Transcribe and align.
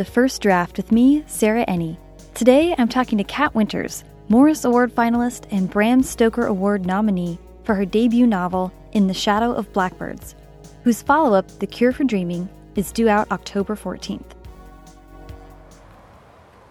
to 0.00 0.04
First 0.06 0.40
Draft 0.40 0.78
with 0.78 0.92
me, 0.92 1.22
Sarah 1.26 1.66
Enni. 1.66 1.98
Today 2.32 2.74
I'm 2.78 2.88
talking 2.88 3.18
to 3.18 3.24
Cat 3.24 3.54
Winters, 3.54 4.02
Morris 4.30 4.64
Award 4.64 4.94
finalist 4.94 5.44
and 5.50 5.68
Bram 5.68 6.02
Stoker 6.02 6.46
Award 6.46 6.86
nominee 6.86 7.38
for 7.64 7.74
her 7.74 7.84
debut 7.84 8.26
novel, 8.26 8.72
In 8.92 9.08
the 9.08 9.12
Shadow 9.12 9.52
of 9.52 9.70
Blackbirds, 9.74 10.36
whose 10.84 11.02
follow 11.02 11.34
up, 11.34 11.46
The 11.58 11.66
Cure 11.66 11.92
for 11.92 12.04
Dreaming, 12.04 12.48
is 12.76 12.92
due 12.92 13.10
out 13.10 13.30
October 13.30 13.76
14th. 13.76 14.24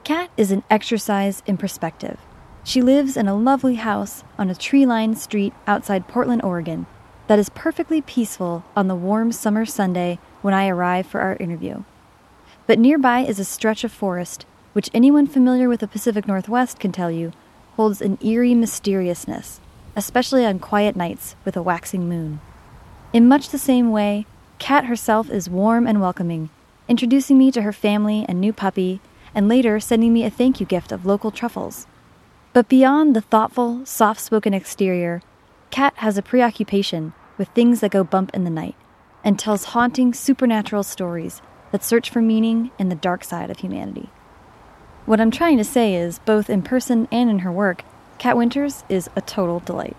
Cat 0.04 0.32
is 0.36 0.50
an 0.50 0.64
exercise 0.71 1.43
in 1.46 1.56
perspective. 1.56 2.18
She 2.64 2.82
lives 2.82 3.16
in 3.16 3.28
a 3.28 3.36
lovely 3.36 3.75
house 3.75 4.24
on 4.39 4.50
a 4.50 4.56
tree 4.56 4.88
lined 4.88 5.20
street 5.20 5.54
outside 5.68 6.07
Portland, 6.07 6.42
Oregon, 6.43 6.88
that 7.28 7.38
is 7.38 7.50
perfectly 7.50 8.02
peaceful 8.02 8.66
on 8.75 8.88
the 8.88 8.96
warm 8.96 9.32
summer 9.32 9.68
Sunday 9.68 10.18
when 10.42 10.56
I 10.56 10.68
arrive 10.68 11.06
for 11.06 11.21
our 11.21 11.36
interview. 11.36 11.84
But 12.69 12.78
nearby 12.78 13.21
is 13.21 13.39
a 13.39 13.46
stretch 13.46 13.83
of 13.83 13.91
forest, 13.91 14.46
which 14.73 14.91
anyone 14.93 15.25
familiar 15.25 15.68
with 15.68 15.79
the 15.79 15.87
Pacific 15.87 16.28
Northwest 16.28 16.79
can 16.79 16.92
tell 16.92 17.09
you 17.09 17.32
holds 17.78 18.00
an 18.00 18.19
eerie 18.21 18.54
mysteriousness, 18.54 19.59
especially 19.95 20.45
on 20.45 20.59
quiet 20.59 20.95
nights 20.95 21.36
with 21.43 21.57
a 21.57 21.64
waxing 21.64 22.07
moon. 22.07 22.39
In 23.11 23.28
much 23.28 23.50
the 23.50 23.57
same 23.57 23.89
way, 23.89 24.28
Cat 24.59 24.86
herself 24.86 25.32
is 25.32 25.50
warm 25.50 25.87
and 25.87 26.00
welcoming, 26.00 26.51
introducing 26.87 27.39
me 27.39 27.51
to 27.54 27.64
her 27.64 27.73
family 27.73 28.23
and 28.29 28.39
new 28.39 28.54
puppy, 28.54 29.01
and 29.33 29.47
later 29.47 29.79
sending 29.79 30.14
me 30.14 30.23
a 30.23 30.29
thank 30.29 30.59
you 30.59 30.67
gift 30.67 30.92
of 30.92 31.07
local 31.07 31.31
truffles. 31.31 31.87
But 32.53 32.70
beyond 32.70 33.16
the 33.16 33.22
thoughtful, 33.22 33.83
soft 33.88 34.22
spoken 34.22 34.54
exterior, 34.54 35.23
Cat 35.72 35.95
has 35.95 36.20
a 36.20 36.22
preoccupation 36.22 37.14
with 37.36 37.50
things 37.50 37.80
that 37.80 37.89
go 37.89 38.04
bump 38.04 38.30
in 38.36 38.44
the 38.44 38.52
night 38.52 38.76
and 39.23 39.39
tells 39.39 39.73
haunting 39.73 40.14
supernatural 40.14 40.83
stories 40.83 41.42
that 41.72 41.84
search 41.84 42.09
for 42.09 42.22
meaning 42.22 42.72
in 42.78 42.89
the 42.89 42.95
dark 42.95 43.23
side 43.23 43.50
of 43.50 43.59
humanity. 43.59 44.09
What 45.06 45.20
I'm 45.20 45.31
trying 45.31 45.58
to 45.58 45.64
say 45.64 45.95
is, 45.95 46.20
both 46.20 46.50
in 46.50 46.61
person 46.61 47.08
and 47.11 47.30
in 47.30 47.39
her 47.39 47.52
work, 47.52 47.84
Cat 48.17 48.38
Winters 48.38 48.84
is 48.89 49.09
a 49.16 49.22
total 49.22 49.59
delight. 49.59 49.98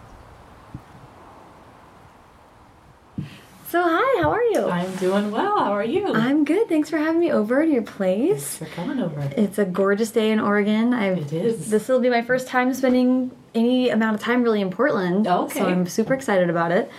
So, 3.68 3.80
hi, 3.84 4.22
how 4.22 4.30
are 4.30 4.42
you? 4.42 4.68
I'm 4.68 4.96
doing 4.96 5.30
well. 5.30 5.58
How 5.58 5.72
are 5.72 5.84
you? 5.84 6.12
I'm 6.12 6.44
good. 6.44 6.68
Thanks 6.68 6.90
for 6.90 6.98
having 6.98 7.20
me 7.20 7.30
over 7.30 7.64
to 7.64 7.70
your 7.70 7.82
place. 7.82 8.56
Thanks 8.56 8.74
for 8.74 8.76
coming 8.76 8.98
over. 8.98 9.20
It's 9.36 9.58
a 9.58 9.64
gorgeous 9.64 10.10
day 10.10 10.32
in 10.32 10.40
Oregon. 10.40 10.92
I've, 10.92 11.18
It 11.18 11.32
is. 11.32 11.70
This 11.70 11.86
will 11.86 12.00
be 12.00 12.10
my 12.10 12.22
first 12.22 12.48
time 12.48 12.74
spending 12.74 13.30
any 13.54 13.88
amount 13.90 14.16
of 14.16 14.22
time 14.22 14.42
really 14.42 14.60
in 14.60 14.70
Portland. 14.70 15.28
Okay. 15.28 15.60
So 15.60 15.66
I'm 15.66 15.86
super 15.86 16.14
excited 16.14 16.50
about 16.50 16.72
it. 16.72 16.90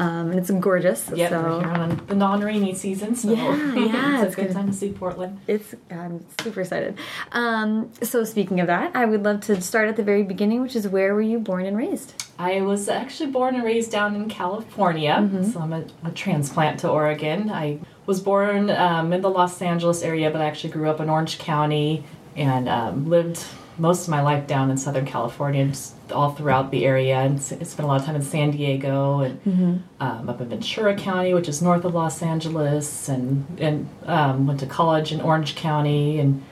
Um, 0.00 0.30
and 0.30 0.38
it's 0.38 0.50
gorgeous. 0.50 1.10
Yep, 1.12 1.30
so 1.30 1.42
we're 1.42 1.58
here 1.60 1.68
on 1.72 2.00
the 2.06 2.14
non-rainy 2.14 2.72
season, 2.74 3.16
so 3.16 3.32
Yeah, 3.32 3.74
yeah, 3.74 4.18
it's, 4.18 4.26
it's 4.26 4.32
a 4.34 4.36
good 4.36 4.46
good. 4.48 4.52
time 4.54 4.66
to 4.68 4.72
see 4.72 4.92
Portland. 4.92 5.40
It's 5.48 5.74
I'm 5.90 6.24
super 6.40 6.60
excited. 6.60 6.96
Um, 7.32 7.90
so 8.02 8.22
speaking 8.22 8.60
of 8.60 8.68
that, 8.68 8.94
I 8.94 9.04
would 9.06 9.24
love 9.24 9.40
to 9.42 9.60
start 9.60 9.88
at 9.88 9.96
the 9.96 10.04
very 10.04 10.22
beginning, 10.22 10.62
which 10.62 10.76
is 10.76 10.86
where 10.86 11.14
were 11.14 11.20
you 11.22 11.40
born 11.40 11.66
and 11.66 11.76
raised? 11.76 12.14
I 12.38 12.60
was 12.60 12.88
actually 12.88 13.32
born 13.32 13.56
and 13.56 13.64
raised 13.64 13.90
down 13.90 14.14
in 14.14 14.28
California, 14.28 15.16
Mm-hmm. 15.20 15.44
so 15.50 15.58
I'm 15.60 15.72
a, 15.72 15.84
a 16.04 16.10
transplant 16.12 16.78
to 16.80 16.88
Oregon. 16.88 17.50
I 17.50 17.80
was 18.06 18.20
born 18.20 18.70
um, 18.70 19.12
in 19.12 19.20
the 19.20 19.30
Los 19.30 19.60
Angeles 19.60 20.02
area, 20.02 20.30
but 20.30 20.40
I 20.40 20.44
actually 20.44 20.70
grew 20.70 20.88
up 20.88 21.00
in 21.00 21.10
Orange 21.10 21.38
County 21.38 22.04
and 22.36 22.68
um, 22.68 23.08
lived 23.10 23.44
most 23.78 24.04
of 24.04 24.08
my 24.10 24.20
life 24.22 24.46
down 24.46 24.70
in 24.70 24.76
Southern 24.76 25.06
California, 25.06 25.66
just 25.66 25.94
all 26.12 26.32
throughout 26.32 26.70
the 26.70 26.84
area, 26.84 27.16
and 27.18 27.40
spent 27.42 27.78
a 27.80 27.86
lot 27.86 28.00
of 28.00 28.06
time 28.06 28.16
in 28.16 28.22
San 28.22 28.50
Diego 28.50 29.20
and 29.20 29.42
Mm-hmm. 29.44 29.76
um, 30.02 30.28
up 30.28 30.40
in 30.40 30.48
Ventura 30.48 30.94
County, 30.96 31.34
which 31.34 31.48
is 31.48 31.62
north 31.62 31.84
of 31.84 31.94
Los 31.94 32.22
Angeles, 32.22 33.08
and 33.08 33.44
and 33.60 33.88
um, 34.06 34.46
went 34.46 34.60
to 34.60 34.66
college 34.66 35.12
in 35.12 35.20
Orange 35.20 35.54
County, 35.54 36.18
and 36.18 36.42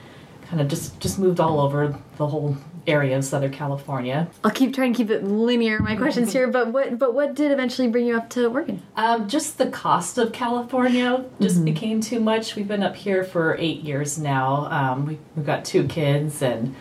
kind 0.49 0.61
of 0.61 0.67
just 0.67 0.99
just 0.99 1.19
moved 1.19 1.39
all 1.39 1.59
over 1.59 1.97
the 2.17 2.27
whole 2.27 2.57
area 2.87 3.17
of 3.17 3.25
Southern 3.25 3.51
California. 3.51 4.29
I'll 4.45 4.51
keep 4.51 4.73
trying 4.73 4.93
to 4.93 4.97
keep 4.97 5.09
it 5.09 5.21
linear 5.21 5.79
my 5.79 5.97
questions 5.97 6.31
here, 6.31 6.47
but 6.47 6.71
what 6.71 6.97
but 6.97 7.13
what 7.13 7.35
did 7.35 7.51
eventually 7.51 7.89
bring 7.89 8.07
you 8.07 8.15
up 8.15 8.29
to 8.31 8.47
Oregon? 8.47 8.81
Um, 8.95 9.27
just 9.27 9.57
the 9.57 9.67
cost 9.67 10.17
of 10.17 10.31
California 10.31 11.25
just 11.41 11.65
became 11.65 11.99
too 11.99 12.21
much. 12.21 12.55
We've 12.55 12.67
been 12.67 12.83
up 12.83 12.95
here 12.95 13.25
for 13.25 13.57
eight 13.59 13.81
years 13.81 14.17
now. 14.17 14.67
Um, 14.71 15.05
we, 15.05 15.19
we've 15.35 15.45
got 15.45 15.65
two 15.65 15.83
kids, 15.87 16.41
and 16.41 16.73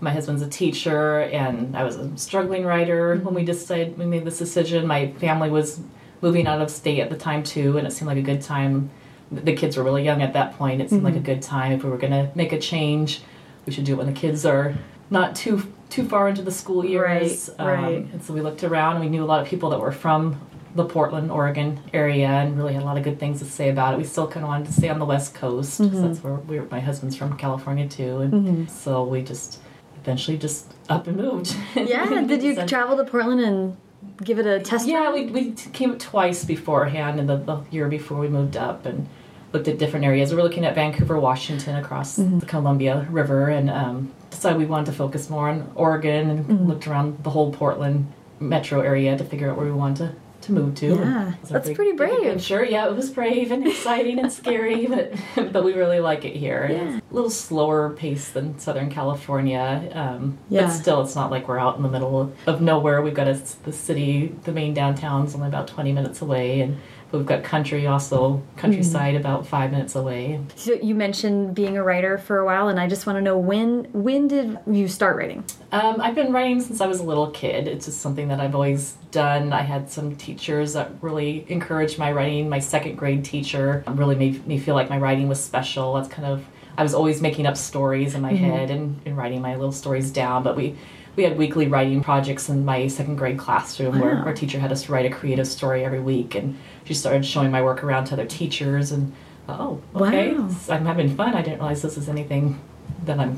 my 0.00 0.10
husband's 0.10 0.42
a 0.42 0.48
teacher, 0.48 1.20
and 1.20 1.76
I 1.76 1.84
was 1.84 1.96
a 1.96 2.16
struggling 2.16 2.64
writer 2.64 3.16
when 3.16 3.34
we 3.34 3.42
mm-hmm. 3.42 3.46
decided 3.46 3.98
we 3.98 4.06
made 4.06 4.24
this 4.24 4.38
decision. 4.38 4.86
My 4.86 5.12
family 5.12 5.50
was 5.50 5.80
moving 6.22 6.46
out 6.46 6.60
of 6.60 6.70
state 6.70 7.00
at 7.00 7.10
the 7.10 7.16
time 7.16 7.42
too, 7.42 7.78
and 7.78 7.86
it 7.86 7.90
seemed 7.92 8.08
like 8.08 8.18
a 8.18 8.22
good 8.22 8.42
time. 8.42 8.90
The 9.30 9.54
kids 9.54 9.76
were 9.76 9.84
really 9.84 10.02
young 10.02 10.22
at 10.22 10.32
that 10.32 10.56
point. 10.58 10.80
It 10.80 10.90
seemed 10.90 11.04
like 11.04 11.14
a 11.14 11.16
mm-hmm. 11.18 11.26
good 11.26 11.42
time 11.42 11.72
if 11.72 11.84
we 11.84 11.90
were 11.90 11.98
going 11.98 12.12
to 12.12 12.30
make 12.34 12.52
a 12.52 12.58
change. 12.58 13.22
We 13.64 13.72
should 13.72 13.84
do 13.84 13.92
it 13.94 13.96
when 13.96 14.06
the 14.06 14.12
kids 14.12 14.44
are 14.44 14.74
not 15.10 15.36
too 15.36 15.72
too 15.88 16.08
far 16.08 16.28
into 16.28 16.42
the 16.42 16.52
school 16.52 16.84
years. 16.84 17.50
Right, 17.58 17.78
um, 17.78 17.84
right. 17.84 18.06
And 18.12 18.22
so 18.22 18.32
we 18.32 18.40
looked 18.40 18.64
around 18.64 18.96
and 18.96 19.04
we 19.04 19.10
knew 19.10 19.24
a 19.24 19.26
lot 19.26 19.42
of 19.42 19.48
people 19.48 19.70
that 19.70 19.80
were 19.80 19.92
from 19.92 20.40
the 20.74 20.84
Portland, 20.84 21.30
Oregon 21.32 21.80
area 21.92 22.28
and 22.28 22.56
really 22.56 22.74
had 22.74 22.82
a 22.82 22.86
lot 22.86 22.96
of 22.96 23.02
good 23.02 23.18
things 23.18 23.40
to 23.40 23.44
say 23.44 23.70
about 23.70 23.94
it. 23.94 23.96
We 23.96 24.04
still 24.04 24.28
kind 24.28 24.44
of 24.44 24.48
wanted 24.48 24.66
to 24.68 24.72
stay 24.72 24.88
on 24.88 25.00
the 25.00 25.04
West 25.04 25.34
Coast 25.34 25.78
'cause 25.78 25.88
Mm-hmm. 25.88 26.02
that's 26.06 26.22
where 26.22 26.34
we 26.34 26.60
were, 26.60 26.66
my 26.70 26.80
husband's 26.80 27.16
from 27.16 27.36
California 27.36 27.88
too. 27.88 28.20
And 28.20 28.32
mm-hmm. 28.32 28.66
so 28.66 29.02
we 29.02 29.22
just 29.22 29.59
eventually 30.02 30.36
just 30.38 30.66
up 30.88 31.06
and 31.06 31.16
moved. 31.16 31.54
Yeah, 31.74 32.22
did 32.22 32.42
you 32.42 32.66
travel 32.66 32.96
to 32.96 33.04
Portland 33.04 33.40
and 33.40 33.76
give 34.24 34.38
it 34.38 34.46
a 34.46 34.60
test? 34.60 34.86
yeah, 34.86 35.12
we, 35.12 35.26
we 35.26 35.52
came 35.52 35.98
twice 35.98 36.44
beforehand 36.44 37.20
in 37.20 37.26
the, 37.26 37.36
the 37.36 37.62
year 37.70 37.88
before 37.88 38.18
we 38.18 38.28
moved 38.28 38.56
up 38.56 38.86
and 38.86 39.08
looked 39.52 39.68
at 39.68 39.78
different 39.78 40.04
areas. 40.04 40.30
We 40.30 40.36
were 40.36 40.42
looking 40.42 40.64
at 40.64 40.74
Vancouver, 40.74 41.18
Washington, 41.18 41.76
across 41.76 42.16
the 42.16 42.46
Columbia 42.46 43.06
River, 43.10 43.48
and 43.48 43.68
um, 43.68 44.12
decided 44.30 44.58
we 44.58 44.66
wanted 44.66 44.86
to 44.86 44.92
focus 44.92 45.28
more 45.28 45.48
on 45.48 45.70
Oregon 45.74 46.30
and 46.30 46.68
looked 46.68 46.86
around 46.86 47.22
the 47.24 47.30
whole 47.30 47.52
Portland 47.52 48.12
metro 48.38 48.80
area 48.80 49.18
to 49.18 49.24
figure 49.24 49.50
out 49.50 49.56
where 49.56 49.66
we 49.66 49.72
wanted 49.72 50.12
to, 50.12 50.14
to 50.42 50.52
move 50.52 50.74
to. 50.76 50.86
Yeah, 50.96 51.28
It 51.34 51.40
was 51.40 51.50
a 51.50 51.52
that's 51.54 51.70
pretty 51.72 51.92
brave. 51.92 52.40
Sure, 52.42 52.64
yeah, 52.64 52.86
it 52.88 52.94
was 52.96 53.10
brave 53.10 53.50
and 53.52 53.66
exciting 53.66 54.18
and 54.18 54.32
scary, 54.32 54.86
but 54.94 55.12
but 55.52 55.64
we 55.64 55.72
really 55.74 56.00
like 56.00 56.24
it 56.24 56.34
here. 56.36 56.68
Yeah. 56.70 56.96
It's 56.96 57.10
a 57.10 57.14
little 57.14 57.30
slower 57.30 57.90
pace 57.90 58.30
than 58.30 58.58
Southern 58.58 58.90
California, 58.90 59.90
um, 59.92 60.38
Yeah. 60.48 60.62
but 60.66 60.70
still, 60.70 61.00
it's 61.02 61.14
not 61.14 61.30
like 61.30 61.48
we're 61.48 61.58
out 61.58 61.76
in 61.76 61.82
the 61.82 61.88
middle 61.90 62.20
of, 62.20 62.32
of 62.48 62.60
nowhere. 62.60 63.02
We've 63.02 63.14
got 63.14 63.28
a, 63.28 63.34
the 63.64 63.72
city, 63.72 64.34
the 64.44 64.52
main 64.52 64.74
downtown's 64.74 65.34
only 65.34 65.48
about 65.48 65.68
twenty 65.68 65.92
minutes 65.92 66.22
away, 66.22 66.60
and 66.60 66.78
we've 67.12 67.26
got 67.26 67.42
country 67.44 67.86
also 67.86 68.42
countryside 68.56 69.14
Mm-hmm. 69.14 69.20
about 69.20 69.46
five 69.46 69.70
minutes 69.72 69.94
away. 69.94 70.40
So 70.56 70.74
you 70.74 70.94
mentioned 70.94 71.54
being 71.54 71.76
a 71.76 71.82
writer 71.82 72.18
for 72.18 72.38
a 72.38 72.44
while, 72.44 72.68
and 72.68 72.78
I 72.78 72.88
just 72.88 73.06
want 73.06 73.16
to 73.16 73.22
know 73.22 73.36
when 73.38 73.84
when 73.92 74.28
did 74.28 74.58
you 74.70 74.88
start 74.88 75.16
writing? 75.16 75.44
Um, 75.72 76.00
I've 76.00 76.14
been 76.14 76.32
writing 76.32 76.60
since 76.60 76.80
I 76.80 76.86
was 76.86 77.00
a 77.00 77.04
little 77.04 77.30
kid. 77.30 77.66
It's 77.68 77.86
just 77.86 78.00
something 78.00 78.28
that 78.28 78.40
I've 78.40 78.54
always 78.54 78.92
done. 79.10 79.52
I 79.52 79.62
had 79.62 79.90
some 79.90 80.16
teachers 80.16 80.72
that 80.74 80.90
really 81.00 81.44
encouraged 81.48 81.98
my 81.98 82.12
writing. 82.12 82.48
My 82.48 82.58
second 82.58 82.96
grade 82.96 83.24
teacher 83.24 83.82
really 83.88 84.14
made 84.16 84.46
me 84.46 84.58
feel 84.58 84.74
like 84.74 84.90
my 84.90 84.98
writing 84.98 85.28
was 85.28 85.40
special. 85.42 85.94
That's 85.94 86.08
kind 86.08 86.26
of 86.26 86.44
I 86.78 86.82
was 86.82 86.94
always 86.94 87.20
making 87.20 87.46
up 87.46 87.56
stories 87.56 88.14
in 88.14 88.22
my 88.22 88.32
head 88.32 88.70
and, 88.70 89.00
and 89.04 89.16
writing 89.16 89.42
my 89.42 89.54
little 89.56 89.72
stories 89.72 90.10
down. 90.10 90.42
But 90.42 90.56
we 90.56 90.76
we 91.20 91.24
had 91.24 91.36
weekly 91.36 91.68
writing 91.68 92.02
projects 92.02 92.48
in 92.48 92.64
my 92.64 92.86
second 92.86 93.16
grade 93.16 93.36
classroom 93.36 94.00
where 94.00 94.16
our 94.20 94.32
teacher 94.32 94.58
had 94.58 94.72
us 94.72 94.88
write 94.88 95.04
a 95.04 95.10
creative 95.10 95.46
story 95.46 95.84
every 95.84 96.00
week, 96.00 96.34
and 96.34 96.56
she 96.84 96.94
started 96.94 97.26
showing 97.26 97.50
my 97.50 97.60
work 97.60 97.84
around 97.84 98.06
to 98.06 98.14
other 98.14 98.24
teachers 98.24 98.90
and. 98.90 99.12
Oh, 99.46 99.82
okay. 99.96 100.32
Wow. 100.32 100.48
I'm 100.70 100.86
having 100.86 101.14
fun. 101.14 101.34
I 101.34 101.42
didn't 101.42 101.58
realize 101.58 101.82
this 101.82 101.98
is 101.98 102.08
anything 102.08 102.58
that 103.04 103.18
I'm 103.20 103.36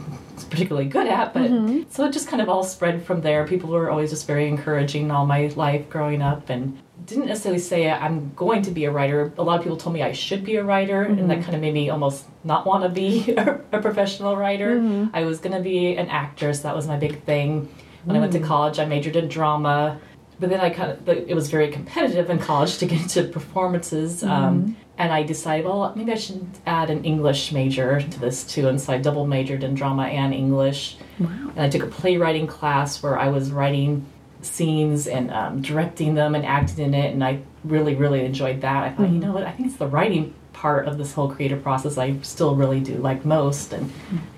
particularly 0.51 0.87
good 0.89 1.09
at, 1.09 1.33
but 1.35 1.51
Mm-hmm. 1.51 1.91
so 1.91 2.05
it 2.05 2.13
just 2.13 2.29
kind 2.29 2.41
of 2.41 2.49
all 2.49 2.63
spread 2.63 3.05
from 3.05 3.21
there. 3.23 3.47
People 3.49 3.71
were 3.71 3.91
always 3.91 4.11
just 4.11 4.29
very 4.29 4.47
encouraging 4.47 5.11
all 5.11 5.27
my 5.27 5.49
life 5.57 5.89
growing 5.89 6.23
up 6.23 6.51
and 6.51 6.79
didn't 7.13 7.27
necessarily 7.29 7.61
say 7.61 7.91
I'm 7.91 8.33
going 8.35 8.63
to 8.63 8.71
be 8.71 8.85
a 8.85 8.91
writer. 8.91 9.33
A 9.39 9.43
lot 9.43 9.57
of 9.59 9.63
people 9.63 9.77
told 9.77 9.95
me 9.95 10.03
I 10.03 10.13
should 10.13 10.45
be 10.45 10.57
a 10.57 10.65
writer, 10.65 11.03
and 11.03 11.19
Mm-hmm. 11.19 11.29
that 11.29 11.43
kind 11.43 11.55
of 11.55 11.61
made 11.61 11.75
me 11.75 11.91
almost 11.91 12.25
not 12.45 12.67
want 12.67 12.83
to 12.85 12.89
be 12.89 13.33
a, 13.37 13.79
professional 13.81 14.37
writer. 14.37 14.77
Mm-hmm. 14.77 15.15
I 15.17 15.25
was 15.25 15.39
going 15.39 15.57
to 15.57 15.63
be 15.63 15.97
an 15.97 16.09
actress. 16.09 16.61
That 16.61 16.75
was 16.75 16.87
my 16.87 16.97
big 16.97 17.23
thing. 17.25 17.69
When 18.05 18.17
I 18.17 18.21
went 18.21 18.33
to 18.33 18.41
Mm. 18.41 18.47
college, 18.47 18.79
I 18.79 18.85
majored 18.85 19.17
in 19.17 19.29
drama. 19.29 20.01
But 20.41 20.51
then 20.51 20.61
I 20.61 20.71
kind 20.71 20.91
of 20.91 21.09
it 21.09 21.35
was 21.37 21.49
very 21.51 21.69
competitive 21.71 22.29
in 22.29 22.39
college 22.41 22.79
to 22.79 22.87
get 22.87 23.01
into 23.03 23.23
performances. 23.25 24.23
Mm-hmm. 24.23 24.33
Um, 24.33 24.77
and 24.99 25.13
I 25.13 25.23
decided, 25.23 25.65
well, 25.67 25.93
maybe 25.97 26.13
I 26.13 26.17
should 26.17 26.47
add 26.67 26.91
an 26.91 27.05
English 27.05 27.53
major 27.53 28.01
to 28.01 28.21
this 28.21 28.45
too. 28.45 28.67
And 28.69 28.81
so 28.81 28.93
I 28.93 28.99
double 28.99 29.25
majored 29.27 29.63
in 29.63 29.75
drama 29.75 30.05
and 30.05 30.35
English. 30.35 30.97
Wow. 31.21 31.29
And 31.55 31.61
I 31.61 31.69
took 31.69 31.83
a 31.83 31.87
playwriting 31.87 32.47
class 32.49 33.03
where 33.03 33.19
I 33.19 33.29
was 33.29 33.51
writing 33.53 34.05
scenes 34.43 35.07
and 35.07 35.31
um, 35.31 35.63
directing 35.63 36.15
them 36.15 36.35
and 36.35 36.45
acting 36.45 36.85
in 36.85 36.95
it. 36.95 37.13
And 37.13 37.25
I 37.25 37.41
really, 37.65 37.95
really 37.95 38.25
enjoyed 38.25 38.61
that. 38.61 38.85
I 38.85 38.91
thought, 38.91 39.11
you 39.11 39.19
know 39.19 39.33
what, 39.33 39.45
I 39.45 39.53
think 39.53 39.69
it's 39.69 39.79
the 39.79 39.87
writing 39.87 40.35
part 40.53 40.87
of 40.87 40.99
this 40.99 41.13
whole 41.13 41.31
creative 41.31 41.63
process 41.63 41.97
I 41.97 42.19
still 42.21 42.55
really 42.55 42.81
do 42.81 42.97
like 42.97 43.25
most. 43.25 43.73
And 43.73 43.91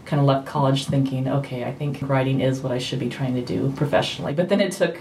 kind 0.04 0.20
of 0.20 0.26
left 0.26 0.46
college 0.46 0.86
thinking, 0.86 1.28
okay, 1.28 1.64
I 1.64 1.72
think 1.72 1.98
writing 2.02 2.40
is 2.40 2.60
what 2.60 2.72
I 2.72 2.78
should 2.78 2.98
be 2.98 3.08
trying 3.08 3.34
to 3.34 3.44
do 3.44 3.72
professionally. 3.72 4.34
But 4.34 4.48
then 4.48 4.60
it 4.60 4.72
took 4.72 4.98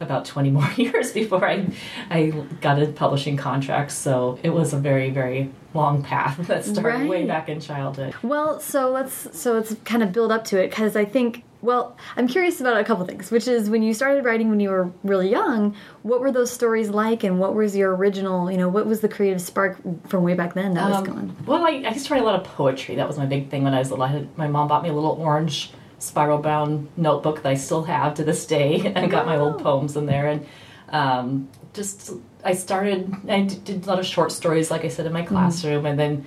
about 0.00 0.24
20 0.24 0.50
more 0.58 0.70
years 0.76 1.12
before 1.12 1.44
I, 1.46 1.66
I 2.10 2.30
got 2.60 2.80
a 2.82 2.86
publishing 2.86 3.36
contract. 3.36 3.92
So 3.92 4.38
it 4.42 4.50
was 4.50 4.72
a 4.72 4.78
very, 4.78 5.10
very 5.10 5.50
long 5.74 6.02
path 6.02 6.36
that 6.48 6.64
started 6.64 6.82
Right. 7.00 7.08
way 7.08 7.26
back 7.26 7.48
in 7.48 7.60
childhood. 7.60 8.14
Well, 8.22 8.60
so 8.60 8.90
let's 8.90 9.28
so 9.38 9.52
let's 9.54 9.74
kind 9.84 10.02
of 10.02 10.12
build 10.12 10.32
up 10.32 10.44
to 10.46 10.58
it 10.62 10.70
because 10.70 10.96
I 10.96 11.04
think 11.04 11.44
well, 11.60 11.96
I'm 12.16 12.28
curious 12.28 12.60
about 12.60 12.76
a 12.76 12.84
couple 12.84 13.04
things, 13.04 13.32
which 13.32 13.48
is 13.48 13.68
when 13.68 13.82
you 13.82 13.92
started 13.92 14.24
writing 14.24 14.48
when 14.48 14.60
you 14.60 14.70
were 14.70 14.92
really 15.02 15.28
young, 15.28 15.74
what 16.04 16.20
were 16.20 16.30
those 16.30 16.52
stories 16.52 16.88
like, 16.88 17.24
and 17.24 17.40
what 17.40 17.52
was 17.52 17.74
your 17.74 17.96
original, 17.96 18.48
you 18.48 18.56
know, 18.56 18.68
what 18.68 18.86
was 18.86 19.00
the 19.00 19.08
creative 19.08 19.40
spark 19.40 19.76
from 20.06 20.22
way 20.22 20.34
back 20.34 20.54
then 20.54 20.74
that 20.74 20.88
was 20.88 20.98
Um, 20.98 21.04
going? 21.04 21.36
Well, 21.46 21.64
I, 21.66 21.70
I 21.84 21.90
used 21.94 22.06
to 22.06 22.14
write 22.14 22.22
a 22.22 22.24
lot 22.24 22.36
of 22.40 22.44
poetry. 22.46 22.94
That 22.94 23.08
was 23.08 23.18
my 23.18 23.26
big 23.26 23.50
thing 23.50 23.64
when 23.64 23.74
I 23.74 23.80
was 23.80 23.90
little. 23.90 24.04
I 24.04 24.08
had, 24.08 24.38
my 24.38 24.46
mom 24.46 24.68
bought 24.68 24.84
me 24.84 24.88
a 24.88 24.92
little 24.92 25.10
orange 25.20 25.72
spiral 25.98 26.38
bound 26.38 26.88
notebook 26.96 27.42
that 27.42 27.50
I 27.50 27.54
still 27.54 27.84
have 27.84 28.14
to 28.14 28.24
this 28.24 28.46
day. 28.46 28.92
I 28.96 29.06
got 29.06 29.26
my 29.26 29.36
old 29.36 29.62
poems 29.62 29.96
in 29.96 30.06
there, 30.06 30.28
and 30.28 30.46
um, 30.90 31.48
just 31.74 32.12
I 32.44 32.54
started. 32.54 33.14
I 33.28 33.42
did 33.42 33.84
a 33.84 33.88
lot 33.88 33.98
of 33.98 34.06
short 34.06 34.32
stories, 34.32 34.70
like 34.70 34.84
I 34.84 34.88
said, 34.88 35.06
in 35.06 35.12
my 35.12 35.22
classroom, 35.22 35.86
and 35.86 35.98
then 35.98 36.26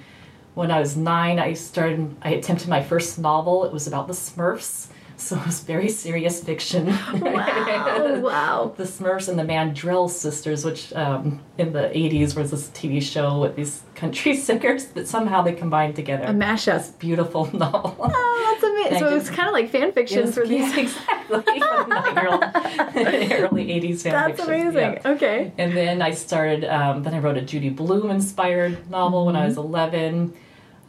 when 0.54 0.72
I 0.72 0.80
was 0.80 0.98
nine, 0.98 1.40
I 1.40 1.54
started. 1.54 2.16
I 2.22 2.32
attempted 2.32 2.68
my 2.68 2.84
first 2.84 3.20
novel. 3.20 3.66
It 3.66 3.72
was 3.72 3.88
about 3.88 4.08
the 4.08 4.14
Smurfs, 4.14 4.88
so 5.22 5.38
it 5.38 5.46
was 5.46 5.60
very 5.62 5.88
serious 5.88 6.44
fiction. 6.44 6.88
Wow, 6.88 8.16
wow. 8.20 8.74
the 8.76 8.84
Smurfs 8.84 9.30
and 9.30 9.38
the 9.38 9.44
Mandrell 9.44 10.10
sisters, 10.10 10.66
which 10.66 10.92
um, 10.94 11.40
in 11.58 11.74
the 11.74 11.84
80s 11.94 12.36
was 12.36 12.52
this 12.52 12.70
TV 12.70 13.02
show 13.02 13.40
with 13.40 13.56
these 13.56 13.84
country 13.96 14.36
singers 14.48 14.86
that 14.88 15.08
somehow 15.08 15.42
they 15.44 15.54
combined 15.54 15.96
together. 15.96 16.24
A 16.24 16.30
mashup. 16.34 16.98
Beautiful 17.00 17.46
novel. 17.56 17.96
Oh, 18.00 18.60
that's 18.60 18.64
amazing. 18.64 19.00
So 19.00 19.12
it 19.12 19.14
was 19.14 19.30
kind 19.30 19.48
of 19.48 19.54
like 19.54 19.70
fan 19.70 19.92
fiction 19.92 20.26
Yes, 20.26 20.34
for 20.34 20.46
these. 20.46 20.76
yes, 20.76 20.78
exactly. 21.30 21.60
Nine-year-old, 21.60 22.44
early 22.44 23.66
80s 23.68 24.02
fan 24.02 24.12
That's 24.14 24.40
fiction. 24.44 24.54
amazing. 24.54 24.94
Yeah. 24.94 25.12
Okay. 25.12 25.52
And 25.58 25.78
then 25.78 26.02
I 26.02 26.12
started, 26.12 26.66
um, 26.66 27.04
then 27.04 27.14
I 27.14 27.20
wrote 27.20 27.38
a 27.38 27.42
Judy 27.42 27.70
Blume 27.70 28.10
inspired 28.10 28.90
novel 28.90 29.28
when 29.28 29.36
I 29.36 29.46
was 29.46 29.58
11. 29.58 30.34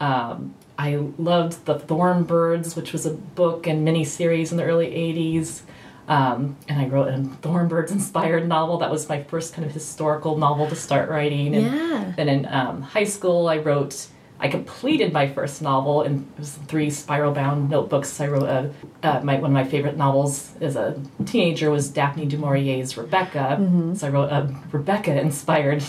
Um, 0.00 0.54
I 0.78 0.96
loved 1.18 1.64
The 1.66 1.78
Thorn 1.78 2.24
Birds, 2.24 2.74
which 2.76 2.92
was 2.92 3.06
a 3.06 3.10
book 3.12 3.66
and 3.66 3.86
miniseries 3.86 4.50
in 4.50 4.56
the 4.56 4.64
early 4.64 4.86
80s. 4.88 5.62
Um, 6.08 6.56
and 6.68 6.80
I 6.80 6.86
wrote 6.86 7.08
a 7.08 7.22
Thorn 7.42 7.68
Birds 7.68 7.92
inspired 7.92 8.48
novel. 8.48 8.78
That 8.78 8.90
was 8.90 9.08
my 9.08 9.22
first 9.22 9.54
kind 9.54 9.64
of 9.66 9.72
historical 9.72 10.36
novel 10.36 10.66
to 10.68 10.74
start 10.76 11.08
writing. 11.08 11.54
And 11.54 11.66
Yeah. 11.66 12.12
then 12.16 12.28
in 12.28 12.46
um, 12.46 12.82
high 12.82 13.04
school, 13.04 13.48
I 13.48 13.58
wrote, 13.58 14.08
I 14.40 14.48
completed 14.48 15.12
my 15.12 15.28
first 15.28 15.62
novel 15.62 16.02
in 16.02 16.26
it 16.36 16.40
was 16.40 16.52
three 16.66 16.90
spiral 16.90 17.32
bound 17.32 17.70
notebooks. 17.70 18.20
I 18.20 18.26
wrote 18.26 18.48
a, 18.48 18.72
uh, 19.04 19.20
my, 19.22 19.34
one 19.36 19.50
of 19.50 19.52
my 19.52 19.64
favorite 19.64 19.96
novels 19.96 20.50
as 20.60 20.74
a 20.74 21.00
teenager 21.26 21.70
was 21.70 21.88
Daphne 21.88 22.26
du 22.26 22.36
Maurier's 22.36 22.96
Rebecca. 22.96 23.56
Mm-hmm. 23.60 23.94
So 23.94 24.08
I 24.08 24.10
wrote 24.10 24.32
a 24.32 24.52
Rebecca 24.72 25.18
inspired 25.20 25.84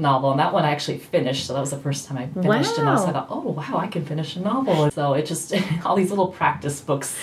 novel, 0.00 0.30
and 0.30 0.40
that 0.40 0.52
one 0.52 0.64
I 0.64 0.70
actually 0.70 0.98
finished. 0.98 1.46
So 1.46 1.54
that 1.54 1.60
was 1.60 1.70
the 1.70 1.78
first 1.78 2.06
time 2.06 2.18
I 2.18 2.26
finished 2.42 2.78
a 2.78 2.82
novel. 2.84 2.98
So 2.98 3.04
I 3.04 3.06
Wow. 3.06 3.12
thought, 3.12 3.26
oh 3.30 3.50
wow, 3.50 3.78
I 3.78 3.86
can 3.86 4.04
finish 4.04 4.36
a 4.36 4.40
novel. 4.40 4.84
And 4.84 4.92
so 4.92 5.14
it 5.14 5.26
just 5.26 5.54
all 5.84 5.96
these 5.96 6.10
little 6.10 6.28
practice 6.28 6.80
books 6.80 7.16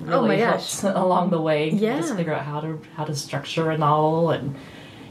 really 0.00 0.14
Oh 0.18 0.26
my 0.26 0.36
gosh. 0.36 0.82
along 0.82 1.30
the 1.30 1.40
way. 1.40 1.70
Yeah. 1.70 1.96
Just 1.98 2.16
figure 2.16 2.34
out 2.34 2.44
how 2.44 2.60
to 2.60 2.80
how 2.96 3.04
to 3.04 3.14
structure 3.14 3.70
a 3.70 3.78
novel 3.78 4.30
and 4.30 4.54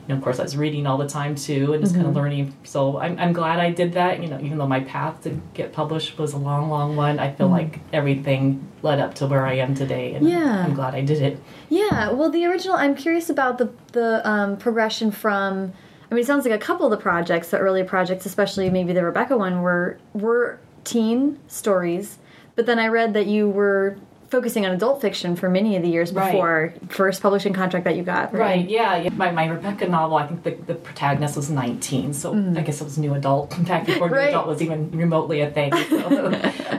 you 0.07 0.13
know, 0.13 0.18
of 0.19 0.24
course, 0.24 0.40
I 0.40 0.44
was 0.44 0.56
reading 0.56 0.86
all 0.86 1.00
the 1.00 1.07
time 1.10 1.34
too, 1.34 1.74
and 1.74 1.81
just 1.81 1.96
kind 1.96 2.06
Mm-hmm. 2.06 2.16
of 2.16 2.24
learning. 2.24 2.56
So 2.63 3.00
I'm, 3.00 3.18
I'm 3.18 3.34
glad 3.34 3.58
I 3.60 3.72
did 3.72 3.94
that. 3.94 4.22
You 4.22 4.30
know, 4.30 4.40
even 4.40 4.60
though 4.60 4.68
my 4.68 4.81
path 4.81 5.24
to 5.24 5.31
get 5.56 5.74
published 5.74 6.19
was 6.19 6.34
a 6.34 6.38
long, 6.38 6.69
long 6.69 6.96
one, 6.96 7.18
I 7.18 7.31
feel 7.34 7.48
like 7.48 7.80
everything 7.92 8.68
led 8.84 9.00
up 9.00 9.16
to 9.16 9.25
where 9.25 9.48
I 9.48 9.54
am 9.54 9.74
today, 9.74 10.13
and. 10.13 10.30
Yeah. 10.30 10.63
I'm 10.63 10.75
glad 10.75 10.94
I 10.94 11.01
did 11.01 11.24
it. 11.24 11.40
Yeah, 11.69 12.12
well, 12.12 12.30
the 12.30 12.46
original. 12.46 12.75
I'm 12.75 12.94
curious 12.94 13.31
about 13.31 13.58
the 13.58 13.72
the 13.94 14.22
um, 14.30 14.58
progression 14.58 15.10
from. 15.10 15.74
I 16.16 16.18
mean, 16.18 16.24
it 16.24 16.28
sounds 16.28 16.46
like 16.46 16.54
a 16.54 16.58
couple 16.66 16.86
of 16.86 16.92
the 16.92 16.98
projects, 16.98 17.50
the 17.50 17.58
early 17.58 17.84
projects, 17.84 18.26
especially 18.26 18.70
maybe 18.70 18.94
the 18.94 19.04
Rebecca 19.04 19.36
one, 19.38 19.62
were 19.62 19.98
were 20.14 20.60
teen 20.86 21.38
stories. 21.48 22.18
But 22.56 22.68
then 22.68 22.80
I 22.80 22.88
read 22.88 23.14
that 23.16 23.28
you 23.28 23.50
were 23.50 23.98
focusing 24.30 24.66
on 24.66 24.72
adult 24.72 25.02
fiction 25.02 25.36
for 25.36 25.50
many 25.50 25.76
of 25.76 25.82
the 25.84 25.90
years 25.90 26.14
Right. 26.14 26.32
before 26.32 26.74
first 26.88 27.22
publishing 27.22 27.52
contract 27.52 27.84
that 27.84 27.98
you 27.98 28.04
got. 28.04 28.34
Right? 28.34 28.66
Yeah. 28.70 28.96
yeah. 28.96 29.10
My, 29.10 29.30
my 29.32 29.46
Rebecca 29.48 29.90
novel, 29.90 30.16
I 30.16 30.28
think 30.28 30.44
the, 30.44 30.52
the 30.52 30.76
protagonist 30.76 31.36
was 31.36 31.50
19, 31.50 32.14
so 32.14 32.34
I 32.34 32.62
guess 32.62 32.80
it 32.80 32.86
was 32.86 32.98
new 32.98 33.14
adult 33.14 33.50
back 33.68 33.86
before 33.86 34.08
new 34.08 34.16
Mm. 34.16 34.18
Right. 34.18 34.30
adult 34.30 34.48
was 34.48 34.62
even 34.62 34.90
remotely 34.92 35.42
a 35.42 35.52
thing. 35.52 35.74
So. 35.90 36.32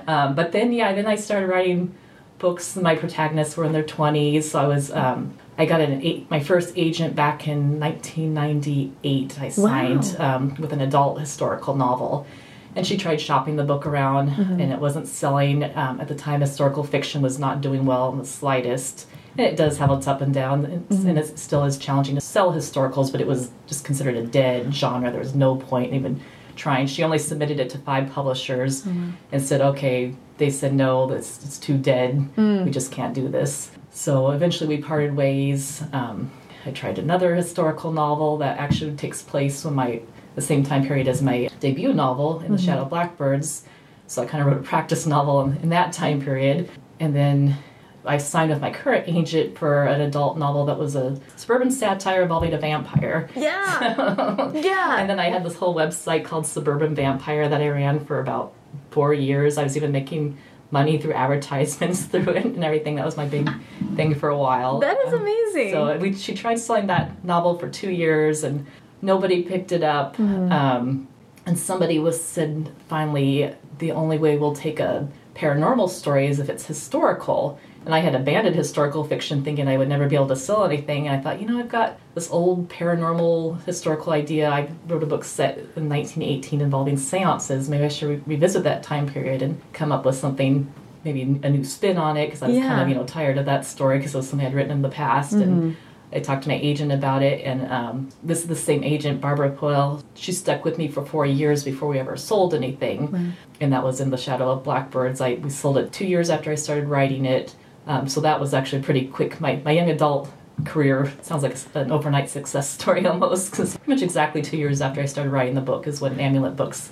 um, 0.07 0.35
but 0.35 0.53
then, 0.53 0.73
yeah, 0.73 0.95
then 0.95 1.07
I 1.07 1.17
started 1.17 1.49
writing 1.49 1.95
books. 2.39 2.75
My 2.75 2.95
protagonists 2.95 3.55
were 3.55 3.65
in 3.65 3.73
their 3.73 3.85
20s, 3.85 4.45
so 4.45 4.59
I 4.61 4.67
was. 4.67 4.91
Um, 4.93 5.37
I 5.59 5.65
got 5.67 5.81
an 5.81 6.03
eight, 6.03 6.31
my 6.31 6.41
first 6.41 6.75
agent 6.77 7.17
back 7.17 7.49
in 7.49 7.81
1998. 7.81 9.41
I 9.41 9.49
signed 9.49 10.17
um, 10.19 10.55
with 10.59 10.73
an 10.73 10.81
adult 10.81 11.19
historical 11.21 11.75
novel, 11.75 12.27
and 12.75 12.87
she 12.87 12.97
tried 12.97 13.21
shopping 13.21 13.57
the 13.57 13.65
book 13.65 13.87
around, 13.87 14.31
Mm-hmm. 14.31 14.61
and 14.61 14.73
it 14.73 14.79
wasn't 14.79 15.09
selling. 15.09 15.65
Um, 15.77 16.01
at 16.01 16.09
the 16.09 16.15
time, 16.15 16.41
historical 16.41 16.85
fiction 16.85 17.23
was 17.23 17.39
not 17.39 17.61
doing 17.61 17.87
well 17.87 18.13
in 18.13 18.19
the 18.19 18.25
slightest. 18.27 19.07
And 19.39 19.47
it 19.47 19.57
does 19.57 19.77
have 19.79 19.91
its 19.91 20.07
up 20.07 20.21
and 20.21 20.33
down, 20.33 20.65
and, 20.65 20.89
Mm-hmm. 20.89 21.09
and 21.09 21.19
it 21.19 21.39
still 21.39 21.65
is 21.65 21.79
challenging 21.79 22.15
to 22.17 22.21
sell 22.21 22.53
historicals, 22.53 23.11
but 23.13 23.21
it 23.21 23.27
was 23.27 23.51
just 23.67 23.85
considered 23.85 24.17
a 24.17 24.27
dead 24.27 24.75
genre. 24.75 25.11
There 25.11 25.21
was 25.21 25.35
no 25.35 25.57
point 25.57 25.89
in 25.91 25.95
even 25.97 26.21
trying. 26.55 26.87
She 26.87 27.03
only 27.03 27.19
submitted 27.19 27.61
it 27.61 27.71
to 27.71 27.79
five 27.79 28.11
publishers 28.13 28.83
Mm-hmm. 28.83 29.11
and 29.33 29.43
said, 29.43 29.61
okay, 29.61 30.15
they 30.39 30.51
said 30.51 30.75
no, 30.75 31.07
that's 31.07 31.45
it's 31.45 31.59
too 31.59 31.79
dead. 31.79 32.29
Mm. 32.37 32.65
We 32.67 32.71
just 32.71 32.93
can't 32.93 33.15
do 33.15 33.29
this. 33.29 33.71
So 33.97 34.31
eventually 34.31 34.77
we 34.77 34.83
parted 34.83 35.17
ways. 35.17 35.83
Um, 35.95 36.31
I 36.67 36.71
tried 36.71 36.99
another 36.99 37.35
historical 37.35 37.93
novel 37.93 38.37
that 38.39 38.59
actually 38.59 38.95
takes 38.95 39.23
place 39.23 39.65
when 39.65 39.75
my 39.75 40.03
the 40.35 40.43
same 40.43 40.63
time 40.63 40.87
period 40.87 41.09
as 41.09 41.23
my 41.23 41.49
debut 41.61 41.95
novel 41.95 42.41
in 42.41 42.53
the 42.53 42.59
Shadow 42.59 42.85
Blackbirds. 42.85 43.65
So 44.07 44.23
I 44.23 44.27
kind 44.27 44.43
of 44.43 44.49
wrote 44.49 44.61
a 44.61 44.63
practice 44.63 45.07
novel 45.07 45.41
in, 45.41 45.57
in 45.63 45.69
that 45.71 45.95
time 45.95 46.21
period, 46.21 46.69
and 47.01 47.17
then 47.17 47.57
I 48.05 48.19
signed 48.19 48.51
with 48.51 48.61
my 48.61 48.71
current 48.71 49.09
agent 49.09 49.57
for 49.57 49.85
an 49.85 50.03
adult 50.03 50.37
novel 50.37 50.67
that 50.67 50.79
was 50.79 50.95
a 50.95 51.19
suburban 51.37 51.71
satire 51.71 52.21
involving 52.21 52.53
a 52.53 52.59
vampire. 52.59 53.31
Yeah. 53.35 54.53
yeah. 54.55 54.99
And 54.99 55.09
then 55.09 55.19
I 55.19 55.31
had 55.31 55.43
this 55.43 55.57
whole 55.57 55.75
website 55.75 56.27
called 56.27 56.47
Suburban 56.47 56.95
Vampire 56.95 57.49
that 57.49 57.63
I 57.63 57.69
ran 57.69 58.05
for 58.05 58.21
about 58.21 58.53
four 58.91 59.15
years. 59.15 59.57
I 59.57 59.63
was 59.63 59.75
even 59.75 59.91
making 59.91 60.37
money 60.71 60.99
through 60.99 61.13
advertisements 61.13 62.05
through 62.11 62.33
it 62.35 62.45
and 62.45 62.65
everything. 62.65 62.97
That 62.97 63.05
was 63.05 63.17
my 63.17 63.27
big 63.27 63.49
thing 63.95 64.15
for 64.15 64.29
a 64.29 64.39
while. 64.39 64.81
that 64.81 64.99
is 65.07 65.13
Um, 65.13 65.21
amazing. 65.21 65.71
So 65.73 65.97
we, 65.99 66.13
she 66.15 66.35
tried 66.35 66.59
selling 66.59 66.87
that 66.89 67.25
novel 67.25 67.59
for 67.59 67.69
two 67.69 67.91
years, 67.91 68.45
and 68.45 68.67
nobody 69.03 69.43
picked 69.43 69.73
it 69.73 69.83
up. 69.83 70.17
Mm-hmm. 70.17 70.53
Um, 70.53 71.09
and 71.47 71.59
somebody 71.59 71.99
was 72.01 72.23
said 72.23 72.73
finally 72.89 73.55
the 73.79 73.93
only 73.93 74.19
way 74.19 74.37
we'll 74.37 74.55
take 74.57 74.81
a 74.81 75.09
paranormal 75.37 75.89
story 75.89 76.27
is 76.27 76.41
if 76.41 76.49
it's 76.49 76.67
historical. 76.67 77.59
And 77.85 77.95
I 77.95 78.01
had 78.01 78.17
abandoned 78.17 78.57
historical 78.57 79.05
fiction, 79.05 79.45
thinking 79.45 79.69
I 79.69 79.77
would 79.77 79.89
never 79.89 80.09
be 80.09 80.17
able 80.17 80.27
to 80.29 80.37
sell 80.37 80.65
anything. 80.65 81.07
And 81.07 81.17
I 81.17 81.23
thought, 81.23 81.41
you 81.41 81.47
know, 81.47 81.59
I've 81.59 81.69
got 81.69 81.99
this 82.15 82.29
old 82.33 82.69
paranormal 82.69 83.65
historical 83.65 84.13
idea. 84.13 84.51
I 84.51 84.69
wrote 84.89 85.05
a 85.05 85.07
book 85.07 85.23
set 85.23 85.59
in 85.59 85.89
1918 85.89 86.61
involving 86.61 86.97
seances. 86.97 87.69
Maybe 87.69 87.85
I 87.85 87.89
should 87.89 88.09
re- 88.09 88.23
revisit 88.27 88.65
that 88.65 88.83
time 88.83 89.07
period 89.07 89.41
and 89.43 89.61
come 89.73 89.93
up 89.93 90.05
with 90.05 90.17
something 90.17 90.73
maybe 91.05 91.23
a 91.23 91.49
new 91.49 91.63
spin 91.63 91.97
on 91.97 92.17
it 92.17 92.27
because 92.27 92.43
I 92.43 92.49
was 92.49 92.59
kind 92.59 92.81
of 92.81 92.89
you 92.89 92.97
know 92.97 93.05
tired 93.05 93.39
of 93.39 93.47
that 93.47 93.65
story 93.65 93.99
because 93.99 94.13
it 94.13 94.17
was 94.17 94.29
something 94.29 94.45
I'd 94.45 94.55
written 94.55 94.73
in 94.73 94.83
the 94.83 94.89
past 94.89 95.35
and 95.35 95.75
mm-hmm. 95.75 95.86
I 96.13 96.21
talked 96.21 96.45
to 96.45 96.49
my 96.49 96.57
agent 96.57 96.93
about 96.93 97.23
it 97.23 97.45
and 97.45 97.71
um, 97.71 98.09
this 98.23 98.41
is 98.41 98.47
the 98.47 98.57
same 98.57 98.85
agent 98.85 99.21
Barbara 99.21 99.51
Poelle 99.51 100.03
she 100.15 100.33
stuck 100.33 100.65
with 100.65 100.79
me 100.79 100.89
for 100.89 101.05
four 101.05 101.27
years 101.27 101.65
before 101.65 101.89
we 101.89 101.99
ever 101.99 102.17
sold 102.17 102.55
anything. 102.55 103.35
And 103.61 103.73
that 103.73 103.83
was 103.83 104.01
in 104.01 104.11
the 104.11 104.17
shadow 104.17 104.51
of 104.51 104.65
blackbirds. 104.65 105.21
I 105.21 105.35
we 105.35 105.51
sold 105.51 105.79
it 105.79 105.93
two 105.93 106.07
years 106.07 106.31
after 106.31 106.51
I 106.51 106.55
started 106.55 106.89
writing 106.89 107.25
it. 107.25 107.55
Um, 107.87 108.09
so 108.09 108.21
that 108.21 108.41
was 108.41 108.55
actually 108.55 108.83
pretty 108.83 109.07
quick. 109.07 109.41
My, 109.41 109.61
my 109.65 109.71
young 109.73 109.91
adult 109.91 110.31
career 110.65 111.13
sounds 111.23 111.43
like 111.43 111.57
an 111.75 111.93
overnight 111.93 112.31
success 112.31 112.71
story 112.71 113.07
almost 113.07 113.51
because 113.51 113.77
pretty 113.77 113.93
much 113.93 114.03
exactly 114.03 114.43
two 114.43 114.57
years 114.57 114.81
after 114.81 115.01
I 115.01 115.07
started 115.07 115.31
writing 115.31 115.55
the 115.55 115.61
book 115.61 115.87
is 115.87 116.01
when 116.01 116.19
Amulet 116.19 116.57
Books 116.57 116.91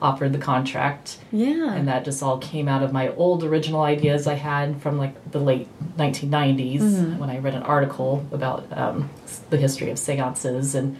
offered 0.00 0.32
the 0.32 0.38
contract. 0.38 1.18
Yeah. 1.32 1.74
and 1.74 1.88
that 1.88 2.04
just 2.04 2.22
all 2.22 2.38
came 2.38 2.68
out 2.68 2.82
of 2.82 2.92
my 2.92 3.08
old 3.08 3.44
original 3.44 3.82
ideas 3.82 4.26
I 4.26 4.34
had 4.34 4.80
from 4.80 4.98
like 4.98 5.30
the 5.30 5.40
late 5.40 5.68
1990s 5.96 6.80
mm-hmm. 6.80 7.18
when 7.18 7.30
I 7.30 7.38
read 7.38 7.54
an 7.54 7.62
article 7.62 8.26
about 8.32 8.66
um, 8.76 9.10
the 9.50 9.56
history 9.56 9.90
of 9.90 9.98
seances. 9.98 10.74
And 10.74 10.96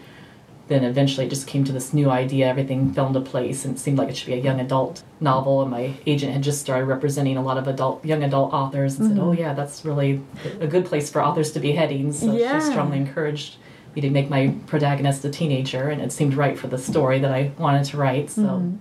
then 0.67 0.83
eventually 0.83 1.25
it 1.25 1.29
just 1.29 1.47
came 1.47 1.63
to 1.63 1.71
this 1.71 1.93
new 1.93 2.09
idea. 2.09 2.47
Everything 2.47 2.93
fell 2.93 3.07
into 3.07 3.21
place 3.21 3.65
and 3.65 3.75
it 3.75 3.79
seemed 3.79 3.97
like 3.97 4.09
it 4.09 4.17
should 4.17 4.27
be 4.27 4.33
a 4.33 4.41
young 4.41 4.59
adult 4.59 5.03
novel. 5.19 5.61
And 5.61 5.71
my 5.71 5.93
agent 6.05 6.33
had 6.33 6.43
just 6.43 6.61
started 6.61 6.85
representing 6.85 7.37
a 7.37 7.41
lot 7.41 7.57
of 7.57 7.67
adult 7.67 8.05
young 8.05 8.23
adult 8.23 8.53
authors 8.53 8.99
and 8.99 9.07
said 9.07 9.17
mm-hmm. 9.17 9.29
oh 9.29 9.31
yeah 9.31 9.53
that's 9.53 9.83
really 9.83 10.21
a 10.59 10.67
good 10.67 10.85
place 10.85 11.09
for 11.09 11.23
authors 11.23 11.51
to 11.53 11.59
be 11.59 11.71
heading. 11.71 12.13
So 12.13 12.35
Yeah. 12.35 12.59
she 12.59 12.65
strongly 12.71 12.97
encouraged 12.97 13.55
me 13.95 14.01
to 14.01 14.09
make 14.09 14.29
my 14.29 14.53
protagonist 14.67 15.25
a 15.25 15.29
teenager. 15.29 15.89
And 15.89 16.01
it 16.01 16.11
seemed 16.11 16.35
right 16.35 16.57
for 16.57 16.67
the 16.67 16.77
story 16.77 17.19
that 17.19 17.31
I 17.31 17.51
wanted 17.57 17.85
to 17.85 17.97
write. 17.97 18.29
So 18.29 18.43
mm-hmm. 18.43 18.75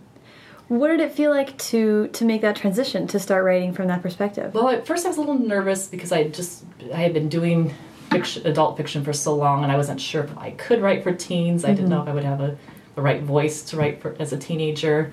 What 0.68 0.88
did 0.88 1.00
it 1.00 1.12
feel 1.12 1.30
like 1.30 1.56
to 1.58 2.08
to 2.08 2.24
make 2.24 2.42
that 2.42 2.56
transition 2.56 3.06
to 3.08 3.18
start 3.18 3.44
writing 3.44 3.72
from 3.72 3.88
that 3.88 4.02
perspective? 4.02 4.54
Well, 4.54 4.68
at 4.68 4.86
first 4.86 5.06
I 5.06 5.08
was 5.08 5.16
a 5.16 5.20
little 5.20 5.38
nervous 5.38 5.86
because 5.86 6.12
I 6.12 6.22
had 6.24 6.34
just 6.34 6.64
I 6.92 6.98
had 6.98 7.14
been 7.14 7.28
doing 7.28 7.74
fiction, 8.10 8.46
adult 8.46 8.76
fiction 8.76 9.02
for 9.02 9.12
so 9.12 9.34
long, 9.34 9.62
and 9.62 9.72
I 9.72 9.76
wasn't 9.76 10.00
sure 10.00 10.24
if 10.24 10.36
I 10.36 10.52
could 10.52 10.82
write 10.82 11.02
for 11.02 11.12
teens. 11.12 11.64
I 11.64 11.68
didn't 11.68 11.86
mm-hmm. 11.86 11.94
know 11.94 12.02
if 12.02 12.08
I 12.08 12.14
would 12.14 12.24
have 12.24 12.40
a, 12.40 12.58
the 12.94 13.02
right 13.02 13.22
voice 13.22 13.62
to 13.64 13.76
write 13.76 14.00
for 14.00 14.14
as 14.18 14.32
a 14.32 14.38
teenager. 14.38 15.12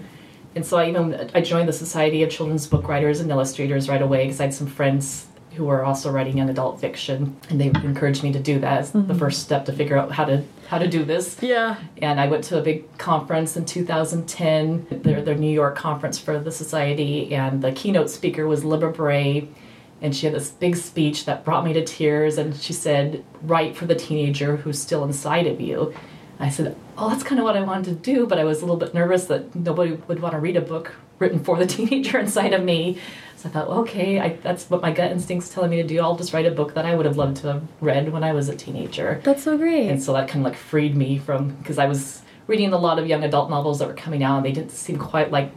And 0.56 0.66
so 0.66 0.78
I 0.78 0.90
even 0.90 1.30
I 1.34 1.42
joined 1.42 1.70
the 1.70 1.74
Society 1.74 2.24
of 2.24 2.30
Children's 2.30 2.68
Book 2.68 2.88
Writers 2.88 3.22
and 3.22 3.32
Illustrators 3.32 3.88
right 3.88 4.02
away 4.02 4.26
because 4.26 4.40
I 4.40 4.44
had 4.44 4.54
some 4.54 4.68
friends 4.68 5.28
who 5.56 5.66
were 5.66 5.84
also 5.84 6.12
writing 6.12 6.38
young 6.38 6.50
adult 6.50 6.80
fiction, 6.80 7.36
and 7.50 7.60
they 7.60 7.68
encouraged 7.68 8.24
me 8.24 8.32
to 8.34 8.40
do 8.40 8.60
that 8.60 8.80
as 8.80 8.92
the 8.92 9.00
mm-hmm. 9.00 9.18
first 9.18 9.42
step 9.42 9.66
to 9.66 9.74
figure 9.74 9.98
out 9.98 10.12
how 10.12 10.26
to 10.26 10.44
how 10.68 10.78
to 10.78 10.88
do 10.88 11.04
this. 11.04 11.38
Yeah. 11.42 11.78
And 12.02 12.20
I 12.20 12.28
went 12.28 12.44
to 12.46 12.58
a 12.58 12.62
big 12.62 12.98
conference 12.98 13.56
in 13.56 13.66
2010, 13.66 14.88
their, 14.90 15.22
their 15.22 15.36
New 15.36 15.52
York 15.52 15.76
conference 15.76 16.18
for 16.18 16.40
the 16.40 16.52
society, 16.52 17.34
and 17.36 17.62
the 17.62 17.72
keynote 17.72 18.10
speaker 18.10 18.48
was 18.48 18.64
Libba 18.64 18.94
Bray. 18.94 19.48
And 20.02 20.16
she 20.16 20.26
had 20.26 20.36
this 20.36 20.52
big 20.52 20.76
speech 20.76 21.26
that 21.26 21.46
brought 21.46 21.64
me 21.64 21.74
to 21.74 21.84
tears. 21.84 22.38
And 22.38 22.56
she 22.56 22.74
said, 22.74 23.24
Write 23.42 23.78
for 23.78 23.86
the 23.86 23.96
teenager 23.96 24.58
who's 24.58 24.80
still 24.80 25.04
inside 25.04 25.48
of 25.48 25.62
you. 25.62 25.94
I 26.38 26.50
said, 26.50 26.76
Oh, 26.98 27.10
that's 27.10 27.24
kind 27.24 27.40
of 27.40 27.46
what 27.46 27.56
I 27.56 27.62
wanted 27.62 27.86
to 27.86 27.96
do, 27.96 28.28
but 28.28 28.38
I 28.38 28.44
was 28.44 28.60
a 28.60 28.66
little 28.66 28.80
bit 28.80 28.94
nervous 28.94 29.26
that 29.26 29.56
nobody 29.56 29.94
would 29.94 30.20
want 30.20 30.34
to 30.34 30.40
read 30.40 30.58
a 30.58 30.62
book 30.62 30.96
written 31.20 31.44
for 31.44 31.58
the 31.58 31.66
teenager 31.66 32.20
inside 32.20 32.54
of 32.54 32.64
me. 32.64 33.00
So 33.46 33.50
I 33.50 33.54
thought, 33.54 33.68
okay, 33.82 34.20
I, 34.20 34.30
that's 34.42 34.68
what 34.72 34.82
my 34.82 34.92
gut 34.92 35.12
instinct's 35.12 35.50
telling 35.50 35.70
me 35.70 35.78
to 35.78 35.88
do. 35.88 36.00
I'll 36.02 36.16
just 36.16 36.34
write 36.34 36.48
a 36.48 36.52
book 36.52 36.74
that 36.74 36.84
I 36.86 36.96
would 36.96 37.06
have 37.06 37.16
loved 37.18 37.38
to 37.38 37.48
have 37.54 37.64
read 37.80 38.12
when 38.12 38.24
I 38.24 38.34
was 38.34 38.50
a 38.50 38.56
teenager. 38.56 39.22
That's 39.24 39.44
so 39.44 39.56
great. 39.56 39.88
And 39.90 40.02
so 40.02 40.14
that 40.14 40.28
kind 40.28 40.44
of 40.44 40.52
like 40.52 40.60
freed 40.60 40.96
me 40.96 41.20
from 41.20 41.50
because 41.58 41.78
I 41.78 41.86
was 41.86 42.24
reading 42.48 42.74
a 42.74 42.78
lot 42.78 42.98
of 42.98 43.06
young 43.06 43.24
adult 43.24 43.52
novels 43.52 43.78
that 43.80 43.88
were 43.88 43.94
coming 43.94 44.24
out 44.24 44.38
and 44.38 44.46
they 44.46 44.52
didn't 44.52 44.72
seem 44.72 44.98
quite 44.98 45.30
like 45.30 45.52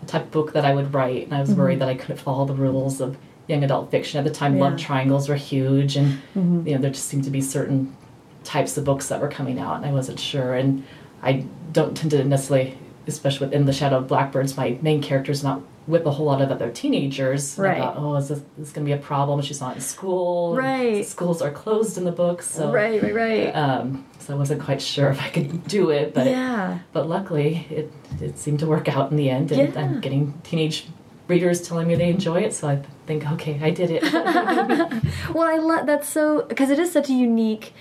the 0.00 0.06
type 0.06 0.22
of 0.22 0.30
book 0.30 0.52
that 0.54 0.64
I 0.64 0.74
would 0.74 0.94
write. 0.94 1.24
And 1.24 1.34
I 1.34 1.40
was 1.40 1.50
Mm-hmm. 1.50 1.60
worried 1.60 1.78
that 1.80 1.88
I 1.90 1.96
couldn't 1.96 2.16
follow 2.16 2.46
the 2.46 2.54
rules 2.54 3.02
of 3.02 3.18
young 3.46 3.62
adult 3.62 3.90
fiction. 3.90 4.16
At 4.18 4.24
the 4.24 4.30
time, 4.34 4.58
love 4.58 4.72
Yeah. 4.72 4.76
Mm-hmm. 4.78 4.86
triangles 4.86 5.28
were 5.28 5.34
huge, 5.36 5.96
and 5.96 6.22
you 6.34 6.74
know 6.74 6.78
there 6.78 6.90
just 6.92 7.08
seemed 7.08 7.24
to 7.24 7.30
be 7.30 7.42
certain 7.42 7.94
types 8.42 8.78
of 8.78 8.84
books 8.86 9.08
that 9.08 9.20
were 9.20 9.28
coming 9.28 9.58
out, 9.58 9.76
and 9.76 9.84
I 9.84 9.92
wasn't 9.92 10.18
sure. 10.18 10.54
And 10.54 10.82
I 11.22 11.44
don't 11.72 11.94
tend 11.94 12.12
to 12.12 12.24
necessarily, 12.24 12.78
especially 13.06 13.48
within 13.48 13.66
the 13.66 13.72
Shadow 13.74 13.98
of 13.98 14.08
Blackbirds, 14.08 14.56
my 14.56 14.78
main 14.80 15.02
character's 15.02 15.42
not 15.44 15.60
with 15.86 16.06
a 16.06 16.10
whole 16.10 16.26
lot 16.26 16.40
of 16.40 16.50
other 16.50 16.70
teenagers. 16.70 17.58
Right. 17.58 17.78
thought, 17.78 17.96
oh, 17.98 18.14
is 18.16 18.28
this, 18.28 18.40
this 18.56 18.72
going 18.72 18.86
to 18.86 18.88
be 18.88 18.92
a 18.98 19.02
problem? 19.02 19.40
She's 19.42 19.60
not 19.60 19.74
in 19.76 19.82
school. 19.82 20.56
Right. 20.56 21.04
Schools 21.04 21.42
are 21.42 21.50
closed 21.50 21.98
in 21.98 22.04
the 22.04 22.12
book, 22.12 22.42
so 22.42 22.70
right, 22.72 23.02
right, 23.02 23.14
right. 23.14 23.46
um, 23.54 24.06
so 24.18 24.34
I 24.34 24.38
wasn't 24.38 24.62
quite 24.62 24.80
sure 24.80 25.10
if 25.10 25.20
I 25.20 25.28
could 25.28 25.66
do 25.68 25.90
it, 25.90 26.14
but 26.14 26.26
yeah. 26.26 26.78
but 26.92 27.08
luckily 27.08 27.66
it 27.70 27.92
it 28.20 28.38
seemed 28.38 28.60
to 28.60 28.66
work 28.66 28.88
out 28.88 29.10
in 29.10 29.16
the 29.16 29.28
end, 29.30 29.52
and 29.52 29.74
Yeah. 29.74 29.80
I'm 29.80 30.00
getting 30.00 30.32
teenage 30.42 30.86
readers 31.28 31.66
telling 31.66 31.88
me 31.88 31.94
they 31.94 32.08
enjoy 32.10 32.40
it. 32.42 32.52
So 32.54 32.68
I 32.68 32.82
think, 33.06 33.30
okay, 33.32 33.58
I 33.62 33.70
did 33.70 33.90
it. 33.90 34.02
Well, 35.34 35.48
I 35.48 35.56
love 35.56 35.86
that's 35.86 36.08
so 36.08 36.44
because 36.48 36.70
it 36.70 36.78
is 36.78 36.92
such 36.92 37.08
a 37.10 37.12
unique. 37.12 37.72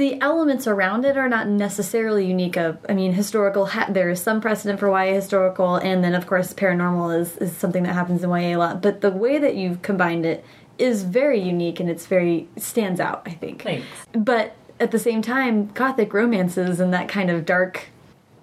The 0.00 0.18
elements 0.22 0.66
around 0.66 1.04
it 1.04 1.18
are 1.18 1.28
not 1.28 1.46
necessarily 1.46 2.24
unique. 2.24 2.56
Of 2.56 2.78
I 2.88 2.94
mean, 2.94 3.12
historical. 3.12 3.66
Ha 3.66 3.84
there 3.90 4.08
is 4.08 4.22
some 4.22 4.40
precedent 4.40 4.80
for 4.80 4.88
YA 4.88 5.12
historical, 5.12 5.76
and 5.76 6.02
then 6.02 6.14
of 6.14 6.26
course 6.26 6.54
paranormal 6.54 7.20
is 7.20 7.36
is 7.36 7.54
something 7.54 7.82
that 7.82 7.92
happens 7.92 8.24
in 8.24 8.30
YA 8.30 8.56
a 8.56 8.56
lot. 8.56 8.80
But 8.80 9.02
the 9.02 9.10
way 9.10 9.36
that 9.36 9.56
you've 9.56 9.82
combined 9.82 10.24
it 10.24 10.42
is 10.78 11.02
very 11.02 11.38
unique, 11.38 11.80
and 11.80 11.90
it's 11.90 12.06
very 12.06 12.48
stands 12.56 12.98
out. 12.98 13.20
I 13.26 13.32
think. 13.32 13.62
Thanks. 13.62 13.86
But 14.12 14.56
at 14.80 14.90
the 14.90 14.98
same 14.98 15.20
time, 15.20 15.66
gothic 15.74 16.14
romances 16.14 16.80
and 16.80 16.94
that 16.94 17.06
kind 17.06 17.28
of 17.28 17.44
dark. 17.44 17.88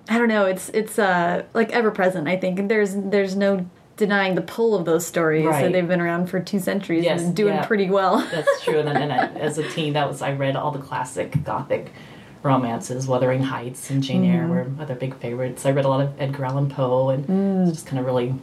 I 0.08 0.20
don't 0.20 0.28
know. 0.28 0.46
It's 0.46 0.70
it's 0.70 1.00
uh 1.00 1.46
like 1.56 1.72
ever 1.72 1.90
present. 1.90 2.28
I 2.28 2.38
think 2.38 2.70
there's 2.70 2.94
there's 2.96 3.36
no 3.36 3.68
denying 3.98 4.36
the 4.36 4.42
pull 4.42 4.74
of 4.76 4.86
those 4.86 5.06
stories. 5.06 5.44
So 5.44 5.50
Right. 5.50 5.72
they've 5.72 5.88
been 5.88 6.00
around 6.02 6.28
for 6.30 6.40
two 6.40 6.60
centuries 6.60 7.04
Yes, 7.04 7.22
and 7.22 7.36
doing 7.36 7.56
yeah. 7.56 7.66
pretty 7.66 7.90
well. 7.90 8.20
That's 8.32 8.64
true. 8.64 8.80
And 8.80 8.88
then 8.88 8.98
and 8.98 9.12
I, 9.12 9.28
as 9.40 9.58
a 9.58 9.68
teen, 9.70 9.94
that 9.94 10.08
was 10.08 10.22
I 10.22 10.32
read 10.34 10.56
all 10.56 10.72
the 10.72 10.80
classic 10.80 11.44
gothic 11.44 11.92
romances, 12.44 13.08
Wuthering 13.08 13.44
Heights 13.44 13.90
and 13.90 14.02
Jane 14.02 14.24
Mm. 14.24 14.34
Eyre 14.34 14.48
were 14.48 14.68
other 14.80 14.96
big 14.96 15.16
favorites. 15.18 15.66
I 15.66 15.72
read 15.72 15.86
a 15.86 15.90
lot 15.90 16.02
of 16.02 16.10
Edgar 16.20 16.46
Allan 16.46 16.70
Poe 16.70 17.10
and 17.10 17.28
Mm. 17.28 17.70
just 17.70 17.86
kind 17.88 18.00
of 18.00 18.06
really 18.06 18.34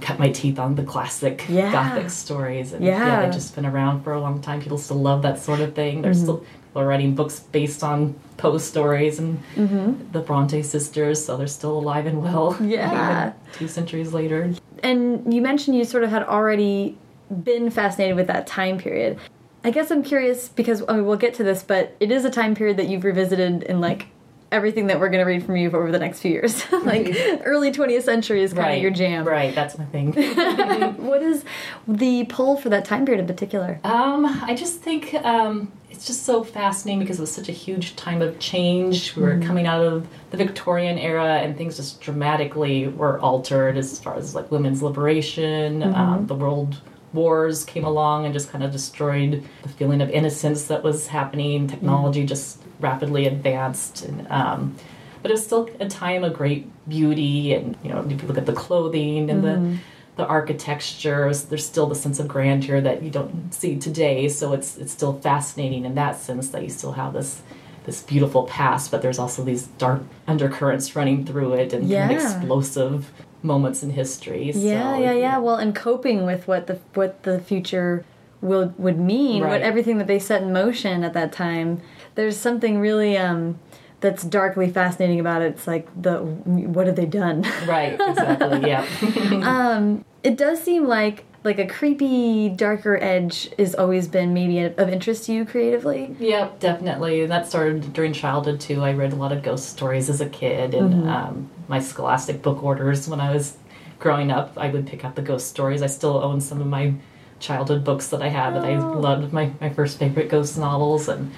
cut 0.00 0.18
my 0.18 0.30
teeth 0.30 0.58
on 0.58 0.74
the 0.74 0.82
classic 0.82 1.44
Yeah. 1.48 1.72
gothic 1.72 2.10
stories. 2.10 2.72
And 2.72 2.84
Yeah. 2.84 3.22
they've 3.22 3.32
just 3.32 3.54
been 3.54 3.66
around 3.66 4.02
for 4.02 4.12
a 4.12 4.20
long 4.20 4.40
time. 4.40 4.60
People 4.60 4.78
still 4.78 4.96
love 5.00 5.22
that 5.22 5.38
sort 5.38 5.60
of 5.60 5.74
thing. 5.74 5.94
Mm-hmm. 5.94 6.02
There's 6.02 6.20
still 6.20 6.38
people 6.38 6.82
are 6.82 6.86
writing 6.86 7.14
books 7.14 7.40
based 7.40 7.82
on 7.84 8.14
Poe 8.36 8.58
stories 8.58 9.18
and 9.18 9.40
Mm-hmm. 9.56 10.12
the 10.12 10.20
Bronte 10.20 10.62
sisters, 10.62 11.24
so 11.24 11.36
they're 11.36 11.46
still 11.46 11.78
alive 11.78 12.06
and 12.06 12.22
well. 12.22 12.56
Yeah. 12.60 13.32
two 13.52 13.68
centuries 13.68 14.12
later. 14.12 14.52
And 14.82 15.32
you 15.32 15.40
mentioned 15.40 15.76
you 15.76 15.84
sort 15.84 16.04
of 16.04 16.10
had 16.10 16.24
already 16.24 16.98
been 17.42 17.70
fascinated 17.70 18.16
with 18.16 18.26
that 18.26 18.46
time 18.46 18.78
period. 18.78 19.18
I 19.66 19.70
guess 19.70 19.90
I'm 19.90 20.02
curious 20.02 20.48
because 20.48 20.82
I 20.88 20.94
mean, 20.96 21.06
we'll 21.06 21.16
get 21.16 21.32
to 21.34 21.42
this, 21.44 21.62
but 21.62 21.96
it 22.00 22.10
is 22.10 22.24
a 22.26 22.30
time 22.30 22.54
period 22.54 22.76
that 22.76 22.88
you've 22.88 23.02
revisited 23.04 23.62
in 23.62 23.80
like 23.80 24.08
everything 24.54 24.86
that 24.86 25.00
we're 25.00 25.08
going 25.08 25.24
to 25.24 25.30
read 25.30 25.44
from 25.44 25.56
you 25.56 25.68
over 25.70 25.90
the 25.90 25.98
next 25.98 26.20
few 26.20 26.30
years. 26.30 26.70
like 26.84 27.14
early 27.44 27.72
20th 27.72 28.02
century 28.02 28.42
is 28.42 28.52
kind 28.52 28.76
of 28.76 28.82
your 28.82 28.90
jam. 28.90 29.26
Right, 29.26 29.54
that's 29.54 29.76
my 29.76 29.84
thing. 29.86 30.14
What 31.04 31.22
is 31.22 31.44
the 31.86 32.24
pull 32.24 32.56
for 32.56 32.70
that 32.70 32.84
time 32.84 33.04
period 33.04 33.20
in 33.20 33.26
particular? 33.26 33.78
Um, 33.84 34.24
I 34.26 34.54
just 34.54 34.80
think 34.80 35.14
um, 35.14 35.70
it's 35.90 36.06
just 36.06 36.22
so 36.22 36.42
fascinating 36.42 37.00
because 37.00 37.18
it 37.18 37.22
was 37.22 37.32
such 37.32 37.48
a 37.48 37.52
huge 37.52 37.94
time 37.96 38.22
of 38.22 38.38
change. 38.38 39.14
We 39.16 39.22
were 39.22 39.38
coming 39.40 39.66
out 39.66 39.84
of 39.84 40.06
the 40.30 40.36
Victorian 40.36 40.98
era, 40.98 41.36
and 41.38 41.56
things 41.56 41.76
just 41.76 42.00
dramatically 42.00 42.88
were 42.88 43.20
altered 43.20 43.76
as 43.76 43.98
far 44.00 44.16
as 44.16 44.34
like 44.34 44.50
women's 44.50 44.82
liberation. 44.82 45.82
Um, 45.82 46.26
the 46.26 46.34
world 46.34 46.80
wars 47.14 47.64
came 47.64 47.84
along 47.84 48.24
and 48.24 48.34
just 48.34 48.50
kind 48.50 48.64
of 48.64 48.72
destroyed 48.72 49.44
the 49.62 49.68
feeling 49.68 50.02
of 50.02 50.10
innocence 50.10 50.64
that 50.64 50.82
was 50.82 51.06
happening. 51.06 51.68
Technology 51.68 52.26
just 52.26 52.60
rapidly 52.84 53.26
advanced, 53.26 54.04
and 54.04 54.26
um, 54.30 54.76
but 55.22 55.30
it 55.30 55.34
was 55.34 55.44
still 55.44 55.68
a 55.80 55.88
time 55.88 56.22
of 56.22 56.34
great 56.34 56.64
beauty. 56.88 57.54
And 57.54 57.76
you 57.82 57.88
know, 57.90 57.98
if 58.08 58.22
you 58.22 58.28
look 58.28 58.38
at 58.38 58.46
the 58.46 58.52
clothing 58.52 59.30
and 59.30 59.42
the 59.42 59.78
the 60.16 60.24
architectures 60.24 61.46
there's 61.46 61.66
still 61.66 61.88
the 61.88 61.94
sense 61.96 62.20
of 62.20 62.28
grandeur 62.28 62.80
that 62.80 63.02
you 63.02 63.10
don't 63.10 63.52
see 63.52 63.76
today 63.76 64.28
so 64.28 64.52
it's 64.52 64.76
it's 64.76 64.92
still 64.92 65.14
fascinating 65.18 65.84
in 65.84 65.96
that 65.96 66.14
sense 66.16 66.50
that 66.50 66.62
you 66.62 66.68
still 66.70 66.92
have 66.92 67.12
this 67.14 67.42
this 67.84 68.00
beautiful 68.00 68.44
past 68.44 68.92
but 68.92 69.02
there's 69.02 69.18
also 69.18 69.42
these 69.42 69.64
dark 69.76 70.00
undercurrents 70.28 70.94
running 70.94 71.26
through 71.26 71.52
it 71.54 71.72
and 71.72 71.90
kind 71.90 72.12
of 72.12 72.22
explosive 72.22 73.10
moments 73.42 73.82
in 73.82 73.90
history 73.90 74.46
Yeah, 74.54 74.94
so, 74.94 75.00
yeah, 75.00 75.12
yeah. 75.12 75.38
Well, 75.38 75.56
and 75.56 75.74
coping 75.74 76.24
with 76.24 76.48
what 76.48 76.66
the 76.66 76.78
what 76.94 77.22
the 77.24 77.38
future 77.40 78.04
will 78.40 78.74
would 78.78 78.98
mean, 78.98 79.42
what 79.46 79.62
everything 79.62 79.98
that 79.98 80.06
they 80.06 80.18
set 80.18 80.42
in 80.42 80.52
motion 80.52 81.04
at 81.04 81.12
that 81.12 81.32
time. 81.32 81.80
There's 82.14 82.36
something 82.36 82.78
really 82.78 83.16
um 83.16 83.58
that's 84.00 84.22
darkly 84.22 84.68
fascinating 84.68 85.20
about 85.20 85.42
it. 85.42 85.52
It's 85.52 85.66
like 85.66 85.88
the 86.00 86.18
what 86.18 86.86
have 86.86 86.96
they 86.96 87.06
done? 87.06 87.42
right 87.66 87.98
exactly 88.00 88.68
yeah 88.68 88.86
um, 89.44 90.04
it 90.22 90.36
does 90.36 90.62
seem 90.62 90.86
like 90.86 91.24
like 91.44 91.58
a 91.58 91.66
creepy, 91.66 92.48
darker 92.48 92.96
edge 92.96 93.50
has 93.58 93.74
always 93.74 94.08
been 94.08 94.32
maybe 94.32 94.60
of 94.60 94.88
interest 94.88 95.26
to 95.26 95.32
you 95.34 95.44
creatively. 95.44 96.16
Yep, 96.18 96.58
definitely. 96.58 97.20
And 97.20 97.30
that 97.30 97.46
started 97.46 97.92
during 97.92 98.14
childhood 98.14 98.60
too. 98.60 98.82
I 98.82 98.94
read 98.94 99.12
a 99.12 99.16
lot 99.16 99.30
of 99.30 99.42
ghost 99.42 99.68
stories 99.68 100.08
as 100.08 100.22
a 100.22 100.28
kid, 100.28 100.72
and 100.72 101.06
um, 101.08 101.50
my 101.68 101.80
scholastic 101.80 102.40
book 102.40 102.62
orders 102.64 103.06
when 103.08 103.20
I 103.20 103.32
was 103.32 103.58
growing 103.98 104.30
up, 104.30 104.54
I 104.56 104.70
would 104.70 104.86
pick 104.86 105.04
up 105.04 105.14
the 105.14 105.22
ghost 105.22 105.48
stories. 105.48 105.82
I 105.82 105.86
still 105.86 106.16
own 106.16 106.40
some 106.40 106.62
of 106.62 106.66
my 106.66 106.94
childhood 107.40 107.84
books 107.84 108.08
that 108.08 108.22
I 108.22 108.28
had 108.28 108.54
that 108.54 108.64
I 108.64 108.78
loved. 108.78 109.32
My 109.32 109.52
my 109.60 109.68
first 109.68 109.98
favorite 109.98 110.30
ghost 110.30 110.56
novels, 110.56 111.08
and 111.08 111.30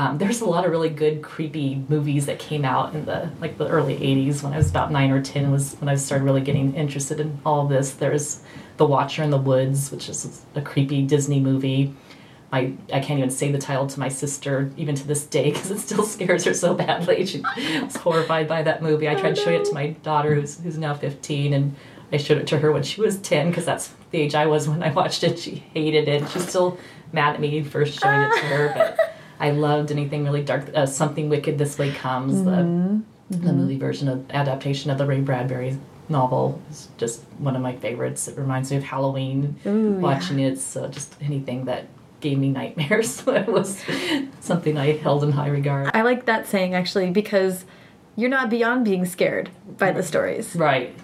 um, 0.00 0.16
there's 0.16 0.40
a 0.40 0.46
lot 0.46 0.64
of 0.64 0.70
really 0.70 0.88
good 0.88 1.20
creepy 1.20 1.84
movies 1.90 2.24
that 2.24 2.38
came 2.38 2.64
out 2.64 2.94
in 2.94 3.04
the 3.04 3.30
like 3.38 3.58
the 3.58 3.68
early 3.68 3.98
'80s 3.98 4.42
when 4.42 4.54
I 4.54 4.56
was 4.56 4.70
about 4.70 4.90
nine 4.90 5.10
or 5.10 5.20
ten. 5.20 5.52
Was 5.52 5.74
when 5.74 5.90
I 5.90 5.94
started 5.96 6.24
really 6.24 6.40
getting 6.40 6.74
interested 6.74 7.20
in 7.20 7.38
all 7.44 7.66
this. 7.66 7.92
There's 7.92 8.40
The 8.78 8.86
Watcher 8.86 9.22
in 9.22 9.28
the 9.28 9.36
Woods, 9.36 9.92
which 9.92 10.08
is 10.08 10.46
a 10.54 10.62
creepy 10.62 11.02
Disney 11.02 11.38
movie. 11.38 11.94
I, 12.50 12.72
I 12.90 13.00
can't 13.00 13.18
even 13.18 13.30
say 13.30 13.52
the 13.52 13.58
title 13.58 13.86
to 13.88 14.00
my 14.00 14.08
sister 14.08 14.72
even 14.78 14.94
to 14.94 15.06
this 15.06 15.26
day 15.26 15.50
because 15.52 15.70
it 15.70 15.80
still 15.80 16.04
scares 16.04 16.44
her 16.44 16.54
so 16.54 16.72
badly. 16.72 17.26
She 17.26 17.42
was 17.82 17.96
horrified 17.96 18.48
by 18.48 18.62
that 18.62 18.82
movie. 18.82 19.06
I 19.06 19.16
tried 19.16 19.36
showing 19.36 19.60
it 19.60 19.66
to 19.66 19.74
my 19.74 19.88
daughter 20.02 20.34
who's 20.34 20.58
who's 20.60 20.78
now 20.78 20.94
15 20.94 21.52
and 21.52 21.76
I 22.10 22.16
showed 22.16 22.38
it 22.38 22.46
to 22.46 22.58
her 22.58 22.72
when 22.72 22.84
she 22.84 23.02
was 23.02 23.18
10 23.18 23.50
because 23.50 23.66
that's 23.66 23.92
the 24.12 24.18
age 24.18 24.34
I 24.34 24.46
was 24.46 24.66
when 24.66 24.82
I 24.82 24.92
watched 24.92 25.24
it. 25.24 25.38
She 25.38 25.56
hated 25.74 26.08
it. 26.08 26.26
She's 26.30 26.48
still 26.48 26.78
mad 27.12 27.34
at 27.34 27.40
me 27.40 27.62
for 27.62 27.84
showing 27.84 28.22
it 28.22 28.34
to 28.34 28.46
her, 28.46 28.72
but 28.74 29.09
I 29.40 29.50
loved 29.50 29.90
anything 29.90 30.24
really 30.24 30.44
dark. 30.44 30.70
Uh, 30.74 30.86
Something 30.86 31.28
Wicked 31.28 31.58
This 31.58 31.78
Way 31.78 31.92
Comes, 31.92 32.44
the, 32.44 33.02
the 33.30 33.52
movie 33.52 33.78
version 33.78 34.08
of 34.08 34.30
adaptation 34.30 34.90
of 34.90 34.98
the 34.98 35.06
Ray 35.06 35.20
Bradbury 35.20 35.78
novel 36.10 36.60
is 36.70 36.88
just 36.98 37.22
one 37.38 37.56
of 37.56 37.62
my 37.62 37.74
favorites. 37.76 38.28
It 38.28 38.36
reminds 38.36 38.70
me 38.70 38.76
of 38.76 38.82
Halloween 38.82 39.56
Ooh, 39.64 39.92
watching 39.92 40.40
it. 40.40 40.58
So 40.58 40.88
just 40.88 41.14
anything 41.22 41.64
that 41.64 41.86
gave 42.20 42.38
me 42.38 42.50
nightmares 42.50 43.24
was 43.26 43.82
something 44.40 44.76
I 44.76 44.92
held 44.98 45.24
in 45.24 45.32
high 45.32 45.48
regard. 45.48 45.90
I 45.94 46.02
like 46.02 46.26
that 46.26 46.46
saying 46.46 46.74
actually 46.74 47.10
because 47.10 47.64
you're 48.16 48.28
not 48.28 48.50
beyond 48.50 48.84
being 48.84 49.06
scared 49.06 49.50
by 49.78 49.92
the 49.92 50.02
stories. 50.02 50.54
Right. 50.54 50.94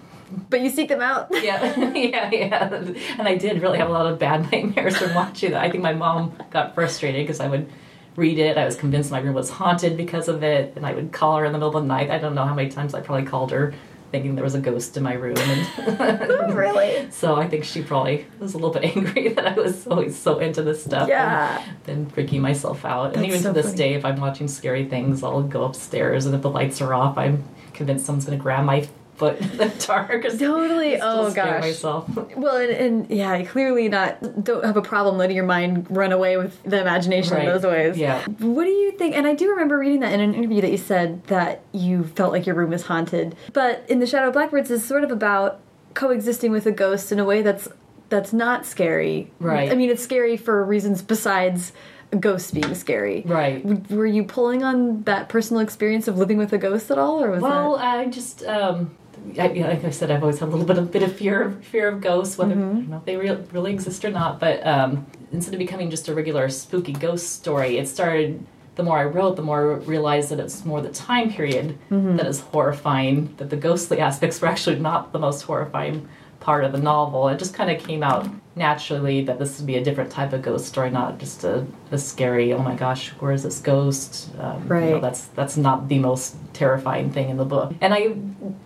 But 0.50 0.61
you 0.61 0.71
seek 0.71 0.88
them 0.88 1.00
out. 1.00 1.28
yeah, 1.43 1.78
yeah, 1.95 2.31
yeah. 2.31 2.75
And 3.16 3.28
I 3.28 3.37
did 3.37 3.62
really 3.62 3.78
have 3.78 3.88
a 3.88 3.93
lot 3.93 4.12
of 4.12 4.19
bad 4.19 4.50
nightmares 4.52 4.97
from 4.99 5.14
watching 5.14 5.52
that. 5.52 5.62
I 5.62 5.71
think 5.71 5.83
my 5.83 5.95
mom 5.95 6.37
got 6.50 6.75
frustrated 6.75 7.25
because 7.25 7.40
I 7.40 7.49
would 7.49 7.71
read 8.16 8.38
it. 8.38 8.56
I 8.56 8.64
was 8.64 8.76
convinced 8.76 9.11
my 9.11 9.20
room 9.20 9.35
was 9.35 9.50
haunted 9.50 9.96
because 9.96 10.28
of 10.28 10.42
it, 10.42 10.73
and 10.76 10.87
I 10.87 10.94
would 10.94 11.12
call 11.12 11.37
her 11.37 11.44
in 11.44 11.52
the 11.52 11.58
middle 11.58 11.76
of 11.76 11.82
the 11.82 11.88
night. 11.88 12.11
I 12.11 12.18
don't 12.18 12.35
know 12.35 12.44
how 12.44 12.54
many 12.54 12.70
times 12.70 12.94
I 12.94 13.00
probably 13.00 13.26
called 13.26 13.50
her 13.52 13.75
thinking 14.11 14.35
there 14.35 14.44
was 14.44 14.54
a 14.54 14.61
ghost 14.61 14.96
in 14.96 15.02
my 15.02 15.14
room. 15.14 15.37
And 15.37 15.68
oh, 16.30 16.52
really? 16.52 17.08
So 17.11 17.37
I 17.37 17.49
think 17.49 17.64
she 17.64 17.82
probably 17.82 18.26
was 18.38 18.54
a 18.54 18.58
little 18.58 18.73
bit 18.73 18.85
angry 18.96 19.28
that 19.28 19.46
I 19.46 19.52
was 19.52 19.87
always 19.87 20.16
so 20.16 20.38
into 20.38 20.62
this 20.62 20.85
stuff. 20.85 21.08
Yeah. 21.08 21.64
And, 21.87 22.12
freaking 22.14 22.40
myself 22.40 22.85
out. 22.85 23.14
That's 23.14 23.16
and 23.16 23.26
even 23.26 23.40
so 23.40 23.52
to 23.52 23.54
this 23.54 23.66
funny. 23.66 23.78
day, 23.78 23.94
if 23.94 24.04
I'm 24.04 24.20
watching 24.20 24.49
scary 24.49 24.87
things, 24.87 25.23
I'll 25.23 25.42
go 25.42 25.64
upstairs, 25.64 26.26
and 26.26 26.35
if 26.35 26.42
the 26.42 26.50
lights 26.50 26.80
are 26.80 26.94
off, 26.94 27.18
I'm 27.18 27.44
convinced 27.75 28.06
someone's 28.06 28.25
going 28.25 28.38
to 28.38 28.42
grab 28.42 28.64
my 28.64 28.88
in 29.23 29.56
the 29.56 29.68
dark. 29.87 30.23
Totally. 30.38 31.00
Oh, 31.00 31.32
gosh. 31.32 31.61
Myself. 31.62 32.08
Well, 32.37 32.56
and, 32.56 32.70
and 32.70 33.11
yeah, 33.11 33.42
clearly 33.44 33.88
not. 33.88 34.44
Don't 34.44 34.64
have 34.64 34.76
a 34.76 34.82
problem 34.82 35.16
letting 35.16 35.37
your 35.37 35.46
mind 35.46 35.87
run 35.90 36.12
away 36.12 36.37
with 36.37 36.62
the 36.64 36.80
imagination 36.80 37.35
Right. 37.35 37.46
in 37.46 37.52
those 37.54 37.64
ways. 37.64 37.96
Yeah. 37.96 38.25
What 38.38 38.64
do 38.64 38.70
you 38.70 38.92
think? 38.92 39.14
And 39.16 39.26
I 39.26 39.35
do 39.35 39.50
remember 39.50 39.78
reading 39.78 40.00
that 40.00 40.12
in 40.12 40.20
an 40.20 40.35
interview 40.35 40.61
that 40.61 40.70
you 40.70 40.76
said 40.76 41.25
that 41.28 41.62
you 41.73 42.04
felt 42.04 42.32
like 42.32 42.46
your 42.46 42.54
room 42.54 42.70
was 42.70 42.82
haunted. 42.82 43.35
But 43.52 43.85
in 43.88 44.00
the 44.00 44.06
Shadow 44.06 44.28
of 44.28 44.35
Blackbirds 44.35 44.70
is 44.70 44.85
sort 44.85 45.02
of 45.04 45.11
about 45.11 45.61
coexisting 45.94 46.50
with 46.52 46.66
a 46.66 46.73
ghost 46.73 47.11
in 47.11 47.18
a 47.18 47.25
way 47.25 47.42
that's 47.42 47.68
that's 48.08 48.32
not 48.32 48.64
scary. 48.66 49.30
Right. 49.40 49.73
I 49.73 49.75
mean, 49.75 49.90
it's 49.90 50.02
scary 50.02 50.37
for 50.37 50.62
reasons 50.64 51.02
besides 51.02 51.73
ghosts 52.20 52.52
being 52.52 52.75
scary. 52.75 53.23
Right. 53.26 53.64
Were 53.90 54.06
you 54.06 54.23
pulling 54.25 54.62
on 54.62 55.02
that 55.04 55.28
personal 55.28 55.61
experience 55.61 56.06
of 56.06 56.16
living 56.16 56.37
with 56.38 56.52
a 56.52 56.58
ghost 56.58 56.90
at 56.92 56.99
all, 56.99 57.20
or 57.25 57.30
was 57.32 57.42
Well, 57.42 57.76
that? 57.78 57.85
I 57.99 58.04
just, 58.06 58.44
um, 58.44 58.94
I, 59.38 59.50
yeah, 59.52 59.68
like 59.68 59.85
I 59.85 59.90
said, 59.90 60.11
I've 60.11 60.23
always 60.23 60.38
had 60.38 60.49
a 60.49 60.50
little 60.52 60.66
bit 60.66 60.78
of 60.78 60.90
bit 60.92 61.02
of 61.02 61.14
fear 61.16 61.50
fear 61.62 61.88
of 61.88 62.00
ghosts, 62.00 62.38
whether 62.38 62.54
Mm-hmm. 62.54 62.62
I 62.70 62.73
don't 62.80 62.88
know 62.90 62.96
if 62.99 63.04
they 63.04 63.16
real, 63.16 63.37
really 63.52 63.73
exist 63.73 64.04
or 64.04 64.11
not. 64.11 64.38
But 64.40 64.66
um, 64.66 65.06
instead 65.32 65.54
of 65.54 65.58
becoming 65.58 65.90
just 65.90 66.08
a 66.08 66.14
regular 66.14 66.49
spooky 66.49 66.92
ghost 66.92 67.30
story, 67.37 67.78
it 67.78 67.88
started. 67.88 68.44
The 68.76 68.82
more 68.82 68.99
I 68.99 69.04
wrote, 69.04 69.37
the 69.37 69.42
more 69.42 69.73
I 69.73 69.76
realized 69.85 70.28
that 70.30 70.38
it's 70.38 70.64
more 70.66 70.82
the 70.82 70.90
time 70.90 71.30
period 71.32 71.78
Mm-hmm. 71.90 72.16
that 72.16 72.26
is 72.26 72.40
horrifying. 72.40 73.35
That 73.38 73.50
the 73.50 73.56
ghostly 73.56 74.00
aspects 74.08 74.40
were 74.40 74.49
actually 74.49 74.78
not 74.78 75.12
the 75.12 75.18
most 75.18 75.42
horrifying 75.42 76.08
part 76.40 76.64
of 76.64 76.73
the 76.73 76.78
novel. 76.78 77.28
It 77.28 77.38
just 77.38 77.54
kind 77.54 77.70
of 77.70 77.82
came 77.82 78.02
out 78.02 78.28
naturally 78.56 79.22
that 79.25 79.38
this 79.38 79.58
would 79.58 79.66
be 79.66 79.76
a 79.76 79.84
different 79.84 80.10
type 80.10 80.32
of 80.32 80.40
ghost 80.40 80.66
story, 80.66 80.90
not 80.90 81.18
just 81.18 81.44
a, 81.44 81.66
a 81.90 81.98
scary. 81.98 82.52
Oh 82.54 82.58
my 82.58 82.75
gosh, 82.75 83.10
where 83.20 83.30
is 83.32 83.42
this 83.42 83.60
ghost? 83.60 84.30
Um, 84.38 84.62
you 84.62 84.68
know, 84.68 84.92
Right. 84.94 85.00
that's 85.02 85.26
that's 85.26 85.56
not 85.58 85.88
the 85.88 85.98
most 85.98 86.36
terrifying 86.54 87.10
thing 87.10 87.28
in 87.28 87.36
the 87.36 87.44
book. 87.44 87.75
And 87.82 87.92
I, 87.92 88.14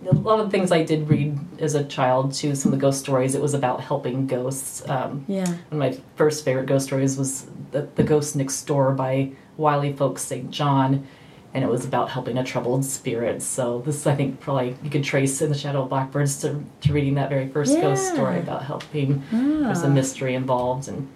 a 0.09 0.13
lot 0.15 0.39
of 0.39 0.49
things 0.49 0.71
I 0.71 0.83
did 0.83 1.09
read 1.09 1.37
as 1.59 1.75
a 1.75 1.83
child 1.83 2.33
too. 2.33 2.55
Some 2.55 2.71
of 2.73 2.79
the 2.79 2.81
ghost 2.81 3.01
stories, 3.01 3.35
it 3.35 3.41
was 3.41 3.53
about 3.53 3.81
helping 3.81 4.27
ghosts. 4.27 4.87
Um, 4.89 5.25
Yeah. 5.27 5.45
one 5.45 5.57
of 5.71 5.77
my 5.77 5.97
first 6.15 6.45
favorite 6.45 6.67
ghost 6.67 6.85
stories 6.87 7.17
was 7.17 7.45
the, 7.71 7.87
the 7.95 8.03
Ghost 8.03 8.35
Next 8.35 8.63
Door 8.63 8.93
by 8.93 9.31
Wylly 9.57 9.91
Folks 9.93 10.21
St. 10.21 10.49
John, 10.51 11.05
and 11.53 11.63
it 11.63 11.69
was 11.69 11.85
about 11.85 12.09
helping 12.09 12.37
a 12.37 12.43
troubled 12.43 12.85
spirit. 12.85 13.41
So 13.41 13.79
this, 13.85 14.07
I 14.07 14.15
think, 14.15 14.39
probably 14.39 14.75
you 14.83 14.89
could 14.89 15.03
trace 15.03 15.41
in 15.41 15.49
the 15.49 15.57
Shadow 15.57 15.83
of 15.83 15.89
Blackbirds 15.89 16.39
to, 16.41 16.63
to 16.81 16.93
reading 16.93 17.15
that 17.15 17.29
very 17.29 17.47
first 17.47 17.75
ghost 17.81 18.13
story 18.13 18.39
about 18.39 18.63
helping. 18.63 19.23
There's 19.31 19.83
a 19.83 19.89
mystery 19.89 20.33
involved 20.35 20.87
and 20.87 21.07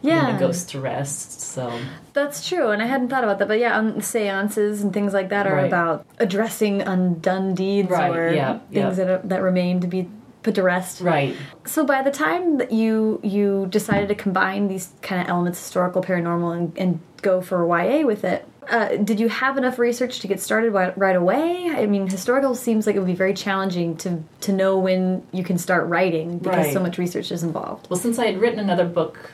Yeah. 0.00 0.32
the 0.32 0.38
ghost 0.38 0.70
to 0.70 0.80
rest. 0.80 1.40
So 1.40 1.70
That's 2.14 2.48
true, 2.48 2.70
and 2.70 2.80
I 2.82 2.86
hadn't 2.86 3.08
thought 3.08 3.22
about 3.24 3.38
that. 3.38 3.48
But 3.48 3.58
yeah, 3.58 3.76
um, 3.76 4.00
seances 4.00 4.82
and 4.82 4.92
things 4.92 5.12
like 5.12 5.28
that 5.28 5.46
are 5.46 5.54
Right. 5.56 5.66
about 5.66 6.04
addressing 6.18 6.80
undone 6.82 7.54
deeds 7.54 7.90
Right, 7.90 8.10
or 8.16 8.32
yeah, 8.32 8.58
things 8.72 8.98
yeah. 8.98 9.04
that 9.04 9.08
are, 9.10 9.20
that 9.28 9.42
remain 9.42 9.80
to 9.80 9.86
be 9.86 10.08
put 10.42 10.54
to 10.56 10.62
rest. 10.62 11.00
right, 11.02 11.36
So 11.64 11.84
by 11.84 12.02
the 12.02 12.10
time 12.10 12.58
that 12.58 12.72
you 12.72 13.20
you 13.22 13.66
decided 13.70 14.08
to 14.08 14.14
combine 14.16 14.66
these 14.66 14.88
kind 15.02 15.22
of 15.22 15.28
elements, 15.28 15.58
historical, 15.60 16.02
paranormal, 16.02 16.56
and, 16.56 16.72
and 16.76 16.98
go 17.20 17.40
for 17.40 17.64
YA 17.64 18.04
with 18.04 18.24
it, 18.24 18.44
uh, 18.70 18.96
did 18.96 19.18
you 19.18 19.28
have 19.28 19.58
enough 19.58 19.78
research 19.78 20.20
to 20.20 20.28
get 20.28 20.40
started 20.40 20.70
right, 20.70 21.16
away? 21.16 21.70
I 21.70 21.86
mean, 21.86 22.06
historical 22.06 22.54
seems 22.54 22.86
like 22.86 22.96
it 22.96 23.00
would 23.00 23.06
be 23.06 23.14
very 23.14 23.34
challenging 23.34 23.96
to 23.98 24.22
to 24.42 24.52
know 24.52 24.78
when 24.78 25.26
you 25.32 25.42
can 25.42 25.58
start 25.58 25.88
writing 25.88 26.38
because 26.38 26.66
Right. 26.66 26.72
so 26.72 26.80
much 26.80 26.98
research 26.98 27.32
is 27.32 27.42
involved. 27.42 27.88
Well, 27.90 27.98
since 27.98 28.18
I 28.18 28.26
had 28.26 28.40
written 28.40 28.60
another 28.60 28.84
book 28.84 29.30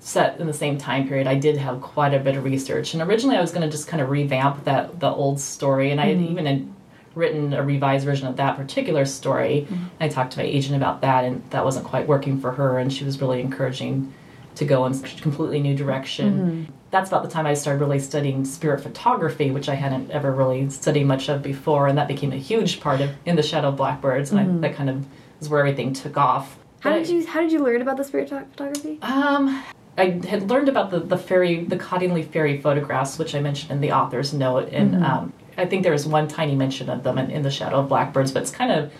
set 0.00 0.38
in 0.38 0.46
the 0.46 0.52
same 0.52 0.78
time 0.78 1.08
period, 1.08 1.26
I 1.26 1.34
did 1.34 1.56
have 1.56 1.80
quite 1.80 2.14
a 2.14 2.20
bit 2.20 2.36
of 2.36 2.44
research. 2.44 2.94
And 2.94 3.02
originally, 3.02 3.36
I 3.36 3.40
was 3.40 3.50
going 3.50 3.62
to 3.62 3.70
just 3.70 3.88
kind 3.88 4.00
of 4.00 4.10
revamp 4.10 4.64
that 4.64 5.00
the 5.00 5.10
old 5.10 5.40
story, 5.40 5.90
and 5.90 6.00
I 6.00 6.06
had 6.06 6.20
even 6.20 6.46
had 6.46 6.68
written 7.14 7.52
a 7.52 7.62
revised 7.64 8.04
version 8.04 8.28
of 8.28 8.36
that 8.36 8.56
particular 8.56 9.04
story. 9.04 9.66
I 9.98 10.08
talked 10.08 10.34
to 10.34 10.38
my 10.38 10.44
agent 10.44 10.76
about 10.76 11.00
that, 11.00 11.24
and 11.24 11.42
that 11.50 11.64
wasn't 11.64 11.84
quite 11.84 12.06
working 12.06 12.40
for 12.40 12.52
her, 12.52 12.78
and 12.78 12.92
she 12.92 13.04
was 13.04 13.20
really 13.20 13.40
encouraging 13.40 14.14
to 14.58 14.64
go 14.64 14.86
in 14.86 14.92
a 14.92 14.98
completely 15.20 15.60
new 15.60 15.74
direction. 15.74 16.72
That's 16.90 17.08
about 17.10 17.22
the 17.22 17.28
time 17.28 17.46
I 17.46 17.54
started 17.54 17.80
really 17.80 17.98
studying 17.98 18.44
spirit 18.44 18.80
photography, 18.80 19.50
which 19.50 19.68
I 19.68 19.74
hadn't 19.74 20.10
ever 20.10 20.32
really 20.32 20.68
studied 20.70 21.04
much 21.04 21.28
of 21.28 21.42
before, 21.42 21.86
and 21.86 21.96
that 21.98 22.08
became 22.08 22.32
a 22.32 22.36
huge 22.36 22.80
part 22.80 23.00
of 23.00 23.10
in 23.24 23.36
the 23.36 23.42
Shadow 23.42 23.68
of 23.68 23.76
Blackbirds, 23.76 24.32
and 24.32 24.40
I, 24.40 24.68
that 24.68 24.74
kind 24.74 24.90
of 24.90 25.06
is 25.40 25.48
where 25.48 25.60
everything 25.60 25.92
took 25.92 26.16
off. 26.16 26.58
How 26.80 26.92
did 26.92 27.08
you 27.08 27.26
how 27.26 27.40
did 27.40 27.52
you 27.52 27.60
learn 27.60 27.82
about 27.82 27.96
the 27.96 28.04
spirit 28.04 28.28
photography? 28.28 28.98
um, 29.02 29.62
I 29.96 30.20
had 30.28 30.48
learned 30.48 30.68
about 30.68 30.90
the, 30.90 31.00
the 31.00 31.18
fairy, 31.18 31.64
the 31.64 31.76
Cottingley 31.76 32.24
fairy 32.24 32.60
photographs, 32.60 33.18
which 33.18 33.34
I 33.34 33.40
mentioned 33.40 33.72
in 33.72 33.80
the 33.80 33.92
author's 33.92 34.32
note, 34.32 34.68
and 34.72 35.04
um, 35.04 35.32
I 35.56 35.66
think 35.66 35.82
there 35.82 35.92
was 35.92 36.06
one 36.06 36.28
tiny 36.28 36.54
mention 36.54 36.88
of 36.88 37.02
them 37.02 37.18
in, 37.18 37.30
in 37.30 37.42
the 37.42 37.50
Shadow 37.50 37.80
of 37.80 37.88
Blackbirds, 37.88 38.30
but 38.30 38.42
it's 38.42 38.52
kind 38.52 38.70
of 38.72 38.92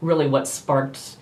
really 0.00 0.28
what 0.28 0.46
sparked 0.46 1.16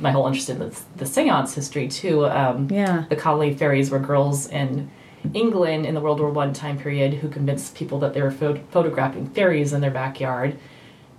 my 0.00 0.10
whole 0.10 0.26
interest 0.26 0.50
in 0.50 0.58
the, 0.58 0.78
the 0.96 1.06
seance 1.06 1.54
history 1.54 1.88
too. 1.88 2.26
Um, 2.26 2.68
Yeah. 2.70 3.04
the 3.08 3.16
Cottingley 3.16 3.56
fairies 3.58 3.90
were 3.90 3.98
girls 3.98 4.48
in 4.48 4.90
England 5.34 5.86
in 5.86 5.94
the 5.94 6.00
World 6.00 6.20
War 6.20 6.30
One 6.30 6.52
time 6.52 6.78
period 6.78 7.14
who 7.14 7.28
convinced 7.28 7.74
people 7.74 7.98
that 8.00 8.14
they 8.14 8.22
were 8.22 8.30
pho- 8.30 8.60
photographing 8.70 9.26
fairies 9.30 9.72
in 9.72 9.80
their 9.80 9.90
backyard. 9.90 10.56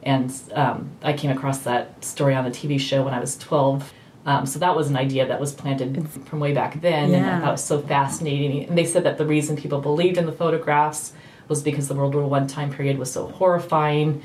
And 0.03 0.33
um, 0.53 0.91
I 1.01 1.13
came 1.13 1.31
across 1.31 1.59
that 1.59 2.03
story 2.05 2.33
on 2.35 2.45
a 2.45 2.49
TV 2.51 2.79
show 2.79 3.03
when 3.03 3.13
I 3.13 3.19
was 3.19 3.37
12. 3.37 3.93
Um, 4.25 4.45
so 4.45 4.59
that 4.59 4.75
was 4.75 4.89
an 4.89 4.95
idea 4.97 5.25
that 5.27 5.39
was 5.39 5.53
planted 5.53 6.07
from 6.25 6.39
way 6.39 6.53
back 6.53 6.81
then, 6.81 7.13
and 7.13 7.25
I 7.25 7.39
thought 7.39 7.47
it 7.49 7.51
was 7.53 7.63
so 7.63 7.81
fascinating. 7.81 8.65
And 8.67 8.77
they 8.77 8.83
said 8.85 9.03
that 9.05 9.17
the 9.17 9.25
reason 9.25 9.55
people 9.55 9.79
believed 9.79 10.17
in 10.17 10.25
the 10.25 10.33
photographs 10.33 11.13
was 11.47 11.63
because 11.63 11.87
the 11.87 11.95
World 11.95 12.13
War 12.13 12.27
One 12.27 12.45
time 12.45 12.69
period 12.71 12.97
was 12.99 13.09
so 13.11 13.27
horrifying, 13.27 14.21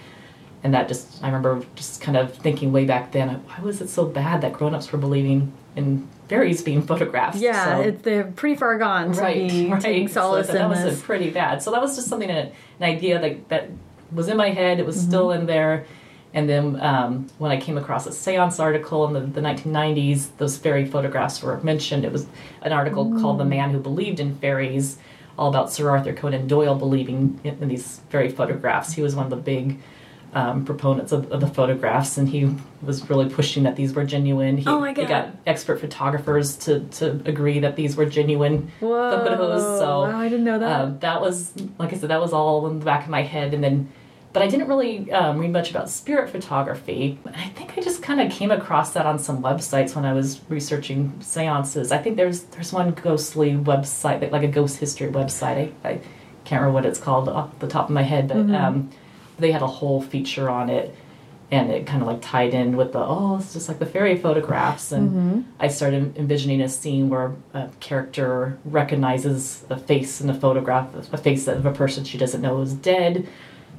and 0.65 0.75
that 0.75 0.89
just 0.89 1.23
I 1.23 1.27
remember 1.27 1.65
just 1.75 2.01
kind 2.01 2.17
of 2.17 2.35
thinking 2.35 2.73
way 2.73 2.85
back 2.85 3.13
then, 3.13 3.29
why 3.29 3.61
was 3.63 3.81
it 3.81 3.89
so 3.89 4.05
bad 4.07 4.41
that 4.43 4.53
grown-ups 4.53 4.93
were 4.93 4.99
believing 4.99 5.53
in 5.77 6.09
fairies 6.29 6.63
being 6.63 6.83
photographed? 6.91 7.37
Yeah, 7.37 7.77
So- 7.77 7.81
it, 7.83 8.03
they're 8.03 8.25
pretty 8.25 8.57
far 8.57 8.79
gone 8.79 9.13
to 9.13 9.21
right, 9.21 9.49
be 9.51 9.69
right. 9.73 9.81
taking 9.83 10.09
solace 10.09 10.47
so 10.47 10.53
that 10.55 10.63
in 10.63 10.69
was 10.71 10.83
this. 10.83 11.01
a 11.01 11.03
pretty 11.03 11.31
bad. 11.31 11.63
So 11.63 11.71
that 11.73 11.81
was 11.81 11.97
just 11.97 12.09
something 12.09 12.31
an, 12.31 12.53
an 12.81 12.83
idea 12.83 13.21
that 13.21 13.49
that 13.49 13.71
was 14.13 14.29
in 14.29 14.37
my 14.37 14.51
head. 14.51 14.79
It 14.81 14.87
was 14.87 14.97
Mm-hmm. 14.99 15.09
still 15.09 15.31
in 15.33 15.47
there. 15.47 15.87
And 16.35 16.49
then 16.49 16.81
um, 16.81 17.29
when 17.37 17.51
I 17.51 17.61
came 17.61 17.77
across 17.77 18.07
a 18.07 18.13
seance 18.13 18.59
article 18.59 19.07
in 19.07 19.13
the, 19.13 19.21
the 19.21 19.41
1990s, 19.47 20.29
those 20.39 20.57
fairy 20.57 20.87
photographs 20.87 21.43
were 21.43 21.61
mentioned. 21.61 22.07
It 22.07 22.13
was 22.13 22.27
an 22.63 22.73
article 22.73 23.05
called 23.21 23.37
Mm. 23.37 23.39
"The 23.41 23.45
Man 23.45 23.71
Who 23.71 23.81
Believed 23.81 24.19
in 24.19 24.37
Fairies," 24.37 24.97
all 25.39 25.51
about 25.51 25.71
Sir 25.71 25.91
Arthur 25.91 26.15
Conan 26.15 26.47
Doyle 26.47 26.75
believing 26.75 27.39
in, 27.45 27.59
in 27.63 27.69
these 27.69 28.01
fairy 28.09 28.31
photographs. 28.31 28.95
He 28.95 29.03
was 29.03 29.15
one 29.15 29.25
of 29.27 29.31
the 29.31 29.37
big 29.37 29.79
um, 30.35 30.65
proponents 30.65 31.13
of, 31.13 31.31
of 31.31 31.41
the 31.41 31.47
photographs, 31.47 32.17
and 32.17 32.29
he 32.29 32.55
was 32.83 33.09
really 33.11 33.29
pushing 33.29 33.65
that 33.65 33.77
these 33.77 33.93
were 33.93 34.05
genuine. 34.05 34.57
He, 34.57 34.67
Oh 34.67 34.81
my 34.81 34.93
God. 34.95 35.03
he 35.03 35.09
got 35.09 35.29
expert 35.47 35.79
photographers 35.81 36.57
to, 36.59 36.81
to 36.81 37.21
agree 37.27 37.59
that 37.61 37.77
these 37.77 37.97
were 37.97 38.07
genuine 38.07 38.71
Whoa! 38.81 39.25
photos. 39.25 39.63
So 39.79 40.01
wow, 40.03 40.19
I 40.19 40.29
didn't 40.29 40.45
know 40.47 40.59
that. 40.59 40.81
um, 40.81 40.99
that 41.01 41.21
was, 41.21 41.53
like 41.79 41.93
I 41.93 41.97
said, 41.99 42.09
that 42.11 42.21
was 42.21 42.33
all 42.33 42.67
in 42.69 42.79
the 42.79 42.85
back 42.85 43.05
of 43.05 43.11
my 43.11 43.23
head, 43.23 43.53
and 43.55 43.63
then. 43.63 43.91
But 44.33 44.41
I 44.41 44.47
didn't 44.49 44.69
really 44.69 45.13
um, 45.13 45.37
read 45.39 45.51
much 45.53 45.69
about 45.71 45.91
spirit 45.91 46.31
photography. 46.31 47.19
I 47.35 47.49
think 47.51 47.77
I 47.77 47.83
just 47.83 48.03
kind 48.03 48.19
of 48.19 48.33
came 48.33 48.51
across 48.51 48.95
that 48.95 49.05
on 49.05 49.19
some 49.19 49.43
websites 49.43 49.95
when 49.95 50.07
I 50.07 50.15
was 50.15 50.41
researching 50.49 51.13
seances. 51.21 51.93
I 51.93 51.99
think 51.99 52.17
there's 52.17 52.45
there's 52.45 52.73
one 52.73 52.93
ghostly 52.93 53.53
website, 53.53 54.23
like- 54.23 54.33
like 54.33 54.43
a 54.43 54.49
ghost 54.49 54.79
history 54.79 55.09
website. 55.09 55.73
I, 55.85 55.89
I 55.91 55.93
can't 56.47 56.63
remember 56.63 56.73
what 56.73 56.87
it's 56.87 56.99
called 56.99 57.29
off 57.29 57.59
the 57.59 57.69
top 57.69 57.91
of 57.91 57.95
my 57.95 58.01
head, 58.05 58.29
but 58.29 58.39
um, 58.55 58.89
they 59.39 59.53
had 59.53 59.63
a 59.63 59.67
whole 59.67 60.03
feature 60.03 60.49
on 60.49 60.71
it, 60.71 60.95
and 61.51 61.71
it 61.71 61.87
kind 61.87 62.03
of 62.03 62.09
like 62.09 62.23
tied 62.23 62.55
in 62.55 62.77
with 62.77 62.93
the 62.93 62.99
oh, 62.99 63.39
it's 63.39 63.53
just 63.53 63.69
like 63.69 63.79
the 63.79 63.87
fairy 63.87 64.17
photographs, 64.17 64.93
and 64.93 65.11
mm-hmm. 65.11 65.41
I 65.61 65.69
started 65.69 66.17
envisioning 66.17 66.61
a 66.61 66.69
scene 66.69 67.09
where 67.09 67.33
a 67.53 67.69
character 67.81 68.59
recognizes 68.65 69.65
a 69.69 69.79
face 69.79 70.21
in 70.21 70.31
a 70.31 70.35
photograph, 70.35 70.95
a 71.13 71.19
face 71.19 71.47
of 71.49 71.67
a 71.67 71.73
person 71.73 72.05
she 72.05 72.19
doesn't 72.19 72.41
know 72.41 72.61
is 72.61 72.75
dead. 72.75 73.27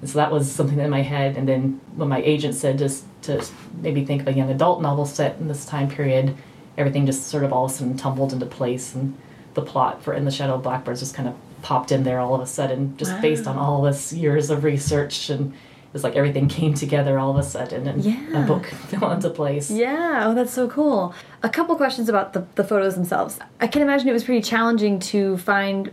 And 0.01 0.09
so 0.09 0.17
that 0.17 0.31
was 0.31 0.51
something 0.51 0.79
in 0.79 0.89
my 0.89 1.01
head. 1.01 1.37
And 1.37 1.47
then 1.47 1.79
when 1.95 2.09
my 2.09 2.21
agent 2.21 2.55
said 2.55 2.77
just 2.77 3.05
to 3.21 3.41
maybe 3.81 4.03
think 4.03 4.21
of 4.21 4.27
a 4.27 4.33
young 4.33 4.49
adult 4.49 4.81
novel 4.81 5.05
set 5.05 5.39
in 5.39 5.47
this 5.47 5.65
time 5.65 5.89
period, 5.89 6.35
everything 6.77 7.05
just 7.05 7.27
sort 7.27 7.45
of 7.45 7.53
all 7.53 7.65
of 7.65 7.71
a 7.71 7.73
sudden 7.73 7.95
tumbled 7.95 8.33
into 8.33 8.45
place, 8.45 8.93
and 8.93 9.17
the 9.53 9.61
plot 9.61 10.03
for 10.03 10.13
In 10.13 10.25
the 10.25 10.31
Shadow 10.31 10.55
of 10.55 10.63
Blackbirds 10.63 10.99
just 10.99 11.15
kind 11.15 11.29
of 11.29 11.35
popped 11.63 11.91
in 11.91 12.03
there 12.03 12.19
all 12.19 12.35
of 12.35 12.41
a 12.41 12.45
sudden, 12.45 12.95
just 12.97 13.19
based 13.21 13.47
on 13.47 13.57
all 13.57 13.81
this 13.81 14.13
years 14.13 14.49
of 14.51 14.63
research 14.63 15.29
and 15.31 15.51
it 15.53 15.93
was 15.93 16.03
like 16.03 16.15
everything 16.15 16.47
came 16.47 16.73
together 16.73 17.17
all 17.19 17.31
of 17.31 17.37
a 17.37 17.43
sudden 17.43 17.87
and 17.87 18.03
Yeah. 18.03 18.43
a 18.43 18.47
book 18.47 18.65
fell 18.89 19.11
into 19.11 19.29
place. 19.29 19.71
Yeah, 19.71 20.23
oh, 20.25 20.33
that's 20.35 20.51
so 20.53 20.67
cool. 20.67 21.13
A 21.41 21.49
couple 21.49 21.75
questions 21.75 22.09
about 22.09 22.33
the, 22.33 22.45
the 22.55 22.63
photos 22.63 22.95
themselves. 22.95 23.39
I 23.61 23.67
can 23.67 23.81
imagine 23.81 24.07
it 24.09 24.13
was 24.13 24.23
pretty 24.23 24.41
challenging 24.41 24.99
to 24.99 25.37
find 25.37 25.91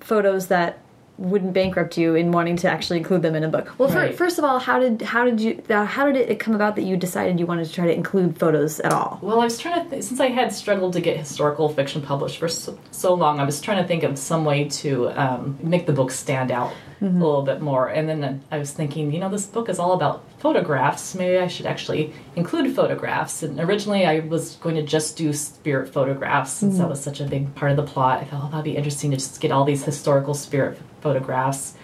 photos 0.00 0.46
that 0.48 0.78
wouldn't 1.20 1.52
bankrupt 1.52 1.98
you 1.98 2.14
in 2.14 2.32
wanting 2.32 2.56
to 2.56 2.68
actually 2.70 2.96
include 2.98 3.20
them 3.20 3.34
in 3.34 3.44
a 3.44 3.48
book. 3.48 3.72
Well, 3.78 3.90
Right. 3.90 4.14
first 4.14 4.38
of 4.38 4.44
all, 4.44 4.58
how 4.58 4.78
did 4.78 5.02
how 5.02 5.24
did 5.24 5.38
you 5.40 5.62
how 5.68 6.10
did 6.10 6.16
it 6.16 6.40
come 6.40 6.54
about 6.54 6.76
that 6.76 6.82
you 6.82 6.96
decided 6.96 7.38
you 7.38 7.44
wanted 7.46 7.66
to 7.66 7.72
try 7.72 7.86
to 7.86 7.94
include 7.94 8.38
photos 8.38 8.80
at 8.80 8.92
all? 8.92 9.18
Well, 9.20 9.38
I 9.40 9.44
was 9.44 9.58
trying 9.58 9.84
to, 9.84 9.90
th- 9.90 10.02
since 10.02 10.18
I 10.18 10.28
had 10.28 10.50
struggled 10.52 10.94
to 10.94 11.00
get 11.00 11.18
historical 11.18 11.68
fiction 11.68 12.00
published 12.00 12.38
for 12.38 12.48
so, 12.48 12.78
so 12.90 13.12
long, 13.14 13.38
I 13.38 13.44
was 13.44 13.60
trying 13.60 13.82
to 13.82 13.86
think 13.86 14.02
of 14.02 14.18
some 14.18 14.44
way 14.46 14.64
to 14.80 15.10
um, 15.10 15.58
make 15.62 15.84
the 15.86 15.92
book 15.92 16.10
stand 16.10 16.50
out 16.50 16.72
a 17.00 17.06
little 17.06 17.42
bit 17.42 17.60
more. 17.60 17.88
And 17.88 18.08
then 18.08 18.42
I 18.50 18.58
was 18.58 18.72
thinking, 18.72 19.12
you 19.12 19.20
know, 19.20 19.30
this 19.30 19.46
book 19.46 19.68
is 19.68 19.78
all 19.78 19.92
about 19.92 20.24
photographs. 20.38 21.14
Maybe 21.14 21.38
I 21.38 21.48
should 21.48 21.66
actually 21.66 22.12
include 22.36 22.74
photographs. 22.74 23.42
And 23.42 23.58
originally 23.58 24.04
I 24.04 24.20
was 24.20 24.56
going 24.56 24.76
to 24.76 24.82
just 24.82 25.16
do 25.16 25.32
spirit 25.32 25.92
photographs 25.92 26.52
since 26.52 26.78
that 26.78 26.84
mm. 26.84 26.90
was 26.90 27.00
such 27.02 27.20
a 27.20 27.24
big 27.24 27.54
part 27.54 27.70
of 27.70 27.76
the 27.76 27.84
plot. 27.84 28.20
I 28.20 28.24
thought, 28.24 28.42
oh, 28.44 28.50
that'd 28.50 28.64
be 28.64 28.76
interesting 28.76 29.10
to 29.12 29.16
just 29.16 29.40
get 29.40 29.50
all 29.50 29.64
these 29.64 29.84
historical 29.84 30.34
spirit 30.34 30.78
photographs 31.00 31.74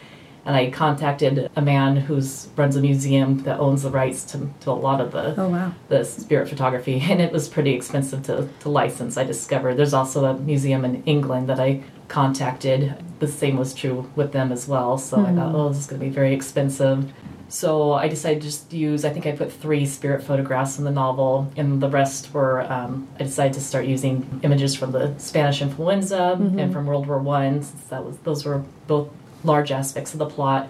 and 0.47 0.55
I 0.55 0.71
contacted 0.71 1.51
a 1.57 1.61
man 1.61 1.97
who 1.97 2.23
runs 2.55 2.77
a 2.77 2.81
museum 2.81 3.43
that 3.43 3.59
owns 3.59 3.83
the 3.83 3.91
rights 3.91 4.23
to, 4.27 4.49
to 4.61 4.71
a 4.71 4.73
lot 4.73 5.01
of 5.01 5.11
the 5.11 5.35
Oh, 5.37 5.49
wow. 5.49 5.73
the 5.89 6.05
spirit 6.05 6.49
photography, 6.49 7.01
and 7.11 7.21
it 7.21 7.33
was 7.33 7.49
pretty 7.49 7.75
expensive 7.75 8.23
to, 8.25 8.49
to 8.61 8.69
license. 8.69 9.17
I 9.17 9.25
discovered 9.25 9.75
there's 9.75 9.93
also 9.93 10.25
a 10.25 10.35
museum 10.35 10.85
in 10.85 11.03
England 11.03 11.49
that 11.49 11.59
I 11.59 11.83
contacted. 12.09 12.95
The 13.19 13.29
same 13.29 13.57
was 13.57 13.75
true 13.75 14.11
with 14.15 14.33
them 14.33 14.53
as 14.53 14.69
well. 14.69 14.99
So 14.99 15.25
I 15.25 15.35
thought, 15.35 15.55
oh, 15.55 15.69
this 15.69 15.79
is 15.79 15.87
going 15.87 16.01
to 16.01 16.07
be 16.07 16.13
very 16.13 16.35
expensive. 16.35 17.13
So 17.49 17.93
I 17.93 18.09
decided 18.09 18.43
to 18.43 18.49
just 18.49 18.73
use. 18.73 19.05
I 19.05 19.11
think 19.11 19.27
I 19.27 19.33
put 19.33 19.53
three 19.53 19.87
spirit 19.87 20.23
photographs 20.23 20.79
in 20.79 20.85
the 20.85 20.91
novel, 20.91 21.51
and 21.57 21.81
the 21.81 21.89
rest 21.89 22.35
were. 22.35 22.63
Um, 22.71 23.07
I 23.21 23.23
decided 23.23 23.53
to 23.55 23.61
start 23.61 23.87
using 23.87 24.41
images 24.43 24.75
from 24.75 24.91
the 24.91 25.15
Spanish 25.19 25.63
influenza 25.63 26.33
and 26.59 26.73
from 26.73 26.87
World 26.87 27.07
War 27.07 27.19
One, 27.21 27.63
since 27.63 27.85
that 27.85 28.05
was 28.05 28.17
those 28.19 28.45
were 28.45 28.65
both 28.89 29.09
large 29.45 29.71
aspects 29.71 30.13
of 30.13 30.19
the 30.19 30.27
plot. 30.27 30.69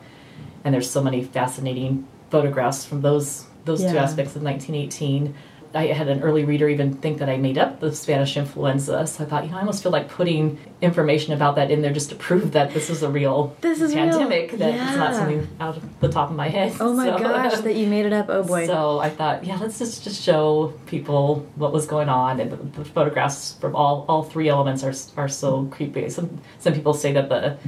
And 0.64 0.74
there's 0.74 0.90
so 0.90 1.02
many 1.02 1.24
fascinating 1.24 2.06
photographs 2.30 2.84
from 2.84 3.00
those 3.00 3.46
those 3.64 3.80
two 3.80 3.98
aspects 3.98 4.36
of 4.36 4.42
1918. 4.42 5.34
I 5.76 5.86
had 5.88 6.08
an 6.08 6.22
early 6.22 6.44
reader 6.44 6.68
even 6.68 6.94
think 6.94 7.18
that 7.18 7.28
I 7.28 7.36
made 7.36 7.58
up 7.58 7.80
the 7.80 7.94
Spanish 7.94 8.36
influenza, 8.36 9.06
so 9.06 9.24
I 9.24 9.26
thought, 9.26 9.44
you 9.44 9.50
know, 9.50 9.56
I 9.58 9.60
almost 9.60 9.82
feel 9.82 9.92
like 9.92 10.08
putting 10.08 10.58
information 10.80 11.32
about 11.34 11.56
that 11.56 11.70
in 11.70 11.82
there 11.82 11.92
just 11.92 12.08
to 12.10 12.16
prove 12.16 12.52
that 12.52 12.72
this 12.74 12.88
is 12.90 13.02
a 13.02 13.08
real 13.08 13.54
This 13.60 13.80
is 13.80 13.94
real. 13.94 14.08
pandemic, 14.10 14.52
that 14.58 14.74
it's 14.74 14.96
not 14.96 15.14
something 15.14 15.46
out 15.60 15.76
of 15.76 16.00
the 16.00 16.08
top 16.08 16.30
of 16.30 16.36
my 16.36 16.48
head. 16.48 16.72
Oh 16.80 16.92
my 16.94 17.06
So- 17.06 17.18
gosh, 17.18 17.58
that 17.60 17.74
you 17.76 17.86
made 17.86 18.06
it 18.06 18.12
up. 18.12 18.26
Oh 18.28 18.42
boy. 18.42 18.66
so 18.66 18.98
I 18.98 19.10
thought, 19.10 19.44
yeah, 19.44 19.58
let's 19.60 19.78
just, 19.78 20.02
just 20.04 20.22
show 20.22 20.72
people 20.86 21.46
what 21.56 21.72
was 21.72 21.86
going 21.86 22.08
on, 22.08 22.40
and 22.40 22.50
the, 22.50 22.56
the 22.56 22.84
photographs 22.84 23.52
from 23.60 23.76
all, 23.76 24.04
all 24.08 24.22
three 24.24 24.48
elements 24.48 24.82
are 24.82 24.94
are 25.20 25.28
so 25.28 25.66
creepy. 25.66 26.08
Some 26.10 26.40
some 26.58 26.72
people 26.72 26.94
say 26.94 27.12
that 27.12 27.28
the 27.28 27.58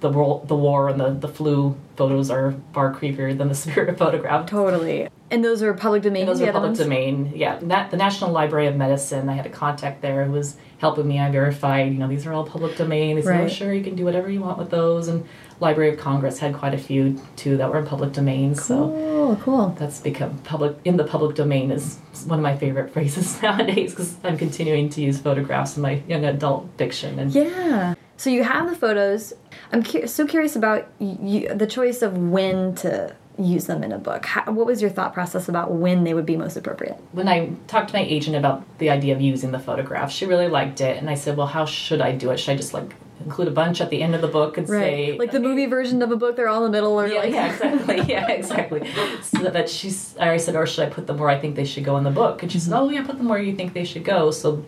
the 0.00 0.10
war, 0.10 0.42
the 0.46 0.56
war 0.56 0.88
and 0.88 1.00
the, 1.00 1.10
the 1.10 1.28
flu 1.28 1.76
photos 1.96 2.30
are 2.30 2.54
far 2.74 2.94
creepier 2.94 3.36
than 3.36 3.48
the 3.48 3.54
spirit 3.64 3.98
photograph. 3.98 4.46
totally. 4.46 5.08
And 5.28 5.44
those 5.44 5.60
are 5.62 5.74
public 5.74 6.02
domain. 6.02 6.22
And 6.22 6.28
those 6.28 6.40
are 6.40 6.52
public 6.52 6.68
ones? 6.68 6.78
domain. 6.78 7.32
Yeah, 7.34 7.58
that, 7.62 7.90
the 7.90 7.96
National 7.96 8.30
Library 8.30 8.68
of 8.68 8.76
Medicine. 8.76 9.28
I 9.28 9.32
had 9.32 9.44
a 9.46 9.50
contact 9.50 10.00
there 10.00 10.24
who 10.24 10.30
was 10.32 10.56
helping 10.78 11.08
me. 11.08 11.18
I 11.18 11.28
verified, 11.32 11.92
you 11.92 11.98
know, 11.98 12.06
these 12.06 12.26
are 12.28 12.32
all 12.32 12.44
public 12.46 12.76
domain. 12.76 13.16
They 13.16 13.22
said, 13.22 13.40
oh, 13.40 13.48
sure, 13.48 13.72
you 13.74 13.82
can 13.82 13.96
do 13.96 14.04
whatever 14.04 14.30
you 14.30 14.40
want 14.40 14.56
with 14.58 14.70
those. 14.70 15.08
And 15.08 15.26
Library 15.58 15.90
of 15.94 15.98
Congress 15.98 16.38
had 16.38 16.54
quite 16.54 16.74
a 16.74 16.78
few 16.78 17.20
too 17.34 17.56
that 17.56 17.68
were 17.68 17.78
in 17.80 17.86
public 17.86 18.12
domain. 18.12 18.54
So 18.54 18.90
Cool, 18.90 19.36
cool. 19.42 19.68
that's 19.76 19.98
become 20.00 20.38
public 20.38 20.76
in 20.84 20.96
the 20.96 21.04
public 21.04 21.34
domain 21.34 21.72
is 21.72 21.98
one 22.26 22.38
of 22.38 22.42
my 22.44 22.56
favorite 22.56 22.92
phrases 22.92 23.42
nowadays 23.42 23.90
because 23.92 24.14
I'm 24.22 24.38
continuing 24.38 24.90
to 24.90 25.00
use 25.00 25.18
photographs 25.18 25.76
in 25.76 25.82
my 25.82 26.02
young 26.06 26.24
adult 26.24 26.68
fiction. 26.76 27.18
And 27.18 27.34
Yeah. 27.34 27.94
So 28.16 28.30
you 28.30 28.44
have 28.44 28.68
the 28.68 28.76
photos. 28.76 29.32
I'm 29.72 29.82
cu 29.82 30.06
so 30.06 30.26
curious 30.26 30.56
about 30.56 30.88
you, 30.98 31.52
the 31.54 31.66
choice 31.66 32.02
of 32.02 32.16
when 32.16 32.74
to 32.76 33.14
use 33.38 33.66
them 33.66 33.84
in 33.84 33.92
a 33.92 33.98
book. 33.98 34.24
How, 34.24 34.50
what 34.50 34.66
was 34.66 34.80
your 34.80 34.90
thought 34.90 35.12
process 35.12 35.48
about 35.48 35.72
when 35.72 36.04
they 36.04 36.14
would 36.14 36.26
be 36.26 36.36
most 36.36 36.56
appropriate? 36.56 36.96
when 37.12 37.28
I 37.28 37.50
talked 37.66 37.88
to 37.88 37.94
my 37.94 38.02
agent 38.02 38.36
about 38.36 38.64
the 38.78 38.90
idea 38.90 39.14
of 39.14 39.20
using 39.20 39.52
the 39.52 39.58
photographs, 39.58 40.14
she 40.14 40.24
really 40.24 40.48
liked 40.48 40.80
it, 40.80 40.96
and 40.96 41.10
I 41.10 41.14
said, 41.14 41.36
"Well, 41.36 41.46
how 41.46 41.66
should 41.66 42.00
I 42.00 42.12
do 42.12 42.30
it? 42.30 42.38
Should 42.38 42.52
I 42.52 42.56
just 42.56 42.72
like 42.72 42.94
include 43.24 43.48
a 43.48 43.50
bunch 43.50 43.80
at 43.80 43.90
the 43.90 44.02
end 44.02 44.14
of 44.14 44.20
the 44.20 44.28
book 44.28 44.58
and 44.58 44.68
say 44.68 45.16
like 45.18 45.32
the 45.32 45.40
movie 45.40 45.66
version 45.66 46.02
of 46.02 46.10
a 46.10 46.16
book, 46.16 46.36
they're 46.36 46.48
all 46.48 46.64
in 46.64 46.70
the 46.70 46.76
middle, 46.76 46.92
or 46.92 47.06
Yeah, 47.06 47.20
like 47.20 47.32
yeah, 47.32 47.52
exactly. 47.52 48.00
Yeah, 48.06 48.30
exactly. 48.30 48.90
So 49.22 49.38
that 49.50 49.68
she's, 49.68 50.16
I 50.18 50.36
said, 50.36 50.54
or 50.54 50.66
should 50.66 50.86
I 50.86 50.90
put 50.90 51.06
them 51.06 51.18
where 51.18 51.28
I 51.28 51.38
think 51.38 51.56
they 51.56 51.64
should 51.64 51.84
go 51.84 51.96
in 51.96 52.04
the 52.04 52.10
book? 52.10 52.42
And 52.42 52.52
she 52.52 52.58
said, 52.58 52.72
mm-hmm. 52.72 52.84
oh, 52.84 52.90
yeah, 52.90 53.04
put 53.04 53.18
them 53.18 53.28
where 53.28 53.40
you 53.40 53.54
think 53.54 53.72
they 53.72 53.84
should 53.84 54.04
go. 54.04 54.30
So 54.30 54.64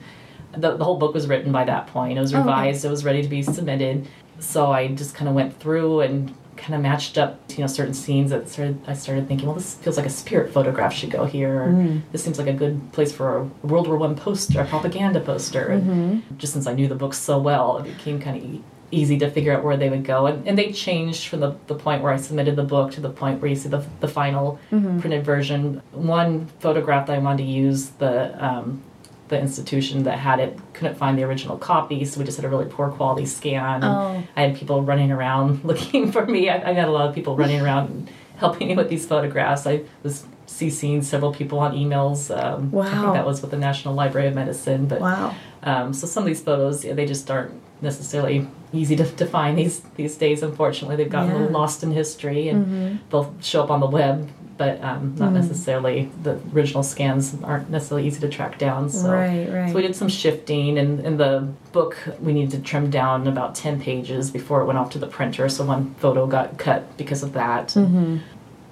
the, 0.52 0.76
the 0.76 0.84
whole 0.84 0.96
book 0.96 1.14
was 1.14 1.26
written 1.26 1.52
by 1.52 1.64
that 1.64 1.86
point. 1.88 2.18
It 2.18 2.20
was 2.20 2.32
Oh, 2.34 2.38
okay. 2.38 2.46
revised. 2.46 2.84
It 2.84 2.90
was 2.90 3.04
ready 3.04 3.22
to 3.22 3.28
be 3.28 3.42
submitted. 3.42 4.06
So 4.40 4.70
I 4.72 4.88
just 4.88 5.14
kind 5.14 5.28
of 5.28 5.34
went 5.34 5.58
through 5.60 6.00
and 6.00 6.34
kind 6.56 6.74
of 6.74 6.80
matched 6.80 7.18
up, 7.18 7.38
you 7.50 7.58
know, 7.58 7.66
certain 7.68 7.94
scenes 7.94 8.30
that 8.30 8.48
started, 8.48 8.80
I 8.86 8.94
started 8.94 9.28
thinking, 9.28 9.46
well, 9.46 9.54
this 9.56 9.74
feels 9.74 9.96
like 9.96 10.06
a 10.06 10.10
spirit 10.10 10.52
photograph 10.52 10.92
should 10.92 11.10
go 11.10 11.24
here. 11.24 11.66
Mm. 11.68 12.02
this 12.10 12.24
seems 12.24 12.36
like 12.38 12.48
a 12.48 12.52
good 12.52 12.92
place 12.92 13.12
for 13.12 13.38
a 13.38 13.44
World 13.66 13.86
War 13.86 13.96
One 13.96 14.16
poster, 14.16 14.60
a 14.60 14.64
propaganda 14.64 15.20
poster. 15.20 15.68
Mm-hmm. 15.70 15.90
And 15.90 16.38
just 16.38 16.52
since 16.54 16.66
I 16.66 16.72
knew 16.72 16.88
the 16.88 16.96
book 16.96 17.14
so 17.14 17.38
well, 17.38 17.78
it 17.78 17.84
became 17.84 18.20
kind 18.20 18.36
of 18.36 18.42
e- 18.42 18.62
easy 18.90 19.18
to 19.18 19.30
figure 19.30 19.52
out 19.52 19.62
where 19.62 19.76
they 19.76 19.88
would 19.90 20.04
go. 20.04 20.26
And, 20.26 20.48
and 20.48 20.58
they 20.58 20.72
changed 20.72 21.28
from 21.28 21.40
the, 21.40 21.54
the 21.68 21.74
point 21.76 22.02
where 22.02 22.12
I 22.12 22.16
submitted 22.16 22.56
the 22.56 22.64
book 22.64 22.90
to 22.92 23.00
the 23.00 23.10
point 23.10 23.40
where 23.40 23.50
you 23.50 23.56
see 23.56 23.68
the, 23.68 23.84
the 24.00 24.08
final 24.08 24.58
Mm-hmm. 24.72 24.98
printed 25.00 25.24
version. 25.24 25.80
One 25.92 26.46
photograph 26.58 27.06
that 27.06 27.14
I 27.14 27.18
wanted 27.18 27.44
to 27.44 27.48
use, 27.50 27.90
the 27.90 28.44
um, 28.44 28.82
the 29.28 29.38
institution 29.40 30.02
that 30.04 30.18
had 30.18 30.40
it 30.40 30.58
couldn't 30.72 30.96
find 30.96 31.18
the 31.18 31.22
original 31.24 31.56
copy, 31.58 32.04
so 32.04 32.18
we 32.18 32.24
just 32.24 32.36
had 32.38 32.44
a 32.44 32.48
really 32.48 32.66
poor 32.66 32.88
quality 32.90 33.26
scan. 33.26 33.82
And 33.82 33.84
Oh. 33.84 34.22
I 34.36 34.42
had 34.42 34.56
people 34.56 34.82
running 34.82 35.10
around 35.12 35.64
looking 35.70 36.10
for 36.12 36.24
me. 36.26 36.48
I, 36.48 36.70
I 36.70 36.72
had 36.72 36.88
a 36.88 36.92
lot 36.92 37.08
of 37.08 37.14
people 37.14 37.36
running 37.36 37.60
around 37.60 38.10
helping 38.38 38.68
me 38.68 38.74
with 38.76 38.88
these 38.88 39.06
photographs. 39.06 39.66
I 39.66 39.82
was 40.02 40.24
CCing 40.46 41.04
several 41.04 41.32
people 41.32 41.58
on 41.58 41.72
emails. 41.74 42.30
Um, 42.36 42.72
I 42.78 42.90
think 42.90 43.12
that 43.14 43.26
was 43.26 43.42
with 43.42 43.50
the 43.50 43.58
National 43.58 43.94
Library 43.94 44.28
of 44.28 44.34
Medicine. 44.34 44.86
But 44.86 45.00
wow. 45.00 45.34
um, 45.62 45.92
so 45.92 46.06
some 46.06 46.22
of 46.22 46.26
these 46.26 46.40
photos, 46.42 46.84
yeah, 46.84 46.94
they 46.94 47.04
just 47.06 47.30
aren't 47.30 47.52
necessarily 47.82 48.46
easy 48.72 48.96
to, 48.96 49.04
to 49.16 49.26
find 49.26 49.58
these 49.58 49.80
these 49.96 50.16
days. 50.16 50.42
Unfortunately, 50.42 50.96
they've 50.96 51.10
gotten 51.10 51.30
Yeah. 51.30 51.36
Little 51.38 51.52
lost 51.52 51.82
in 51.82 51.92
history, 51.92 52.48
and 52.48 53.00
they'll 53.10 53.34
show 53.40 53.62
up 53.62 53.70
on 53.70 53.80
the 53.80 53.86
web, 53.86 54.28
but 54.58 54.82
um, 54.82 55.14
not 55.16 55.32
necessarily 55.32 56.10
the 56.24 56.38
original 56.52 56.82
scans 56.82 57.34
aren't 57.44 57.70
necessarily 57.70 58.06
easy 58.08 58.20
to 58.20 58.28
track 58.28 58.58
down. 58.58 58.90
So, 58.90 59.10
Right, 59.10 59.48
right. 59.48 59.68
so 59.70 59.76
we 59.76 59.82
did 59.82 59.94
some 59.96 60.08
shifting, 60.08 60.76
and 60.78 61.00
in 61.00 61.16
the 61.16 61.48
book, 61.72 61.96
we 62.20 62.32
needed 62.32 62.50
to 62.50 62.60
trim 62.60 62.90
down 62.90 63.26
about 63.28 63.54
ten 63.54 63.80
pages 63.80 64.30
before 64.30 64.60
it 64.60 64.66
went 64.66 64.78
off 64.78 64.90
to 64.90 64.98
the 64.98 65.06
printer. 65.06 65.48
So 65.48 65.64
one 65.64 65.94
photo 65.94 66.26
got 66.26 66.58
cut 66.58 66.96
because 66.96 67.22
of 67.22 67.32
that. 67.34 67.68
Mm-hmm. 67.68 68.18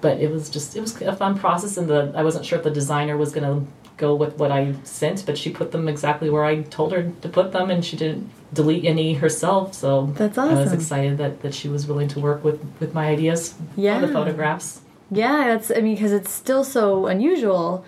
But 0.01 0.19
it 0.19 0.29
was 0.29 0.49
just 0.49 0.75
it 0.75 0.81
was 0.81 1.01
a 1.01 1.15
fun 1.15 1.39
process, 1.39 1.77
and 1.77 1.87
the 1.87 2.13
I 2.15 2.21
wasn't 2.23 2.45
sure 2.45 2.57
if 2.59 2.63
the 2.63 2.69
designer 2.69 3.17
was 3.17 3.31
going 3.31 3.47
to 3.61 3.65
go 3.95 4.13
with 4.13 4.37
what 4.37 4.51
I 4.51 4.75
sent, 4.83 5.25
but 5.25 5.37
she 5.39 5.49
put 5.49 5.71
them 5.71 5.87
exactly 5.87 6.29
where 6.29 6.43
I 6.45 6.61
told 6.63 6.91
her 6.91 7.11
to 7.21 7.29
put 7.29 7.51
them, 7.53 7.71
and 7.71 7.83
she 7.83 7.97
didn't 7.97 8.29
delete 8.53 8.85
any 8.85 9.13
herself. 9.15 9.73
So 9.73 10.07
That's 10.17 10.37
awesome. 10.37 10.55
I 10.57 10.61
was 10.61 10.71
excited 10.73 11.17
that, 11.17 11.41
that 11.41 11.53
she 11.55 11.67
was 11.67 11.87
willing 11.87 12.07
to 12.09 12.19
work 12.19 12.43
with 12.43 12.59
with 12.79 12.93
my 12.93 13.07
ideas 13.07 13.55
Yeah. 13.75 13.99
for 13.99 14.05
the 14.07 14.13
photographs. 14.13 14.81
Yeah, 15.11 15.47
that's 15.47 15.71
I 15.71 15.81
mean 15.81 15.95
because 15.95 16.11
it's 16.11 16.31
still 16.31 16.63
so 16.63 17.07
unusual, 17.07 17.85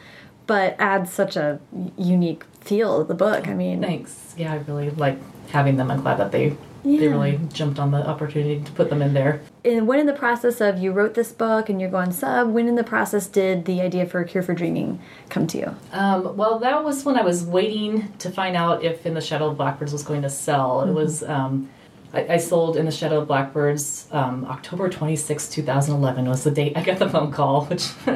but 0.48 0.76
adds 0.80 1.12
such 1.12 1.36
a 1.36 1.60
unique 1.98 2.44
feel 2.62 3.00
to 3.00 3.08
the 3.08 3.14
book. 3.16 3.48
I 3.48 3.54
mean, 3.54 3.82
Thanks. 3.82 4.34
Yeah, 4.38 4.54
I 4.54 4.58
really 4.58 4.90
like 4.92 5.18
having 5.52 5.78
them. 5.78 5.92
I'm 5.92 6.02
glad 6.02 6.18
that 6.18 6.32
they 6.32 6.56
they 6.86 7.10
really 7.10 7.38
jumped 7.52 7.78
on 7.78 7.92
the 7.92 8.08
opportunity 8.08 8.64
to 8.64 8.72
put 8.72 8.90
them 8.90 9.02
in 9.02 9.14
there. 9.14 9.42
and 9.66 9.86
when 9.86 10.00
in 10.00 10.06
the 10.06 10.14
process 10.14 10.62
of 10.62 10.78
you 10.78 10.94
wrote 10.94 11.14
this 11.14 11.34
book 11.34 11.68
and 11.68 11.82
you're 11.82 11.90
going 11.90 12.14
sub, 12.14 12.54
when 12.54 12.70
in 12.70 12.76
the 12.76 12.86
process 12.86 13.28
did 13.28 13.66
the 13.66 13.82
idea 13.82 14.06
for 14.06 14.22
a 14.22 14.26
cure 14.26 14.42
for 14.42 14.54
dreaming 14.54 14.98
come 15.28 15.46
to 15.48 15.58
you? 15.58 15.76
Um, 15.92 16.38
well, 16.38 16.58
that 16.60 16.82
was 16.86 17.04
when 17.04 17.18
I 17.20 17.22
was 17.22 17.44
waiting 17.44 18.14
to 18.20 18.30
find 18.30 18.56
out 18.56 18.82
if 18.82 19.06
In 19.06 19.14
the 19.14 19.20
Shadow 19.20 19.50
of 19.50 19.58
Blackbirds 19.58 19.92
was 19.92 20.04
going 20.04 20.22
to 20.22 20.30
sell. 20.30 20.82
It 20.88 20.94
was, 20.94 21.22
um, 21.24 21.70
I, 22.14 22.34
I 22.34 22.38
sold 22.38 22.78
In 22.78 22.86
the 22.86 22.92
Shadow 22.92 23.22
of 23.22 23.28
Blackbirds 23.28 24.08
um, 24.12 24.46
October 24.46 24.90
26, 24.90 25.50
2011 25.50 26.28
was 26.28 26.44
the 26.44 26.52
date 26.52 26.76
I 26.76 26.84
got 26.84 27.00
the 27.00 27.10
phone 27.10 27.32
call, 27.32 27.66
which 27.66 27.90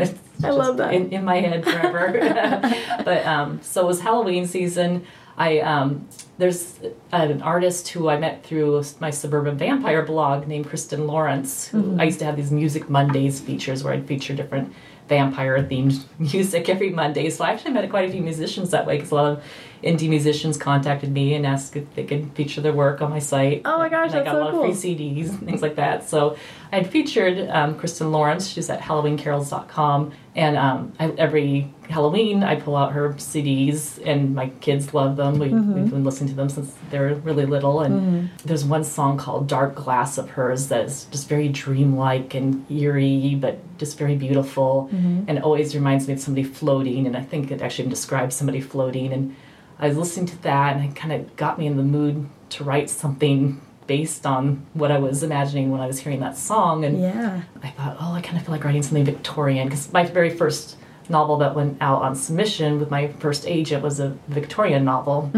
I 0.44 0.50
love 0.50 0.78
that. 0.78 0.94
In, 0.94 1.12
in 1.12 1.24
my 1.24 1.40
head 1.40 1.64
forever. 1.64 2.12
but 3.06 3.26
um, 3.26 3.62
so 3.62 3.82
it 3.82 3.88
was 3.88 4.02
Halloween 4.02 4.48
season. 4.48 5.06
I 5.36 5.60
um, 5.60 6.08
there's 6.38 6.80
an 7.12 7.42
artist 7.42 7.88
who 7.90 8.08
I 8.08 8.18
met 8.18 8.44
through 8.44 8.84
my 9.00 9.10
suburban 9.10 9.58
vampire 9.58 10.04
blog 10.04 10.48
named 10.48 10.68
Kristen 10.68 11.08
Lawrence. 11.08 11.68
Who 11.68 12.00
I 12.00 12.04
used 12.04 12.20
to 12.20 12.26
have 12.26 12.36
these 12.36 12.52
Music 12.52 12.90
Mondays 12.90 13.40
features 13.40 13.84
where 13.84 13.94
I'd 13.94 14.08
feature 14.08 14.36
different 14.36 14.74
vampire 15.10 15.62
themed 15.64 16.06
music 16.20 16.70
every 16.70 16.90
Monday. 16.90 17.30
So 17.30 17.44
I 17.44 17.52
actually 17.52 17.72
met 17.72 17.90
quite 17.90 18.10
a 18.10 18.12
few 18.12 18.22
musicians 18.22 18.72
that 18.72 18.86
way 18.86 18.98
because 18.98 19.12
a 19.12 19.16
lot 19.16 19.32
of 19.32 19.44
indie 19.84 20.10
musicians 20.10 20.58
contacted 20.58 21.12
me 21.12 21.34
and 21.34 21.46
asked 21.46 21.76
if 21.76 21.94
they 21.96 22.04
could 22.06 22.32
feature 22.34 22.62
their 22.62 22.74
work 22.74 23.02
on 23.02 23.10
my 23.10 23.20
site. 23.20 23.62
Oh 23.66 23.78
my 23.78 23.90
gosh, 23.90 24.12
and 24.12 24.16
I 24.16 24.24
that's 24.24 24.26
got 24.26 24.32
so 24.34 24.42
a 24.42 24.44
lot 24.46 24.52
cool. 24.52 24.64
of 24.72 24.80
free 24.80 24.96
CDs 24.96 25.30
and 25.30 25.46
things 25.46 25.62
like 25.62 25.76
that. 25.76 26.08
So 26.10 26.38
I 26.72 26.78
had 26.78 26.88
featured 26.90 27.50
um, 27.50 27.78
Kristen 27.78 28.12
Lawrence. 28.12 28.48
She's 28.48 28.70
at 28.70 28.80
HalloweenCarols.com, 28.82 30.12
and 30.36 30.58
um, 30.58 30.94
I, 31.00 31.10
every 31.18 31.72
Halloween 31.90 32.44
I 32.44 32.56
pull 32.56 32.76
out 32.76 32.94
her 32.94 33.10
CDs, 33.14 34.02
and 34.06 34.34
my 34.36 34.50
kids 34.62 34.94
love 34.94 35.16
them. 35.18 35.40
We, 35.40 35.50
Mm-hmm. 35.54 35.74
We've 35.76 35.90
been 35.92 36.04
listening 36.04 36.30
to 36.30 36.36
them 36.36 36.50
since 36.50 36.74
they're 36.90 37.14
really 37.16 37.46
little. 37.46 37.82
And 37.82 38.30
there's 38.44 38.66
one 38.66 38.84
song 38.84 39.18
called 39.18 39.48
"Dark 39.48 39.76
Glass" 39.76 40.18
of 40.18 40.32
hers 40.32 40.70
that 40.70 40.86
is 40.86 41.06
just 41.12 41.28
very 41.30 41.48
dreamlike 41.50 42.34
and 42.34 42.66
eerie, 42.72 43.38
but 43.40 43.60
just 43.78 43.98
very 43.98 44.16
beautiful, 44.16 44.90
Mm-hmm. 44.94 45.26
and 45.28 45.40
always 45.44 45.76
reminds 45.76 46.08
me 46.08 46.14
of 46.14 46.20
somebody 46.20 46.44
floating. 46.44 47.06
And 47.06 47.16
I 47.16 47.22
think 47.22 47.52
it 47.52 47.62
actually 47.62 47.90
describes 47.90 48.36
somebody 48.36 48.62
floating. 48.62 49.14
And 49.14 49.36
I 49.80 49.88
was 49.88 49.98
listening 49.98 50.28
to 50.28 50.42
that, 50.44 50.76
and 50.76 50.86
it 50.86 50.96
kind 50.96 51.14
of 51.14 51.36
got 51.36 51.58
me 51.60 51.66
in 51.68 51.78
the 51.78 51.84
mood 51.84 52.28
to 52.52 52.64
write 52.64 52.90
something 52.90 53.60
based 53.88 54.26
on 54.26 54.66
what 54.74 54.92
I 54.92 54.98
was 55.00 55.24
imagining 55.24 55.72
when 55.72 55.82
I 55.82 55.88
was 55.88 56.00
hearing 56.00 56.22
that 56.22 56.38
song. 56.38 56.86
And 56.86 57.02
Yeah. 57.02 57.42
I 57.62 57.70
thought, 57.70 57.98
oh, 58.00 58.14
I 58.14 58.22
kind 58.22 58.38
of 58.38 58.44
feel 58.46 58.54
like 58.56 58.64
writing 58.64 58.82
something 58.84 59.04
Victorian 59.04 59.68
because 59.68 59.92
my 59.92 60.06
very 60.06 60.30
first 60.30 60.78
novel 61.10 61.38
that 61.38 61.54
went 61.54 61.78
out 61.82 62.02
on 62.02 62.16
submission 62.16 62.80
with 62.80 62.90
my 62.90 63.08
first 63.20 63.46
agent 63.46 63.84
was 63.84 64.00
a 64.00 64.16
Victorian 64.30 64.86
novel 64.86 65.30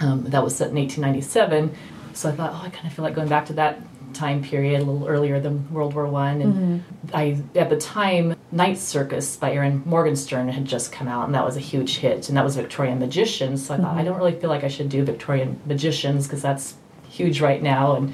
um, 0.00 0.24
that 0.24 0.44
was 0.44 0.54
set 0.54 0.68
in 0.70 0.76
1897. 0.76 1.74
So 2.12 2.28
I 2.28 2.32
thought, 2.32 2.50
oh, 2.52 2.62
I 2.66 2.68
kind 2.68 2.86
of 2.86 2.92
feel 2.92 3.04
like 3.04 3.14
going 3.14 3.28
back 3.28 3.46
to 3.46 3.54
that 3.54 3.80
time 4.12 4.42
period 4.42 4.82
a 4.82 4.84
little 4.84 5.08
earlier 5.08 5.40
than 5.40 5.72
World 5.72 5.94
War 5.94 6.06
One. 6.06 6.40
And 6.42 6.84
I, 7.14 7.42
at 7.54 7.70
the 7.70 7.76
time, 7.76 8.36
Night 8.52 8.78
Circus 8.78 9.36
by 9.36 9.52
Erin 9.52 9.82
Morgenstern 9.84 10.48
had 10.48 10.64
just 10.64 10.92
come 10.92 11.08
out, 11.08 11.26
and 11.26 11.34
that 11.34 11.44
was 11.44 11.56
a 11.56 11.60
huge 11.60 11.98
hit. 11.98 12.28
And 12.28 12.36
that 12.36 12.44
was 12.44 12.56
Victorian 12.56 12.98
magicians. 12.98 13.66
So 13.66 13.74
I 13.74 13.76
thought, 13.78 13.96
I 13.96 14.02
don't 14.02 14.16
really 14.16 14.38
feel 14.38 14.50
like 14.50 14.64
I 14.64 14.68
should 14.68 14.88
do 14.88 15.04
Victorian 15.04 15.60
magicians 15.66 16.26
because 16.26 16.42
that's 16.42 16.74
huge 17.08 17.40
right 17.40 17.62
now, 17.62 17.96
and 17.96 18.12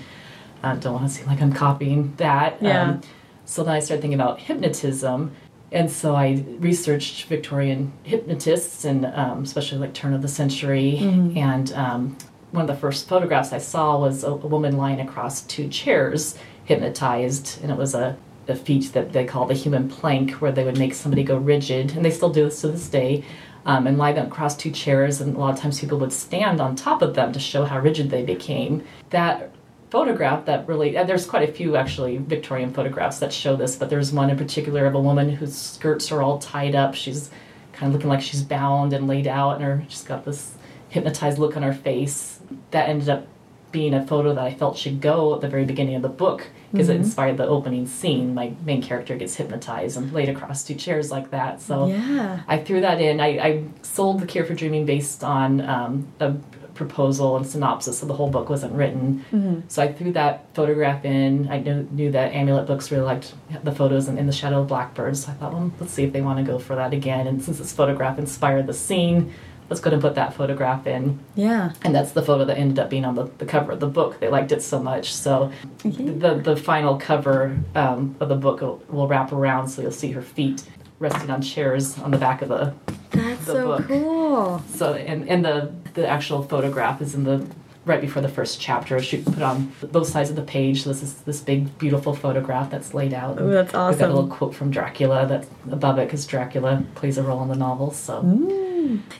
I 0.63 0.75
don't 0.77 0.95
want 0.95 1.09
to 1.09 1.13
seem 1.13 1.27
like 1.27 1.41
I'm 1.41 1.53
copying 1.53 2.15
that. 2.17 2.63
Yeah. 2.63 2.83
Um, 2.83 3.01
so 3.45 3.63
then 3.63 3.75
I 3.75 3.81
started 3.81 4.03
thinking 4.03 4.21
about 4.21 4.41
hypnotism. 4.41 5.35
And 5.73 5.91
so 5.91 6.15
I 6.15 6.45
researched 6.59 7.25
Victorian 7.25 7.93
hypnotists, 8.05 8.85
and 8.85 9.05
um, 9.07 9.43
especially 9.43 9.79
like 9.79 9.95
turn 9.95 10.15
of 10.15 10.23
the 10.23 10.29
century. 10.29 10.97
And 11.37 11.73
um, 11.73 12.17
one 12.57 12.69
of 12.69 12.75
the 12.75 12.81
first 12.81 13.07
photographs 13.07 13.53
I 13.53 13.59
saw 13.59 14.01
was 14.01 14.25
a, 14.25 14.31
a 14.31 14.35
woman 14.35 14.79
lying 14.79 14.99
across 14.99 15.43
two 15.43 15.69
chairs, 15.69 16.39
hypnotized, 16.65 17.63
and 17.63 17.71
it 17.71 17.77
was 17.77 17.95
a, 17.95 18.17
a 18.49 18.57
feat 18.57 18.93
that 18.95 19.13
they 19.13 19.27
call 19.27 19.45
the 19.45 19.55
human 19.55 19.89
plank, 19.89 20.33
where 20.33 20.51
they 20.51 20.65
would 20.65 20.79
make 20.79 20.95
somebody 20.95 21.23
go 21.23 21.37
rigid, 21.37 21.93
and 21.95 22.05
they 22.05 22.11
still 22.11 22.31
do 22.31 22.45
this 22.45 22.63
to 22.63 22.69
this 22.69 22.89
day. 22.89 23.23
Um, 23.67 23.89
and 23.89 23.99
lie 23.99 24.13
them 24.13 24.29
across 24.29 24.57
two 24.57 24.71
chairs, 24.71 25.21
and 25.21 25.35
a 25.35 25.39
lot 25.41 25.53
of 25.53 25.59
times 25.59 25.81
people 25.81 25.99
would 25.99 26.13
stand 26.13 26.61
on 26.61 26.77
top 26.77 27.03
of 27.03 27.17
them 27.17 27.33
to 27.33 27.41
show 27.41 27.65
how 27.65 27.81
rigid 27.81 28.11
they 28.11 28.23
became. 28.23 28.85
That 29.11 29.51
photograph 29.91 30.45
that 30.45 30.69
really 30.69 30.93
there's 30.93 31.27
quite 31.27 31.49
a 31.49 31.53
few 31.53 31.75
actually 31.75 32.19
Victorian 32.19 32.73
photographs 32.73 33.19
that 33.19 33.33
show 33.33 33.57
this, 33.57 33.75
but 33.75 33.91
there's 33.91 34.13
one 34.13 34.31
in 34.31 34.39
particular 34.39 34.87
of 34.87 34.95
a 34.95 35.01
woman 35.01 35.31
whose 35.31 35.57
skirts 35.57 36.13
are 36.13 36.23
all 36.23 36.39
tied 36.39 36.77
up. 36.77 36.95
She's 36.95 37.29
kind 37.73 37.89
of 37.89 37.95
looking 37.95 38.09
like 38.09 38.23
she's 38.23 38.45
bound 38.45 38.93
and 38.93 39.09
laid 39.09 39.27
out, 39.27 39.57
and 39.57 39.65
her 39.65 39.85
she's 39.89 40.05
got 40.05 40.25
this 40.25 40.55
hypnotized 40.89 41.39
look 41.39 41.57
on 41.57 41.65
her 41.65 41.75
face. 41.75 42.36
That 42.71 42.89
ended 42.89 43.09
up 43.09 43.27
being 43.73 43.93
a 43.95 44.07
photo 44.07 44.35
that 44.35 44.45
I 44.45 44.55
felt 44.55 44.79
should 44.79 45.01
go 45.01 45.35
at 45.35 45.41
the 45.43 45.49
very 45.49 45.65
beginning 45.65 45.97
of 45.97 46.03
the 46.03 46.09
book 46.09 46.47
because 46.73 46.89
it 46.89 46.97
inspired 46.97 47.37
the 47.37 47.47
opening 47.47 47.87
scene. 47.87 48.33
My 48.35 48.53
main 48.65 48.81
character 48.83 49.17
gets 49.17 49.35
hypnotized 49.35 49.97
and 49.97 50.13
laid 50.13 50.29
across 50.29 50.65
two 50.65 50.75
chairs 50.75 51.11
like 51.11 51.31
that. 51.31 51.61
So 51.61 51.87
Yeah. 51.89 52.41
I 52.49 52.59
threw 52.59 52.81
that 52.81 53.01
in. 53.01 53.21
I, 53.21 53.27
I 53.39 53.65
sold 53.83 54.21
The 54.21 54.27
Cure 54.27 54.45
for 54.45 54.55
Dreaming 54.55 54.87
based 54.87 55.23
on 55.25 55.61
um, 55.63 56.07
a 56.21 56.35
proposal 56.75 57.37
and 57.37 57.47
synopsis, 57.47 57.99
so 57.99 58.07
the 58.07 58.13
whole 58.15 58.29
book 58.31 58.49
wasn't 58.51 58.73
written. 58.75 59.65
So 59.69 59.83
I 59.83 59.93
threw 59.93 60.13
that 60.13 60.45
photograph 60.55 61.05
in. 61.05 61.49
I 61.49 61.59
knew, 61.61 61.89
knew 61.91 62.11
that 62.13 62.33
Amulet 62.35 62.67
Books 62.67 62.91
really 62.91 63.05
liked 63.05 63.35
the 63.65 63.73
photos 63.73 64.09
in, 64.09 64.19
in 64.19 64.27
the 64.27 64.33
Shadow 64.33 64.61
of 64.61 64.69
Blackbirds. 64.69 65.25
So 65.25 65.33
I 65.33 65.35
thought, 65.35 65.53
well, 65.55 65.73
let's 65.81 65.93
see 65.93 66.05
if 66.05 66.13
they 66.13 66.21
want 66.21 66.39
to 66.39 66.45
go 66.45 66.59
for 66.59 66.77
that 66.77 66.93
again. 66.93 67.27
And 67.27 67.43
since 67.43 67.59
this 67.59 67.73
photograph 67.73 68.19
inspired 68.19 68.67
the 68.67 68.75
scene, 68.75 69.33
let's 69.69 69.81
go 69.81 69.89
ahead 69.89 69.95
and 69.95 70.03
put 70.03 70.15
that 70.15 70.35
photograph 70.35 70.87
in. 70.87 71.19
Yeah. 71.35 71.73
And 71.83 71.95
that's 71.95 72.13
the 72.13 72.23
photo 72.23 72.45
that 72.45 72.57
ended 72.59 72.79
up 72.79 72.91
being 72.91 73.05
on 73.05 73.15
the, 73.15 73.25
the 73.39 73.47
cover 73.47 73.73
of 73.73 73.81
the 73.81 73.89
book. 73.89 74.21
They 74.21 74.29
liked 74.29 74.53
it 74.53 74.63
so 74.63 74.81
much. 74.83 75.13
So 75.13 75.51
the, 75.83 76.41
the 76.43 76.57
final 76.57 76.97
cover 76.99 77.59
um, 77.75 78.17
of 78.21 78.29
the 78.29 78.37
book 78.37 78.61
will, 78.61 78.83
will 78.89 79.09
wrap 79.09 79.33
around, 79.33 79.69
so 79.69 79.83
you'll 79.83 79.91
see 79.93 80.13
her 80.13 80.23
feet 80.23 80.65
resting 80.99 81.31
on 81.31 81.43
chairs 81.43 81.99
on 81.99 82.11
the 82.11 82.17
back 82.19 82.41
of 82.43 82.49
the 82.49 82.73
That's 83.11 83.45
the 83.45 83.53
so 83.53 83.67
book. 83.67 83.87
cool. 83.87 84.63
so 84.75 84.95
and, 84.95 85.29
and 85.29 85.45
the 85.45 85.73
the 85.95 86.07
actual 86.09 86.43
photograph 86.43 87.01
is 87.03 87.15
in 87.15 87.25
the 87.25 87.47
right 87.87 88.01
before 88.01 88.21
the 88.21 88.29
first 88.29 88.61
chapter. 88.61 89.01
She 89.01 89.23
put 89.23 89.43
on 89.43 89.73
both 89.93 90.09
sides 90.09 90.29
of 90.29 90.37
the 90.37 90.43
page. 90.43 90.83
So 90.83 90.91
this 90.91 91.03
is 91.03 91.15
this 91.23 91.41
big 91.41 91.79
beautiful 91.79 92.15
photograph 92.15 92.71
that's 92.71 92.93
laid 92.93 93.15
out. 93.15 93.41
Ooh, 93.41 93.51
that's 93.51 93.73
awesome. 93.75 93.91
We've 93.93 93.99
got 94.01 94.11
a 94.11 94.15
little 94.15 94.31
quote 94.31 94.55
from 94.55 94.71
Dracula 94.71 95.27
that's 95.27 95.49
above 95.71 95.99
it 95.99 96.07
because 96.07 96.27
Dracula 96.27 96.85
plays 96.97 97.17
a 97.17 97.23
role 97.23 97.43
in 97.43 97.49
the 97.49 97.55
novel. 97.57 97.93
So 97.93 98.23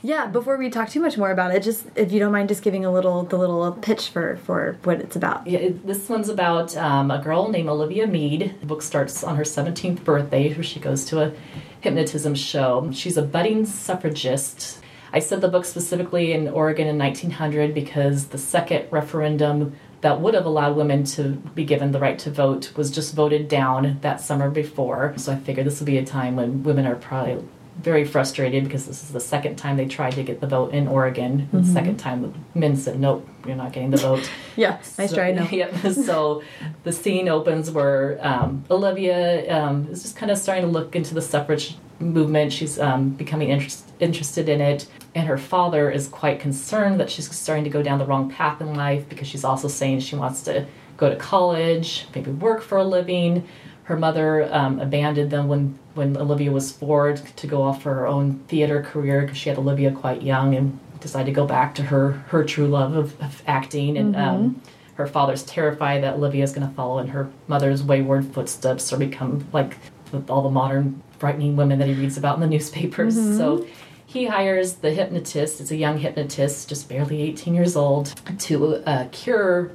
Yeah, 0.03 0.27
before 0.27 0.57
we 0.57 0.69
talk 0.69 0.89
too 0.89 0.99
much 0.99 1.17
more 1.17 1.31
about 1.31 1.53
it, 1.55 1.63
just 1.63 1.85
if 1.95 2.11
you 2.11 2.19
don't 2.19 2.31
mind 2.31 2.49
just 2.49 2.61
giving 2.61 2.85
a 2.85 2.91
little 2.91 3.23
the 3.23 3.37
little 3.37 3.71
pitch 3.71 4.09
for 4.09 4.37
for 4.37 4.77
what 4.83 4.99
it's 4.99 5.15
about. 5.15 5.47
yeah, 5.47 5.59
it, 5.59 5.87
this 5.87 6.07
one's 6.09 6.29
about 6.29 6.75
um, 6.77 7.09
a 7.09 7.21
girl 7.21 7.49
named 7.49 7.69
Olivia 7.69 8.05
Mead. 8.05 8.55
The 8.59 8.65
book 8.65 8.81
starts 8.81 9.23
on 9.23 9.35
her 9.37 9.43
17th 9.43 10.03
birthday, 10.03 10.53
where 10.53 10.63
she 10.63 10.79
goes 10.79 11.05
to 11.05 11.21
a 11.21 11.33
hypnotism 11.81 12.35
show. 12.35 12.89
She's 12.91 13.17
a 13.17 13.21
budding 13.21 13.65
suffragist. 13.65 14.79
I 15.13 15.19
said 15.19 15.41
the 15.41 15.47
book 15.47 15.65
specifically 15.65 16.33
in 16.33 16.47
Oregon 16.49 16.87
in 16.87 16.97
1900 16.97 17.73
because 17.73 18.27
the 18.27 18.37
second 18.37 18.87
referendum 18.91 19.75
that 20.01 20.21
would 20.21 20.33
have 20.33 20.45
allowed 20.45 20.75
women 20.75 21.03
to 21.03 21.29
be 21.55 21.65
given 21.65 21.91
the 21.91 21.99
right 21.99 22.19
to 22.19 22.29
vote 22.31 22.71
was 22.77 22.91
just 22.91 23.15
voted 23.15 23.47
down 23.47 23.97
that 24.01 24.21
summer 24.21 24.49
before. 24.49 25.13
So 25.17 25.31
I 25.31 25.37
figured 25.37 25.65
this 25.65 25.79
would 25.79 25.85
be 25.87 25.97
a 25.97 26.05
time 26.05 26.35
when 26.35 26.63
women 26.63 26.85
are 26.85 26.95
probably 26.95 27.43
very 27.81 28.05
frustrated 28.05 28.63
because 28.63 28.87
this 28.87 29.03
is 29.03 29.09
the 29.09 29.19
second 29.19 29.55
time 29.55 29.77
they 29.77 29.85
tried 29.85 30.13
to 30.13 30.23
get 30.23 30.41
the 30.41 30.47
vote 30.47 30.73
in 30.73 30.87
Oregon. 30.87 31.47
The 31.53 31.63
second 31.63 31.97
time 31.97 32.21
the 32.23 32.59
men 32.59 32.75
said, 32.75 32.99
nope, 32.99 33.27
you're 33.45 33.55
not 33.55 33.71
getting 33.71 33.91
the 33.91 33.97
vote. 33.97 34.29
Yeah, 34.55 34.79
nice 34.97 35.11
So- 35.11 35.15
try. 35.15 35.31
No. 35.31 35.43
Yep. 35.51 35.75
So 35.93 36.41
the 36.83 36.91
scene 36.91 37.29
opens 37.29 37.69
where 37.69 38.17
um, 38.25 38.65
Olivia 38.71 39.55
um, 39.55 39.87
is 39.91 40.01
just 40.01 40.15
kind 40.15 40.31
of 40.31 40.39
starting 40.39 40.65
to 40.65 40.71
look 40.71 40.95
into 40.95 41.13
the 41.13 41.21
suffrage 41.21 41.75
movement. 41.99 42.53
She's 42.53 42.79
um, 42.79 43.09
becoming 43.09 43.49
interest, 43.49 43.89
interested 43.99 44.49
in 44.49 44.61
it. 44.61 44.87
And 45.15 45.27
her 45.27 45.37
father 45.37 45.89
is 45.89 46.07
quite 46.07 46.39
concerned 46.39 46.99
that 46.99 47.09
she's 47.09 47.33
starting 47.35 47.63
to 47.63 47.69
go 47.69 47.81
down 47.81 47.99
the 47.99 48.05
wrong 48.05 48.29
path 48.29 48.61
in 48.61 48.75
life 48.75 49.07
because 49.09 49.27
she's 49.27 49.43
also 49.43 49.67
saying 49.67 50.01
she 50.01 50.15
wants 50.15 50.41
to 50.43 50.65
go 50.97 51.09
to 51.09 51.15
college, 51.15 52.07
maybe 52.13 52.31
work 52.31 52.61
for 52.61 52.77
a 52.77 52.83
living. 52.83 53.47
Her 53.83 53.97
mother 53.97 54.53
um, 54.53 54.79
abandoned 54.79 55.31
them 55.31 55.47
when, 55.47 55.79
when 55.93 56.17
Olivia 56.17 56.51
was 56.51 56.71
four 56.71 57.13
to 57.13 57.47
go 57.47 57.61
off 57.61 57.81
for 57.81 57.93
her 57.93 58.05
own 58.07 58.39
theater 58.47 58.81
career 58.83 59.21
because 59.21 59.37
she 59.37 59.49
had 59.49 59.57
Olivia 59.57 59.91
quite 59.91 60.21
young 60.21 60.55
and 60.55 60.79
decided 60.99 61.27
to 61.27 61.31
go 61.31 61.45
back 61.45 61.75
to 61.75 61.83
her, 61.83 62.11
her 62.29 62.43
true 62.43 62.67
love 62.67 62.95
of, 62.95 63.21
of 63.21 63.41
acting. 63.47 63.97
And 63.97 64.15
um, 64.15 64.61
her 64.95 65.07
father's 65.07 65.43
terrified 65.43 66.03
that 66.03 66.15
Olivia 66.15 66.43
is 66.43 66.51
going 66.51 66.67
to 66.67 66.73
follow 66.73 66.97
in 66.99 67.09
her 67.09 67.29
mother's 67.47 67.83
wayward 67.83 68.25
footsteps 68.33 68.91
or 68.91 68.97
become 68.97 69.47
like 69.53 69.77
the, 70.11 70.21
all 70.31 70.41
the 70.41 70.49
modern 70.49 71.01
frightening 71.19 71.55
women 71.55 71.79
that 71.79 71.87
he 71.87 71.93
reads 71.93 72.17
about 72.17 72.35
in 72.35 72.41
the 72.41 72.47
newspapers. 72.55 73.15
So 73.15 73.65
he 74.05 74.25
hires 74.27 74.75
the 74.75 74.91
hypnotist, 74.91 75.59
it's 75.59 75.71
a 75.71 75.75
young 75.75 75.97
hypnotist, 75.97 76.69
just 76.69 76.87
barely 76.87 77.21
18 77.21 77.53
years 77.53 77.75
old, 77.75 78.13
to 78.39 78.77
uh, 78.87 79.07
cure 79.11 79.71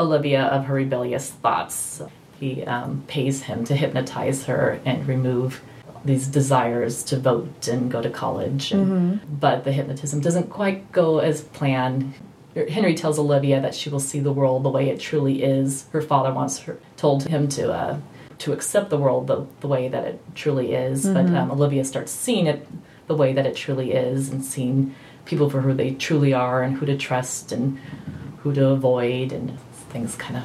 Olivia 0.00 0.42
of 0.42 0.64
her 0.64 0.74
rebellious 0.74 1.30
thoughts. 1.30 2.02
He 2.40 2.64
um, 2.64 3.04
pays 3.06 3.42
him 3.42 3.64
to 3.64 3.76
hypnotize 3.76 4.44
her 4.46 4.80
and 4.84 5.06
remove 5.06 5.62
these 6.04 6.26
desires 6.26 7.02
to 7.04 7.18
vote 7.18 7.68
and 7.68 7.90
go 7.90 8.02
to 8.02 8.10
college. 8.10 8.72
And, 8.72 9.40
But 9.40 9.64
the 9.64 9.72
hypnotism 9.72 10.20
doesn't 10.20 10.50
quite 10.50 10.92
go 10.92 11.18
as 11.18 11.42
planned. 11.42 12.12
Henry 12.68 12.94
tells 12.94 13.18
Olivia 13.18 13.60
that 13.60 13.74
she 13.74 13.88
will 13.90 14.00
see 14.00 14.18
the 14.20 14.32
world 14.32 14.62
the 14.64 14.68
way 14.68 14.88
it 14.88 14.98
truly 15.00 15.42
is. 15.42 15.86
Her 15.92 16.00
father 16.02 16.32
wants 16.32 16.58
her 16.60 16.78
told 16.96 17.24
him 17.28 17.48
to 17.50 17.72
uh, 17.72 18.00
to 18.38 18.52
accept 18.52 18.90
the 18.90 18.98
world 18.98 19.26
the, 19.26 19.46
the 19.60 19.68
way 19.68 19.88
that 19.88 20.04
it 20.04 20.20
truly 20.34 20.74
is. 20.74 21.06
But 21.06 21.26
um, 21.26 21.50
Olivia 21.50 21.84
starts 21.84 22.12
seeing 22.12 22.46
it 22.46 22.66
the 23.06 23.14
way 23.14 23.32
that 23.32 23.46
it 23.46 23.56
truly 23.56 23.92
is 23.92 24.28
and 24.28 24.44
seeing 24.44 24.94
people 25.24 25.48
for 25.50 25.60
who 25.60 25.72
they 25.74 25.92
truly 25.92 26.32
are 26.32 26.62
and 26.62 26.76
who 26.76 26.86
to 26.86 26.96
trust 26.96 27.52
and 27.52 27.78
who 28.38 28.52
to 28.54 28.66
avoid 28.68 29.32
and 29.32 29.58
things 29.90 30.14
kind 30.16 30.36
of 30.36 30.44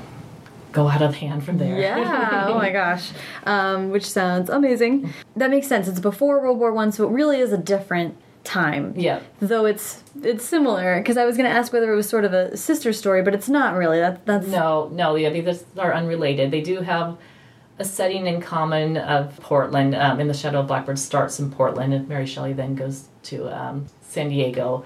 go 0.71 0.87
out 0.87 1.01
of 1.01 1.15
hand 1.15 1.43
from 1.43 1.57
there. 1.57 1.79
Yeah. 1.79 2.45
oh 2.49 2.55
my 2.55 2.71
gosh. 2.71 3.11
Um, 3.45 3.89
which 3.89 4.05
sounds 4.05 4.49
amazing. 4.49 5.13
That 5.35 5.49
makes 5.49 5.67
sense. 5.67 5.87
It's 5.87 5.99
before 5.99 6.41
World 6.41 6.59
War 6.59 6.71
One, 6.71 6.91
so 6.91 7.07
it 7.07 7.11
really 7.11 7.39
is 7.39 7.51
a 7.51 7.57
different 7.57 8.17
time. 8.43 8.93
yeah. 8.97 9.19
Though 9.39 9.65
it's 9.65 10.03
it's 10.23 10.43
similar 10.43 10.97
because 10.99 11.17
I 11.17 11.25
was 11.25 11.37
going 11.37 11.49
to 11.49 11.55
ask 11.55 11.71
whether 11.71 11.91
it 11.91 11.95
was 11.95 12.09
sort 12.09 12.25
of 12.25 12.33
a 12.33 12.57
sister 12.57 12.93
story, 12.93 13.21
but 13.21 13.33
it's 13.35 13.49
not 13.49 13.75
really. 13.75 13.99
That 13.99 14.25
that's 14.25 14.47
No, 14.47 14.89
no, 14.93 15.15
yeah, 15.15 15.29
these 15.29 15.63
are 15.77 15.93
unrelated. 15.93 16.51
They 16.51 16.61
do 16.61 16.81
have 16.81 17.17
a 17.81 17.85
setting 17.85 18.27
in 18.27 18.39
common 18.39 18.95
of 18.97 19.37
Portland. 19.41 19.93
Um, 19.95 20.19
in 20.19 20.27
the 20.27 20.33
Shadow 20.33 20.61
of 20.61 20.67
Blackbird 20.67 20.99
starts 20.99 21.39
in 21.39 21.51
Portland, 21.51 21.93
and 21.93 22.07
Mary 22.07 22.25
Shelley 22.25 22.53
then 22.53 22.75
goes 22.75 23.09
to 23.23 23.49
um, 23.49 23.87
San 24.01 24.29
Diego. 24.29 24.85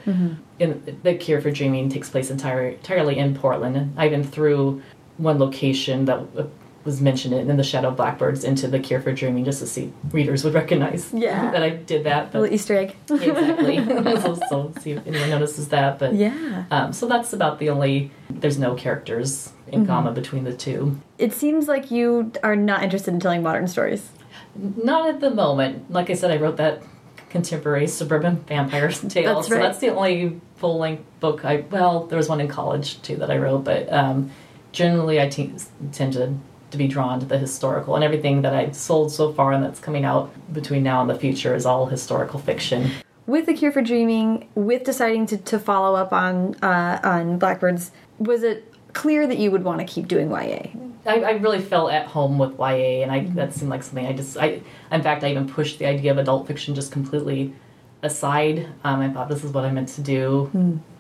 In, 0.60 1.00
the 1.04 1.16
Cure 1.16 1.42
for 1.42 1.52
Dreaming 1.52 1.90
takes 1.90 2.10
place 2.10 2.32
entire, 2.32 2.70
entirely 2.70 3.18
in 3.18 3.36
Portland. 3.36 3.76
And 3.78 4.00
I 4.00 4.08
even 4.08 4.24
threw 4.24 4.82
one 5.18 5.38
location 5.38 6.06
that 6.06 6.20
uh, 6.38 6.46
was 6.86 7.02
mentioned 7.02 7.34
in, 7.34 7.50
in 7.50 7.58
the 7.58 7.64
Shadow 7.64 7.92
Blackbirds 7.92 8.44
into 8.44 8.68
the 8.68 8.80
Cure 8.80 9.02
for 9.02 9.12
Dreaming 9.12 9.44
just 9.44 9.60
to 9.60 9.68
see 9.68 9.92
readers 10.12 10.44
would 10.44 10.54
recognize 10.54 11.12
Yeah. 11.12 11.52
that 11.52 11.64
I 11.64 11.72
did 11.72 12.06
that. 12.06 12.32
But 12.32 12.42
little 12.42 12.56
Easter 12.56 12.76
egg. 12.78 12.96
exactly. 13.10 13.78
so, 14.22 14.40
so 14.50 14.74
see 14.80 14.92
if 14.92 15.06
anyone 15.08 15.32
notices 15.32 15.70
that. 15.70 16.00
But 16.00 16.14
yeah. 16.14 16.66
um, 16.72 16.94
so 16.94 17.08
that's 17.08 17.34
about 17.34 17.60
the 17.60 17.70
only. 17.72 18.12
There's 18.30 18.60
no 18.60 18.76
characters 18.76 19.52
in 19.68 19.86
comma 19.86 20.12
between 20.12 20.44
the 20.44 20.54
two. 20.54 21.00
It 21.18 21.34
seems 21.34 21.68
like 21.68 21.90
you 21.90 22.32
are 22.44 22.56
not 22.56 22.84
interested 22.84 23.14
in 23.14 23.20
telling 23.20 23.42
modern 23.42 23.68
stories. 23.68 24.10
Not 24.56 25.10
at 25.10 25.20
the 25.20 25.32
moment. 25.32 25.92
Like 25.92 26.10
I 26.10 26.14
said, 26.14 26.32
I 26.32 26.38
wrote 26.38 26.58
that 26.58 26.84
contemporary 27.30 27.88
suburban 27.88 28.38
vampire 28.48 28.92
tale. 28.92 29.36
That's 29.36 29.48
So 29.48 29.56
that's 29.56 29.80
the 29.80 29.90
only 29.90 30.40
full 30.58 30.78
length 30.78 31.04
book 31.20 31.44
I. 31.44 31.66
Well, 31.70 32.06
there 32.06 32.18
was 32.18 32.30
one 32.30 32.40
in 32.40 32.48
college 32.48 33.02
too 33.02 33.18
that 33.18 33.32
I 33.32 33.38
wrote, 33.38 33.64
but 33.64 33.92
um, 33.92 34.32
generally 34.72 35.20
I 35.20 35.30
te- 35.30 35.54
tend 35.92 36.14
to 36.14 36.38
to 36.76 36.78
be 36.78 36.88
drawn 36.88 37.20
to 37.20 37.26
the 37.26 37.38
historical 37.38 37.96
and 37.96 38.04
everything 38.04 38.42
that 38.44 38.54
I've 38.54 38.76
sold 38.76 39.12
so 39.12 39.32
far 39.32 39.54
and 39.54 39.64
that's 39.64 39.80
coming 39.80 40.06
out 40.06 40.32
between 40.54 40.84
now 40.84 41.02
and 41.02 41.10
the 41.10 41.16
future 41.16 41.56
is 41.56 41.66
all 41.66 41.86
historical 41.86 42.40
fiction. 42.40 42.92
With 43.28 43.48
the 43.48 43.54
Cure 43.54 43.72
for 43.72 43.82
Dreaming, 43.82 44.50
with 44.54 44.84
deciding 44.84 45.26
to, 45.28 45.38
to 45.38 45.58
follow 45.58 45.96
up 45.96 46.14
on 46.14 46.56
uh, 46.62 47.00
on 47.04 47.40
Blackbirds, 47.40 47.92
was 48.20 48.44
it 48.44 48.72
clear 48.94 49.26
that 49.26 49.40
you 49.40 49.50
would 49.50 49.64
want 49.64 49.80
to 49.80 49.86
keep 49.86 50.08
doing 50.08 50.30
YA? 50.30 50.68
I, 51.08 51.22
I 51.22 51.32
really 51.32 51.62
felt 51.62 51.92
at 51.92 52.06
home 52.08 52.38
with 52.38 52.58
YA, 52.60 53.02
and 53.02 53.12
I 53.12 53.26
that 53.34 53.54
seemed 53.54 53.72
like 53.72 53.82
something 53.82 54.06
I 54.06 54.14
just 54.14 54.38
I 54.38 54.62
in 54.92 55.02
fact 55.02 55.24
I 55.24 55.32
even 55.32 55.48
pushed 55.48 55.80
the 55.80 55.88
idea 55.88 56.12
of 56.12 56.20
adult 56.20 56.46
fiction 56.46 56.76
just 56.76 56.92
completely 56.92 57.56
aside. 58.04 58.68
Um, 58.84 59.00
I 59.00 59.10
thought 59.10 59.28
this 59.28 59.44
is 59.44 59.52
what 59.52 59.66
I 59.66 59.72
meant 59.72 59.90
to 59.90 60.02
do. 60.02 60.52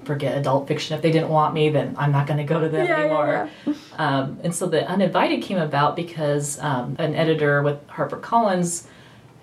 Forget 0.05 0.37
adult 0.37 0.67
fiction. 0.67 0.95
If 0.95 1.01
they 1.01 1.11
didn't 1.11 1.29
want 1.29 1.53
me, 1.53 1.69
then 1.69 1.95
I'm 1.97 2.11
not 2.11 2.27
going 2.27 2.37
to 2.37 2.43
go 2.43 2.59
to 2.59 2.69
them 2.69 2.85
Yeah, 2.85 2.97
yeah, 2.97 3.05
anymore. 3.05 3.49
Um, 3.97 4.39
and 4.43 4.53
so 4.53 4.67
the 4.67 4.85
uninvited 4.85 5.41
came 5.41 5.57
about 5.57 5.95
because 5.95 6.59
um, 6.59 6.97
an 6.99 7.15
editor 7.15 7.61
with 7.61 7.87
HarperCollins 7.87 8.87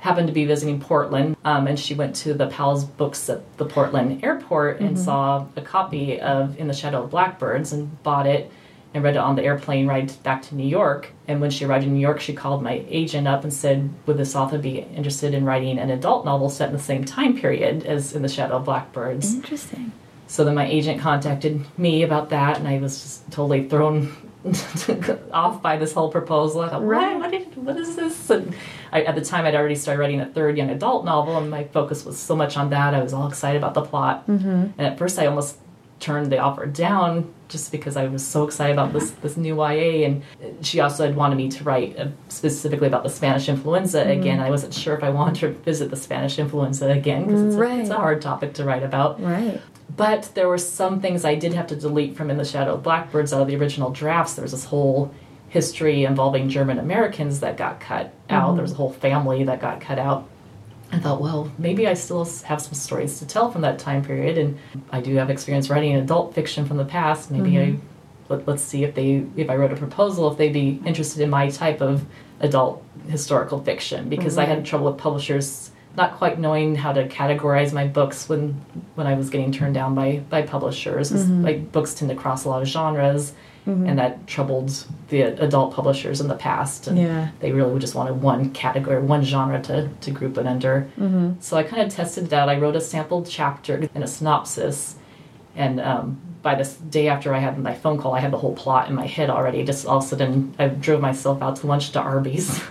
happened 0.00 0.26
to 0.26 0.32
be 0.34 0.44
visiting 0.44 0.78
Portland, 0.78 1.36
um, 1.44 1.66
and 1.66 1.80
she 1.80 1.94
went 1.94 2.14
to 2.16 2.34
the 2.34 2.48
Powell's 2.48 2.84
Books 2.84 3.30
at 3.30 3.56
the 3.56 3.64
Portland 3.64 4.22
airport 4.22 4.80
and 4.80 4.98
saw 4.98 5.46
a 5.56 5.62
copy 5.62 6.20
of 6.20 6.58
In 6.58 6.66
the 6.66 6.74
Shadow 6.74 7.04
of 7.04 7.10
Blackbirds 7.10 7.72
and 7.72 8.02
bought 8.02 8.26
it 8.26 8.50
and 8.94 9.02
read 9.02 9.14
it 9.14 9.18
on 9.20 9.36
the 9.36 9.44
airplane 9.44 9.86
ride 9.86 10.12
back 10.22 10.42
to 10.42 10.54
New 10.54 10.66
York. 10.66 11.10
And 11.28 11.40
when 11.40 11.50
she 11.50 11.64
arrived 11.64 11.84
in 11.84 11.94
New 11.94 12.00
York, 12.00 12.20
she 12.20 12.34
called 12.34 12.62
my 12.62 12.84
agent 12.88 13.26
up 13.26 13.42
and 13.44 13.52
said, 13.52 13.90
Would 14.06 14.18
this 14.18 14.36
author 14.36 14.58
be 14.58 14.80
interested 14.80 15.34
in 15.34 15.44
writing 15.44 15.78
an 15.78 15.90
adult 15.90 16.24
novel 16.24 16.50
set 16.50 16.68
in 16.68 16.76
the 16.76 16.82
same 16.82 17.04
time 17.04 17.38
period 17.38 17.86
as 17.86 18.12
In 18.12 18.22
the 18.22 18.28
Shadow 18.28 18.56
of 18.56 18.64
Blackbirds? 18.64 19.34
Interesting. 19.34 19.92
So 20.26 20.44
then 20.44 20.54
my 20.54 20.66
agent 20.66 21.00
contacted 21.00 21.64
me 21.78 22.02
about 22.04 22.30
that, 22.30 22.58
and 22.58 22.66
I 22.66 22.78
was 22.78 23.00
just 23.02 23.30
totally 23.30 23.68
thrown 23.68 24.10
off 25.32 25.62
by 25.62 25.76
this 25.76 25.92
whole 25.92 26.10
proposal. 26.10 26.62
I 26.62 26.68
thought, 26.70 26.84
Right. 26.84 27.16
what? 27.18 27.32
What, 27.32 27.56
what 27.58 27.76
is 27.76 27.96
this? 27.96 28.30
And 28.30 28.54
I, 28.92 29.02
at 29.02 29.14
the 29.14 29.20
time, 29.24 29.44
I'd 29.44 29.54
already 29.54 29.74
started 29.74 30.00
writing 30.00 30.20
a 30.20 30.26
third 30.26 30.56
young 30.56 30.70
adult 30.70 31.04
novel, 31.04 31.36
and 31.36 31.50
my 31.50 31.64
focus 31.64 32.04
was 32.04 32.18
so 32.18 32.34
much 32.34 32.56
on 32.56 32.70
that. 32.70 32.94
I 32.94 33.02
was 33.02 33.12
all 33.12 33.28
excited 33.28 33.58
about 33.58 33.74
the 33.74 33.82
plot. 33.82 34.26
Mm-hmm. 34.26 34.48
And 34.78 34.80
at 34.80 34.98
first, 34.98 35.18
I 35.18 35.26
almost 35.26 35.58
turned 36.02 36.30
the 36.30 36.38
offer 36.38 36.66
down 36.66 37.32
just 37.48 37.70
because 37.72 37.96
I 37.96 38.06
was 38.08 38.26
so 38.26 38.44
excited 38.44 38.72
about 38.72 38.92
this 38.92 39.10
this 39.22 39.36
new 39.36 39.56
YA. 39.56 40.04
And 40.06 40.22
she 40.60 40.80
also 40.80 41.06
had 41.06 41.16
wanted 41.16 41.36
me 41.36 41.48
to 41.50 41.64
write 41.64 41.98
uh, 41.98 42.08
specifically 42.28 42.88
about 42.88 43.04
the 43.04 43.08
Spanish 43.10 43.48
influenza 43.48 44.02
again. 44.06 44.40
I 44.40 44.50
wasn't 44.50 44.74
sure 44.74 44.94
if 44.96 45.02
I 45.04 45.10
wanted 45.10 45.36
to 45.40 45.48
visit 45.62 45.88
the 45.90 45.96
Spanish 45.96 46.38
influenza 46.38 46.88
again 46.90 47.24
because 47.26 47.42
it's, 47.42 47.56
a- 47.56 47.80
it's 47.80 47.90
a 47.90 47.96
hard 47.96 48.20
topic 48.20 48.52
to 48.54 48.64
write 48.64 48.82
about. 48.82 49.22
Right. 49.22 49.60
But 49.96 50.30
there 50.34 50.48
were 50.48 50.58
some 50.58 51.00
things 51.00 51.24
I 51.24 51.34
did 51.34 51.52
have 51.54 51.66
to 51.68 51.76
delete 51.76 52.16
from 52.16 52.30
In 52.30 52.36
the 52.38 52.44
Shadow 52.44 52.74
of 52.74 52.82
Blackbirds 52.82 53.32
out 53.32 53.42
of 53.42 53.46
the 53.46 53.56
original 53.56 53.90
drafts. 53.90 54.34
There 54.34 54.42
was 54.42 54.52
this 54.52 54.64
whole 54.64 55.14
history 55.50 56.04
involving 56.04 56.48
German 56.48 56.78
Americans 56.78 57.40
that 57.40 57.58
got 57.58 57.78
cut 57.78 58.12
out. 58.30 58.54
There 58.54 58.62
was 58.62 58.72
a 58.72 58.76
whole 58.76 58.92
family 58.92 59.44
that 59.44 59.60
got 59.60 59.82
cut 59.82 59.98
out. 59.98 60.26
I 60.92 60.98
thought, 60.98 61.20
well, 61.22 61.50
maybe 61.58 61.88
I 61.88 61.94
still 61.94 62.24
have 62.44 62.60
some 62.60 62.74
stories 62.74 63.18
to 63.20 63.26
tell 63.26 63.50
from 63.50 63.62
that 63.62 63.78
time 63.78 64.04
period, 64.04 64.36
and 64.36 64.58
I 64.90 65.00
do 65.00 65.14
have 65.16 65.30
experience 65.30 65.70
writing 65.70 65.96
adult 65.96 66.34
fiction 66.34 66.66
from 66.66 66.76
the 66.76 66.84
past. 66.84 67.30
Maybe 67.30 67.58
I 67.58 67.62
mm-hmm. 67.62 67.86
let, 68.28 68.46
let's 68.46 68.62
see 68.62 68.84
if 68.84 68.94
they 68.94 69.24
if 69.36 69.48
I 69.48 69.56
wrote 69.56 69.72
a 69.72 69.76
proposal 69.76 70.30
if 70.30 70.36
they'd 70.36 70.52
be 70.52 70.80
interested 70.84 71.22
in 71.22 71.30
my 71.30 71.48
type 71.48 71.80
of 71.80 72.04
adult 72.40 72.84
historical 73.08 73.62
fiction 73.62 74.08
because 74.08 74.36
I 74.36 74.44
had 74.44 74.58
mm-hmm. 74.58 74.64
trouble 74.66 74.86
with 74.86 74.98
publishers 74.98 75.70
not 75.96 76.16
quite 76.16 76.38
knowing 76.38 76.74
how 76.74 76.92
to 76.92 77.06
categorize 77.08 77.72
my 77.72 77.86
books 77.86 78.28
when 78.28 78.60
when 78.94 79.06
I 79.06 79.14
was 79.14 79.30
getting 79.30 79.52
turned 79.52 79.74
down 79.74 79.94
by 79.94 80.22
by 80.28 80.42
publishers. 80.42 81.10
'cause, 81.10 81.24
mm-hmm. 81.24 81.42
Like 81.44 81.72
books 81.72 81.94
tend 81.94 82.10
to 82.10 82.16
cross 82.16 82.44
a 82.44 82.48
lot 82.48 82.62
of 82.62 82.68
genres, 82.68 83.32
and 83.64 83.98
that 83.98 84.26
troubled 84.26 84.84
the 85.08 85.22
adult 85.22 85.72
publishers 85.74 86.20
in 86.20 86.26
the 86.28 86.34
past. 86.34 86.88
And 86.88 86.98
Yeah. 86.98 87.28
they 87.40 87.52
really 87.52 87.78
just 87.78 87.94
wanted 87.94 88.20
one 88.22 88.50
category, 88.50 89.00
one 89.00 89.22
genre 89.22 89.60
to 89.62 89.88
to 90.00 90.10
group 90.10 90.36
it 90.38 90.46
under. 90.46 90.88
So 91.40 91.56
I 91.56 91.62
kind 91.62 91.82
of 91.82 91.88
tested 91.94 92.24
it 92.24 92.32
out. 92.32 92.48
I 92.48 92.56
wrote 92.58 92.76
a 92.76 92.80
sample 92.80 93.24
chapter 93.24 93.88
and 93.94 94.02
a 94.04 94.06
synopsis, 94.08 94.96
and 95.54 95.80
um, 95.80 96.18
by 96.42 96.56
this 96.56 96.74
day 96.76 97.06
after 97.08 97.32
I 97.32 97.38
had 97.38 97.56
my 97.56 97.72
phone 97.74 97.98
call, 97.98 98.14
I 98.14 98.20
had 98.20 98.32
the 98.32 98.38
whole 98.38 98.54
plot 98.54 98.88
in 98.88 98.94
my 98.96 99.06
head 99.06 99.30
already. 99.30 99.62
Just 99.64 99.86
all 99.86 99.98
of 99.98 100.04
a 100.04 100.06
sudden, 100.08 100.54
I 100.58 100.66
drove 100.66 101.00
myself 101.00 101.40
out 101.40 101.54
to 101.56 101.66
lunch 101.68 101.92
to 101.92 102.00
Arby's 102.00 102.58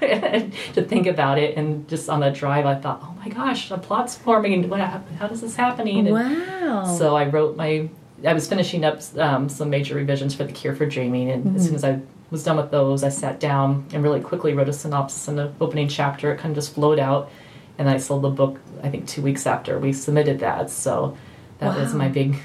to 0.75 0.83
think 0.83 1.07
about 1.07 1.37
it, 1.37 1.55
and 1.57 1.87
just 1.87 2.09
on 2.09 2.19
the 2.19 2.31
drive, 2.31 2.65
I 2.65 2.75
thought, 2.75 2.99
"Oh 3.01 3.13
my 3.23 3.29
gosh, 3.29 3.71
a 3.71 3.77
plot's 3.77 4.15
forming! 4.17 4.67
What, 4.67 4.81
how 4.81 5.27
is 5.27 5.39
this 5.39 5.55
happening?" 5.55 6.07
And 6.07 6.15
Wow. 6.15 6.83
so 6.97 7.15
I 7.15 7.25
wrote 7.27 7.55
my. 7.55 7.87
I 8.25 8.33
was 8.33 8.47
finishing 8.47 8.85
up 8.85 8.99
um, 9.17 9.49
some 9.49 9.69
major 9.69 9.95
revisions 9.95 10.35
for 10.35 10.43
the 10.43 10.51
Cure 10.51 10.75
for 10.75 10.85
Dreaming, 10.85 11.29
and 11.31 11.55
as 11.55 11.65
soon 11.65 11.75
as 11.75 11.83
I 11.83 11.99
was 12.29 12.43
done 12.43 12.57
with 12.57 12.71
those, 12.71 13.03
I 13.03 13.09
sat 13.09 13.39
down 13.39 13.85
and 13.93 14.03
really 14.03 14.21
quickly 14.21 14.53
wrote 14.53 14.69
a 14.69 14.73
synopsis 14.73 15.27
and 15.27 15.39
an 15.39 15.55
opening 15.59 15.87
chapter. 15.87 16.31
It 16.33 16.37
kind 16.37 16.51
of 16.51 16.55
just 16.55 16.73
flowed 16.75 16.99
out, 16.99 17.29
and 17.77 17.89
I 17.89 17.97
sold 17.97 18.21
the 18.23 18.29
book. 18.29 18.59
I 18.83 18.89
think 18.89 19.07
two 19.07 19.21
weeks 19.21 19.45
after 19.47 19.79
we 19.79 19.91
submitted 19.93 20.39
that. 20.39 20.69
So 20.69 21.17
that 21.59 21.77
was 21.77 21.93
my 21.93 22.07
big, 22.09 22.35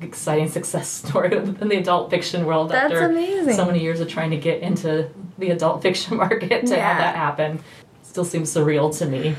exciting 0.00 0.48
success 0.48 0.88
story 1.08 1.36
in 1.36 1.68
the 1.68 1.76
adult 1.76 2.10
fiction 2.10 2.46
world. 2.46 2.70
That's 2.70 2.92
after 2.92 3.06
amazing. 3.06 3.54
so 3.54 3.64
many 3.64 3.80
years 3.80 4.00
of 4.00 4.08
trying 4.08 4.30
to 4.30 4.36
get 4.38 4.62
into 4.62 5.08
the 5.38 5.50
adult 5.50 5.82
fiction 5.82 6.16
market 6.24 6.66
to 6.66 6.74
Yeah. 6.76 6.88
have 6.88 6.98
that 6.98 7.16
happen, 7.16 7.60
still 8.02 8.24
seems 8.24 8.52
surreal 8.54 8.96
to 8.98 9.06
me. 9.06 9.34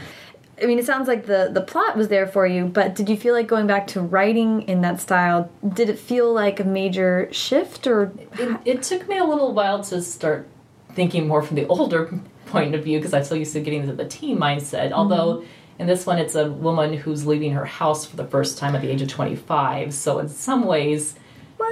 I 0.62 0.66
mean, 0.66 0.80
it 0.80 0.86
sounds 0.86 1.08
like 1.08 1.26
the 1.26 1.50
the 1.52 1.62
plot 1.62 1.96
was 1.96 2.08
there 2.08 2.28
for 2.28 2.46
you, 2.46 2.66
but 2.66 2.96
did 2.96 3.10
you 3.10 3.18
feel 3.18 3.34
like 3.34 3.48
going 3.48 3.68
back 3.68 3.88
to 3.88 4.02
writing 4.02 4.64
in 4.64 4.82
that 4.82 5.00
style? 5.00 5.50
Did 5.68 5.90
it 5.90 6.00
feel 6.00 6.34
like 6.34 6.60
a 6.60 6.64
major 6.64 7.30
shift, 7.32 7.88
or 7.88 8.12
it, 8.38 8.60
it 8.66 8.84
took 8.84 9.08
me 9.08 9.18
a 9.18 9.24
little 9.24 9.54
while 9.54 9.84
to 9.86 10.02
start 10.02 10.48
thinking 10.94 11.28
more 11.28 11.42
from 11.42 11.56
the 11.56 11.68
older 11.70 12.20
point 12.48 12.76
of 12.76 12.84
view 12.84 13.00
because 13.00 13.14
I'm 13.14 13.24
so 13.24 13.36
used 13.36 13.54
to 13.54 13.62
getting 13.62 13.82
into 13.82 13.94
the 13.94 14.06
teen 14.06 14.38
mindset. 14.38 14.92
Although 14.92 15.44
in 15.78 15.88
this 15.88 16.06
one, 16.06 16.18
it's 16.18 16.36
a 16.36 16.52
woman 16.52 16.94
who's 16.94 17.26
leaving 17.26 17.54
her 17.54 17.66
house 17.66 18.06
for 18.06 18.16
the 18.16 18.26
first 18.26 18.58
time 18.58 18.76
at 18.76 18.82
the 18.82 18.90
age 18.90 19.02
of 19.02 19.08
25. 19.08 19.94
So 19.94 20.20
in 20.20 20.28
some 20.28 20.66
ways, 20.66 21.16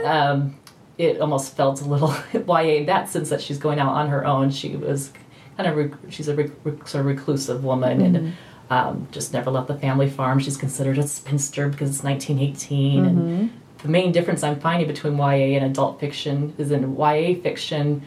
um, 0.06 0.58
it 0.97 1.19
almost 1.19 1.56
felt 1.56 1.82
a 1.82 1.86
little 1.86 2.15
YA 2.34 2.78
in 2.78 2.86
that 2.86 3.10
sense 3.10 3.30
that 3.30 3.41
she's 3.41 3.58
going 3.58 3.80
out 3.80 3.93
on 3.93 4.10
her 4.10 4.26
own. 4.26 4.50
She 4.50 4.76
was 4.76 5.12
kind 5.58 5.67
of 5.67 6.13
she's 6.13 6.28
a 6.28 6.36
sort 6.36 6.95
of 6.95 7.06
reclusive 7.06 7.63
woman 7.63 8.02
and. 8.02 8.34
Um, 8.69 9.08
just 9.12 9.32
never 9.32 9.49
left 9.49 9.67
the 9.67 9.77
family 9.77 10.10
farm. 10.10 10.39
She's 10.39 10.58
considered 10.58 10.97
a 10.97 11.08
spinster 11.08 11.69
because 11.69 11.89
it's 11.89 12.03
1918, 12.03 13.06
and 13.06 13.62
the 13.80 13.88
main 13.88 14.12
difference 14.12 14.43
I'm 14.43 14.60
finding 14.60 14.88
between 14.88 15.17
YA 15.17 15.56
and 15.56 15.65
adult 15.65 15.99
fiction 15.99 16.53
is 16.58 16.71
in 16.71 16.97
YA 16.97 17.39
fiction, 17.41 18.01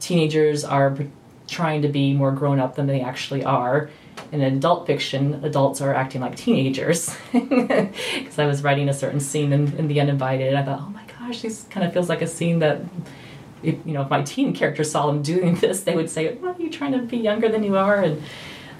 teenagers 0.00 0.64
are 0.64 0.96
trying 1.48 1.82
to 1.82 1.88
be 1.88 2.12
more 2.12 2.32
grown 2.32 2.58
up 2.58 2.74
than 2.76 2.86
they 2.86 3.00
actually 3.00 3.44
are. 3.44 3.90
In 4.32 4.40
adult 4.40 4.86
fiction, 4.86 5.44
adults 5.44 5.80
are 5.80 5.94
acting 5.94 6.20
like 6.20 6.36
teenagers. 6.36 7.14
Because 7.32 8.38
I 8.38 8.46
was 8.46 8.62
writing 8.62 8.88
a 8.88 8.94
certain 8.94 9.20
scene 9.20 9.52
in, 9.52 9.76
in 9.76 9.88
The 9.88 10.00
Uninvited, 10.00 10.48
and 10.48 10.58
I 10.58 10.62
thought, 10.62 10.80
oh 10.80 10.90
my 10.90 11.04
gosh, 11.18 11.42
this 11.42 11.64
kind 11.70 11.86
of 11.86 11.92
feels 11.92 12.08
like 12.08 12.22
a 12.22 12.26
scene 12.26 12.58
that, 12.60 12.80
if 13.62 13.76
you 13.84 13.92
know, 13.92 14.02
if 14.02 14.10
my 14.10 14.22
teen 14.22 14.54
character 14.54 14.84
saw 14.84 15.06
them 15.06 15.22
doing 15.22 15.54
this, 15.64 15.82
they 15.82 15.94
would 15.94 16.10
say, 16.10 16.34
"Well, 16.34 16.54
are 16.54 16.60
you 16.60 16.70
trying 16.70 16.92
to 16.92 16.98
be 16.98 17.16
younger 17.16 17.48
than 17.48 17.62
you 17.64 17.76
are?" 17.76 18.02
And 18.02 18.22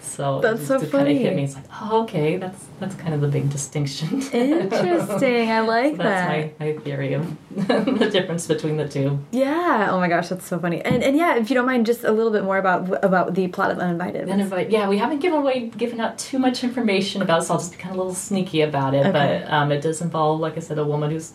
so 0.04 0.40
That's 0.40 0.60
it, 0.62 0.66
so 0.66 0.74
it 0.80 0.90
kind 0.90 1.08
of 1.08 1.16
hit 1.16 1.24
funny. 1.24 1.36
me. 1.36 1.44
It's 1.44 1.54
like, 1.54 1.64
oh, 1.80 2.02
okay, 2.02 2.36
that's 2.36 2.64
that's 2.80 2.94
kind 2.96 3.14
of 3.14 3.20
the 3.20 3.28
big 3.28 3.50
distinction. 3.50 4.20
interesting? 4.32 5.50
I 5.50 5.60
like 5.60 5.96
That's 5.98 5.98
that. 5.98 6.60
my, 6.60 6.66
my 6.66 6.78
theory 6.78 7.14
of 7.14 7.36
the 7.56 8.08
difference 8.12 8.46
between 8.46 8.76
the 8.76 8.88
two. 8.88 9.18
Yeah. 9.30 9.88
Oh 9.90 9.98
my 9.98 10.08
gosh, 10.08 10.28
that's 10.28 10.46
so 10.46 10.58
funny. 10.58 10.80
And 10.82 11.02
and 11.02 11.16
yeah, 11.16 11.36
if 11.36 11.50
you 11.50 11.54
don't 11.54 11.66
mind, 11.66 11.86
just 11.86 12.04
a 12.04 12.12
little 12.12 12.32
bit 12.32 12.44
more 12.44 12.58
about 12.58 13.04
about 13.04 13.34
the 13.34 13.48
plot 13.48 13.70
of 13.70 13.78
Uninvited. 13.78 14.28
And 14.28 14.40
invite, 14.40 14.70
yeah, 14.70 14.88
we 14.88 14.98
haven't 14.98 15.20
given 15.20 15.38
away, 15.38 15.68
given 15.76 16.00
out 16.00 16.18
too 16.18 16.38
much 16.38 16.64
information 16.64 17.22
about 17.22 17.42
it, 17.42 17.46
so 17.46 17.54
I'll 17.54 17.60
just 17.60 17.72
be 17.72 17.78
kind 17.78 17.92
of 17.92 17.96
a 17.98 18.02
little 18.02 18.14
sneaky 18.14 18.60
about 18.62 18.94
it. 18.94 19.06
Okay. 19.06 19.12
But 19.44 19.52
um, 19.52 19.72
it 19.72 19.80
does 19.80 20.00
involve, 20.00 20.40
like 20.40 20.56
I 20.56 20.60
said, 20.60 20.78
a 20.78 20.84
woman 20.84 21.10
who's 21.10 21.32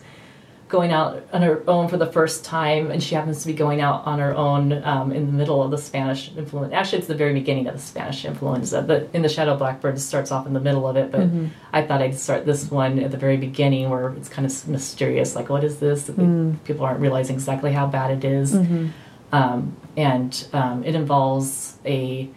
going 0.70 0.92
out 0.92 1.22
on 1.32 1.42
her 1.42 1.62
own 1.68 1.88
for 1.88 1.96
the 1.96 2.06
first 2.06 2.44
time, 2.44 2.90
and 2.90 3.02
she 3.02 3.14
happens 3.14 3.40
to 3.42 3.46
be 3.48 3.52
going 3.52 3.80
out 3.80 4.06
on 4.06 4.20
her 4.20 4.34
own 4.34 4.72
um, 4.84 5.12
in 5.12 5.26
the 5.26 5.32
middle 5.32 5.62
of 5.62 5.70
the 5.70 5.78
Spanish 5.78 6.30
influence. 6.36 6.72
Actually, 6.72 6.98
it's 6.98 7.08
the 7.08 7.14
very 7.14 7.34
beginning 7.34 7.66
of 7.66 7.74
the 7.74 7.80
Spanish 7.80 8.24
influenza. 8.24 8.80
But 8.80 9.10
in 9.12 9.22
the 9.22 9.28
Shadow 9.28 9.56
Blackbird, 9.56 9.96
it 9.96 10.00
starts 10.00 10.30
off 10.30 10.46
in 10.46 10.54
the 10.54 10.60
middle 10.60 10.86
of 10.88 10.96
it. 10.96 11.10
But 11.10 11.20
Mm-hmm. 11.20 11.46
I 11.72 11.82
thought 11.82 12.00
I'd 12.02 12.18
start 12.18 12.46
this 12.46 12.70
one 12.70 12.98
at 12.98 13.10
the 13.10 13.16
very 13.16 13.36
beginning, 13.36 13.90
where 13.90 14.10
it's 14.14 14.28
kind 14.28 14.46
of 14.46 14.68
mysterious. 14.68 15.36
Like, 15.36 15.48
what 15.50 15.64
is 15.64 15.78
this? 15.78 16.08
Mm. 16.08 16.62
People 16.64 16.84
aren't 16.86 17.00
realizing 17.00 17.36
exactly 17.36 17.72
how 17.72 17.86
bad 17.86 18.10
it 18.10 18.24
is. 18.24 18.54
Mm-hmm. 18.54 18.88
Um, 19.32 19.76
and 19.96 20.48
um, 20.52 20.82
it 20.84 20.94
involves 20.94 21.76
a 21.84 22.28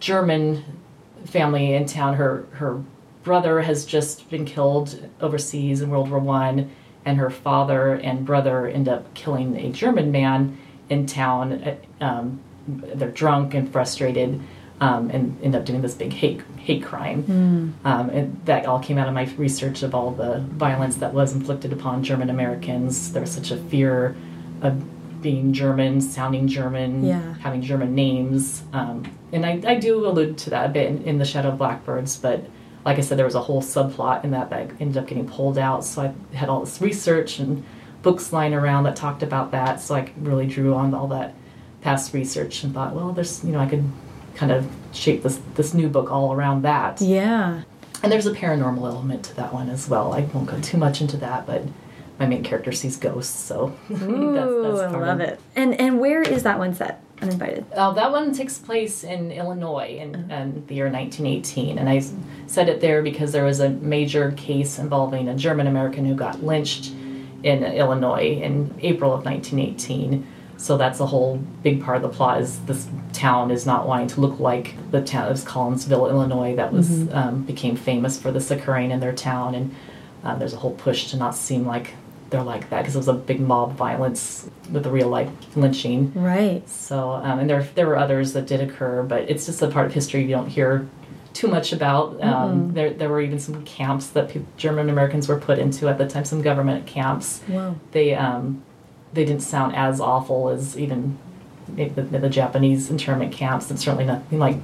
German 0.00 0.64
family 1.24 1.74
in 1.74 1.86
town. 1.86 2.14
Her 2.14 2.46
her 2.52 2.82
brother 3.22 3.60
has 3.60 3.84
just 3.84 4.30
been 4.30 4.44
killed 4.44 5.08
overseas 5.20 5.82
in 5.82 5.90
World 5.90 6.10
War 6.10 6.18
One, 6.18 6.70
and 7.04 7.18
her 7.18 7.30
father 7.30 7.94
and 7.94 8.24
brother 8.26 8.66
end 8.66 8.88
up 8.88 9.12
killing 9.14 9.56
a 9.56 9.70
German 9.70 10.10
man 10.12 10.58
in 10.88 11.06
town. 11.06 11.52
Uh, 11.52 11.74
Um, 12.04 12.40
they're 12.68 13.10
drunk 13.10 13.54
and 13.54 13.68
frustrated, 13.70 14.40
um, 14.80 15.10
and 15.10 15.36
end 15.42 15.54
up 15.54 15.64
doing 15.64 15.82
this 15.82 15.94
big 15.94 16.12
hate 16.12 16.40
hate 16.56 16.82
crime. 16.84 17.24
Um, 17.84 18.10
and 18.10 18.40
that 18.44 18.66
all 18.66 18.78
came 18.80 18.96
out 18.98 19.08
of 19.08 19.14
my 19.14 19.24
research 19.36 19.82
of 19.82 19.94
all 19.94 20.10
the 20.12 20.38
violence 20.52 20.96
that 20.96 21.12
was 21.14 21.34
inflicted 21.34 21.72
upon 21.72 22.02
German 22.04 22.30
Americans. 22.30 23.12
There 23.12 23.22
was 23.22 23.30
such 23.32 23.50
a 23.50 23.56
fear 23.56 24.14
of 24.62 24.74
being 25.22 25.52
German, 25.52 26.00
sounding 26.00 26.46
German, 26.48 27.04
Yeah. 27.04 27.34
having 27.40 27.60
German 27.62 27.94
names. 27.94 28.62
Um, 28.72 29.04
and 29.32 29.44
I, 29.44 29.60
I 29.66 29.74
do 29.76 30.06
allude 30.06 30.38
to 30.38 30.50
that 30.50 30.66
a 30.66 30.72
bit 30.72 30.88
in, 30.88 31.02
in 31.04 31.18
The 31.18 31.24
Shadow 31.26 31.48
of 31.50 31.58
Blackbirds, 31.58 32.16
but 32.18 32.44
like 32.84 32.98
I 32.98 33.00
said, 33.00 33.18
there 33.18 33.26
was 33.26 33.34
a 33.34 33.40
whole 33.40 33.62
subplot 33.62 34.24
in 34.24 34.30
that 34.30 34.50
that 34.50 34.70
ended 34.80 34.96
up 34.96 35.06
getting 35.06 35.28
pulled 35.28 35.58
out. 35.58 35.84
So 35.84 36.02
I 36.02 36.36
had 36.36 36.48
all 36.48 36.60
this 36.60 36.80
research 36.80 37.38
and 37.38 37.64
books 38.02 38.32
lying 38.32 38.54
around 38.54 38.84
that 38.84 38.96
talked 38.96 39.22
about 39.22 39.50
that. 39.50 39.80
So 39.80 39.94
I 39.96 40.10
really 40.20 40.46
drew 40.46 40.74
on 40.74 40.94
all 40.94 41.08
that 41.08 41.34
past 41.82 42.14
research 42.14 42.62
and 42.64 42.72
thought, 42.72 42.94
well, 42.94 43.12
there's, 43.12 43.44
you 43.44 43.52
know, 43.52 43.58
I 43.60 43.66
could 43.66 43.84
kind 44.34 44.52
of 44.52 44.70
shape 44.92 45.22
this, 45.22 45.40
this 45.54 45.74
new 45.74 45.88
book 45.88 46.10
all 46.10 46.32
around 46.32 46.62
that. 46.62 47.00
Yeah. 47.00 47.62
And 48.02 48.10
there's 48.10 48.26
a 48.26 48.32
paranormal 48.32 48.82
element 48.88 49.24
to 49.26 49.36
that 49.36 49.52
one 49.52 49.68
as 49.68 49.88
well. 49.88 50.12
I 50.14 50.20
won't 50.22 50.46
go 50.48 50.58
too 50.60 50.78
much 50.78 51.02
into 51.02 51.18
that, 51.18 51.46
but 51.46 51.62
my 52.18 52.26
main 52.26 52.42
character 52.42 52.72
sees 52.72 52.96
ghosts, 52.96 53.38
so 53.38 53.76
Ooh, 53.90 54.36
I 54.38 54.88
love 54.90 55.20
of- 55.20 55.20
it. 55.20 55.40
And 55.56 55.78
and 55.80 55.98
where 56.00 56.20
is 56.22 56.42
that 56.42 56.58
one 56.58 56.74
set? 56.74 57.02
Uninvited. 57.22 57.66
Uh, 57.72 57.92
that 57.92 58.10
one 58.10 58.32
takes 58.32 58.58
place 58.58 59.04
in 59.04 59.30
Illinois 59.30 59.98
in, 60.00 60.30
in 60.30 60.64
the 60.66 60.74
year 60.74 60.90
1918, 60.90 61.78
and 61.78 61.88
I 61.88 62.02
said 62.46 62.68
it 62.68 62.80
there 62.80 63.02
because 63.02 63.32
there 63.32 63.44
was 63.44 63.60
a 63.60 63.68
major 63.68 64.32
case 64.32 64.78
involving 64.78 65.28
a 65.28 65.34
German 65.34 65.66
American 65.66 66.06
who 66.06 66.14
got 66.14 66.42
lynched 66.42 66.92
in 67.42 67.64
Illinois 67.64 68.40
in 68.42 68.74
April 68.80 69.12
of 69.12 69.24
1918. 69.24 70.26
So 70.56 70.76
that's 70.76 71.00
a 71.00 71.06
whole 71.06 71.38
big 71.62 71.82
part 71.82 71.96
of 71.96 72.02
the 72.02 72.10
plot 72.10 72.40
is 72.40 72.60
this 72.60 72.86
town 73.12 73.50
is 73.50 73.64
not 73.64 73.86
wanting 73.86 74.08
to 74.08 74.20
look 74.20 74.38
like 74.40 74.74
the 74.90 75.00
town 75.00 75.30
of 75.30 75.38
Collinsville, 75.38 76.10
Illinois, 76.10 76.54
that 76.56 76.72
was 76.72 77.10
um, 77.12 77.44
became 77.44 77.76
famous 77.76 78.20
for 78.20 78.30
this 78.30 78.50
occurring 78.50 78.90
in 78.90 79.00
their 79.00 79.14
town, 79.14 79.54
and 79.54 79.74
uh, 80.22 80.36
there's 80.36 80.52
a 80.52 80.58
whole 80.58 80.74
push 80.74 81.10
to 81.10 81.16
not 81.16 81.34
seem 81.34 81.66
like 81.66 81.94
they're 82.30 82.42
like 82.42 82.70
that 82.70 82.80
because 82.82 82.94
it 82.94 82.98
was 82.98 83.08
a 83.08 83.12
big 83.12 83.40
mob 83.40 83.74
violence 83.74 84.48
with 84.70 84.86
a 84.86 84.90
real 84.90 85.08
life 85.08 85.28
lynching. 85.56 86.12
Right. 86.14 86.66
So, 86.68 87.10
um, 87.12 87.40
and 87.40 87.50
there 87.50 87.62
there 87.74 87.86
were 87.86 87.96
others 87.96 88.32
that 88.34 88.46
did 88.46 88.60
occur, 88.60 89.02
but 89.02 89.28
it's 89.28 89.46
just 89.46 89.60
a 89.62 89.68
part 89.68 89.86
of 89.86 89.92
history 89.94 90.22
you 90.22 90.28
don't 90.28 90.48
hear 90.48 90.88
too 91.32 91.48
much 91.48 91.72
about. 91.72 92.22
Um, 92.22 92.72
there 92.74 92.90
there 92.90 93.08
were 93.08 93.20
even 93.20 93.38
some 93.38 93.64
camps 93.64 94.06
that 94.08 94.30
German 94.56 94.88
Americans 94.90 95.28
were 95.28 95.38
put 95.38 95.58
into 95.58 95.88
at 95.88 95.98
the 95.98 96.08
time, 96.08 96.24
some 96.24 96.40
government 96.42 96.86
camps. 96.86 97.42
Wow. 97.48 97.76
They 97.92 98.14
um, 98.14 98.62
they 99.12 99.24
didn't 99.24 99.42
sound 99.42 99.74
as 99.74 100.00
awful 100.00 100.48
as 100.50 100.78
even 100.78 101.18
maybe 101.68 101.90
the, 101.90 102.02
the 102.18 102.28
Japanese 102.28 102.90
internment 102.90 103.32
camps, 103.32 103.70
and 103.70 103.78
certainly 103.78 104.04
nothing 104.04 104.38
like 104.38 104.56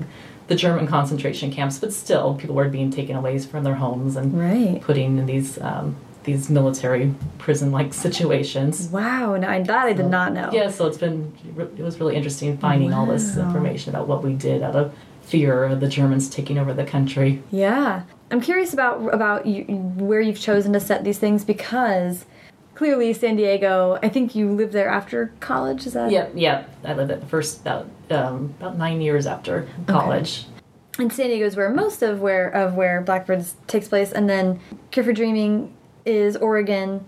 the 0.48 0.54
German 0.54 0.86
concentration 0.86 1.50
camps. 1.50 1.78
But 1.78 1.92
still, 1.92 2.34
people 2.34 2.54
were 2.54 2.68
being 2.68 2.90
taken 2.92 3.16
away 3.16 3.36
from 3.40 3.64
their 3.64 3.74
homes 3.76 4.14
and 4.16 4.38
Right. 4.38 4.80
putting 4.80 5.18
in 5.18 5.26
these 5.26 5.58
um, 5.60 5.96
these 6.26 6.50
military 6.50 7.14
prison 7.38 7.72
like 7.72 7.94
situations. 7.94 8.88
Wow. 8.88 9.36
No, 9.36 9.48
I, 9.48 9.62
that 9.62 9.86
I 9.86 9.92
did 9.94 10.06
not 10.06 10.34
know. 10.34 10.50
Yeah, 10.52 10.68
so 10.68 10.86
it's 10.86 10.98
been 10.98 11.32
it 11.56 11.82
was 11.82 11.98
really 11.98 12.16
interesting 12.16 12.58
finding 12.58 12.92
all 12.92 13.06
this 13.06 13.38
information 13.38 13.94
about 13.94 14.06
what 14.08 14.22
we 14.22 14.34
did 14.34 14.62
out 14.62 14.76
of 14.76 14.94
fear 15.22 15.64
of 15.64 15.80
the 15.80 15.88
Germans 15.88 16.28
taking 16.28 16.58
over 16.58 16.74
the 16.74 16.84
country. 16.84 17.42
Yeah, 17.50 18.02
I'm 18.30 18.40
curious 18.40 18.74
about 18.74 19.14
about 19.14 19.46
you, 19.46 19.64
where 19.64 20.20
you've 20.20 20.38
chosen 20.38 20.72
to 20.74 20.80
set 20.80 21.04
these 21.04 21.18
things 21.18 21.44
because 21.44 22.26
clearly 22.74 23.12
San 23.12 23.36
Diego. 23.36 23.98
I 24.02 24.08
think 24.08 24.34
you 24.34 24.52
lived 24.52 24.72
there 24.72 24.88
after 24.88 25.32
college. 25.40 25.86
Is 25.86 25.94
that? 25.94 26.10
Yep, 26.10 26.32
yep. 26.34 26.70
I 26.84 26.92
lived 26.92 27.10
at 27.10 27.20
the 27.20 27.26
first 27.26 27.60
about 27.60 27.88
um, 28.10 28.54
about 28.60 28.76
nine 28.76 29.00
years 29.00 29.26
after 29.26 29.68
college. 29.86 30.44
Okay 30.44 31.02
And 31.02 31.12
San 31.12 31.28
Diego 31.28 31.46
is 31.46 31.56
where 31.56 31.70
most 31.70 32.02
of 32.02 32.20
where 32.20 32.48
of 32.50 32.74
where 32.74 33.00
Blackbirds 33.00 33.54
takes 33.68 33.86
place, 33.86 34.10
and 34.10 34.28
then 34.28 34.58
Cure 34.90 35.04
for 35.04 35.12
Dreaming 35.12 35.75
is 36.06 36.36
Oregon, 36.36 37.04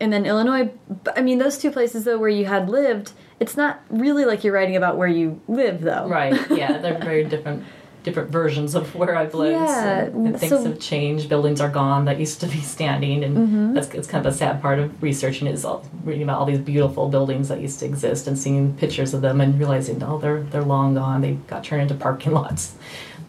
and 0.00 0.12
then 0.12 0.26
Illinois. 0.26 0.70
But, 1.04 1.18
I 1.18 1.22
mean, 1.22 1.38
those 1.38 1.56
two 1.58 1.70
places 1.70 2.04
though 2.04 2.18
where 2.18 2.28
you 2.28 2.44
had 2.46 2.68
lived, 2.68 3.12
it's 3.40 3.56
not 3.56 3.80
really 3.90 4.24
like 4.24 4.44
you're 4.44 4.52
writing 4.52 4.76
about 4.76 4.96
where 4.96 5.08
you 5.08 5.40
live 5.48 5.80
though. 5.80 6.08
Right. 6.08 6.34
Yeah, 6.50 6.78
they're 6.78 6.98
very 6.98 7.24
different 7.24 7.64
different 8.02 8.28
versions 8.30 8.74
of 8.74 8.94
where 9.00 9.16
I've 9.16 9.32
lived. 9.32 9.54
Yeah, 9.54 10.00
and, 10.04 10.26
and 10.26 10.38
things 10.38 10.50
so- 10.50 10.62
have 10.64 10.78
changed. 10.78 11.28
Buildings 11.30 11.60
are 11.60 11.70
gone 11.70 12.04
that 12.04 12.18
used 12.20 12.40
to 12.40 12.46
be 12.46 12.60
standing, 12.60 13.24
and 13.24 13.36
Mm-hmm. 13.36 13.72
that's 13.74 13.88
it's 13.94 14.06
kind 14.08 14.26
of 14.26 14.32
a 14.32 14.36
sad 14.36 14.60
part 14.60 14.78
of 14.78 15.02
researching 15.02 15.46
is 15.48 15.64
all, 15.64 15.84
reading 16.04 16.24
about 16.24 16.38
all 16.40 16.44
these 16.46 16.58
beautiful 16.58 17.08
buildings 17.08 17.48
that 17.48 17.60
used 17.60 17.78
to 17.80 17.86
exist 17.86 18.26
and 18.26 18.38
seeing 18.38 18.76
pictures 18.76 19.14
of 19.14 19.22
them 19.22 19.40
and 19.40 19.58
realizing 19.58 20.02
oh 20.02 20.18
they're 20.18 20.42
they're 20.42 20.62
long 20.62 20.94
gone. 20.94 21.22
They 21.22 21.34
got 21.46 21.64
turned 21.64 21.82
into 21.82 21.94
parking 21.94 22.32
lots, 22.40 22.74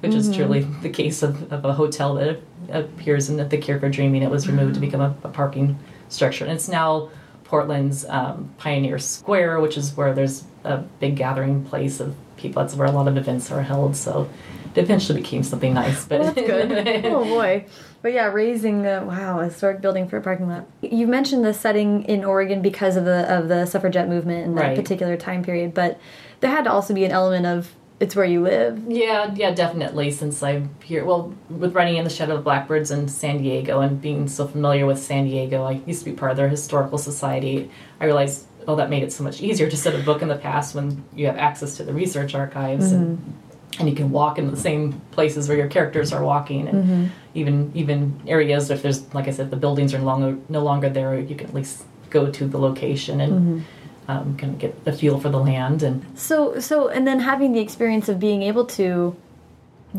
which 0.01 0.11
Mm-hmm. 0.11 0.19
is 0.31 0.35
truly 0.35 0.59
the 0.81 0.89
case 0.89 1.23
of, 1.23 1.51
of 1.53 1.63
a 1.63 1.73
hotel 1.73 2.15
that 2.15 2.41
appears 2.69 3.29
in 3.29 3.37
the 3.37 3.57
Cure 3.57 3.79
for 3.79 3.89
Dreaming. 3.89 4.23
It 4.23 4.29
was 4.29 4.47
removed 4.47 4.75
to 4.75 4.79
become 4.79 5.01
a, 5.01 5.15
a 5.23 5.29
parking 5.29 5.77
structure, 6.09 6.45
and 6.45 6.53
it's 6.53 6.67
now. 6.67 7.09
Portland's 7.45 8.05
um, 8.05 8.49
Pioneer 8.57 8.97
Square, 8.97 9.59
which 9.59 9.77
is 9.77 9.95
where 9.95 10.15
there's 10.15 10.45
a 10.63 10.77
big 10.99 11.15
gathering 11.15 11.63
place 11.63 11.99
of 11.99 12.15
people. 12.37 12.63
That's 12.63 12.73
where 12.75 12.87
a 12.87 12.91
lot 12.91 13.07
of 13.07 13.17
events 13.17 13.51
are 13.51 13.61
held. 13.61 13.95
So 13.95 14.27
it 14.73 14.81
eventually 14.81 15.21
became 15.21 15.43
something 15.43 15.75
nice. 15.75 16.05
But 16.05 16.21
Well, 16.21 16.33
that's 16.33 16.47
good. 16.47 17.05
oh 17.05 17.23
boy. 17.23 17.65
But 18.01 18.13
yeah, 18.13 18.25
raising 18.31 18.87
a 18.87 19.05
wow, 19.05 19.39
a 19.41 19.45
historic 19.45 19.79
building 19.79 20.09
for 20.09 20.17
a 20.17 20.21
parking 20.21 20.49
lot. 20.49 20.65
You 20.81 21.05
mentioned 21.05 21.45
the 21.45 21.53
setting 21.53 22.03
in 22.05 22.25
Oregon 22.25 22.63
because 22.63 22.95
of 22.97 23.05
the 23.05 23.31
of 23.31 23.47
the 23.47 23.67
suffragette 23.67 24.09
movement 24.09 24.45
in 24.47 24.55
that 24.55 24.61
Right. 24.69 24.75
particular 24.75 25.15
time 25.15 25.43
period, 25.43 25.75
but 25.75 25.99
there 26.39 26.49
had 26.49 26.63
to 26.63 26.71
also 26.71 26.95
be 26.95 27.05
an 27.05 27.11
element 27.11 27.45
of 27.45 27.71
it's 27.99 28.15
where 28.15 28.25
you 28.25 28.41
live. 28.41 28.83
Yeah, 28.87 29.33
yeah, 29.35 29.51
definitely. 29.51 30.11
Since 30.11 30.43
I'm 30.43 30.75
here, 30.83 31.05
well, 31.05 31.33
with 31.49 31.73
writing 31.73 31.95
in 31.95 32.03
the 32.03 32.09
Shadow 32.09 32.35
of 32.35 32.43
Blackbirds 32.43 32.91
in 32.91 33.07
San 33.07 33.41
Diego 33.41 33.79
and 33.79 34.01
being 34.01 34.27
so 34.27 34.47
familiar 34.47 34.85
with 34.85 34.99
San 34.99 35.25
Diego, 35.25 35.63
I 35.63 35.81
used 35.85 36.03
to 36.03 36.11
be 36.11 36.15
part 36.15 36.31
of 36.31 36.37
their 36.37 36.49
historical 36.49 36.97
society. 36.97 37.71
I 38.01 38.05
realized, 38.05 38.47
oh, 38.67 38.75
that 38.75 38.89
made 38.89 39.03
it 39.03 39.13
so 39.13 39.23
much 39.23 39.41
easier 39.41 39.69
to 39.69 39.77
set 39.77 39.95
a 39.95 40.03
book 40.03 40.21
in 40.21 40.27
the 40.27 40.35
past 40.35 40.75
when 40.75 41.05
you 41.15 41.27
have 41.27 41.37
access 41.37 41.77
to 41.77 41.83
the 41.83 41.93
research 41.93 42.35
archives 42.35 42.91
and 42.91 43.17
mm-hmm. 43.17 43.79
and 43.79 43.89
you 43.89 43.95
can 43.95 44.11
walk 44.11 44.37
in 44.37 44.51
the 44.51 44.57
same 44.57 44.99
places 45.11 45.47
where 45.47 45.57
your 45.57 45.67
characters 45.67 46.11
are 46.11 46.23
walking, 46.23 46.67
and 46.67 46.83
mm-hmm. 46.83 47.05
even 47.33 47.71
even 47.75 48.19
areas 48.27 48.69
if 48.71 48.81
there's 48.81 49.13
like 49.13 49.29
I 49.29 49.31
said, 49.31 49.51
the 49.51 49.57
buildings 49.57 49.93
are 49.93 49.99
no 49.99 50.05
longer 50.05 50.37
no 50.49 50.63
longer 50.63 50.89
there, 50.89 51.17
you 51.17 51.35
can 51.35 51.47
at 51.47 51.53
least 51.53 51.83
go 52.09 52.29
to 52.29 52.45
the 52.45 52.57
location 52.57 53.21
and. 53.21 53.33
Mm-hmm. 53.33 53.59
Um, 54.07 54.37
kind 54.37 54.53
of 54.53 54.59
get 54.59 54.85
the 54.85 54.93
feel 54.93 55.19
for 55.19 55.29
the 55.29 55.39
land 55.39 55.81
and 55.81 56.05
So 56.17 56.59
so 56.59 56.89
and 56.89 57.07
then 57.07 57.21
having 57.21 57.53
the 57.53 57.59
experience 57.59 58.07
of 58.07 58.19
being 58.19 58.43
able 58.43 58.65
to 58.65 59.15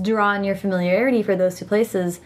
draw 0.01 0.29
on 0.29 0.45
your 0.45 0.55
familiarity 0.55 1.23
for 1.23 1.35
those 1.35 1.59
two 1.59 1.65
places, 1.65 2.21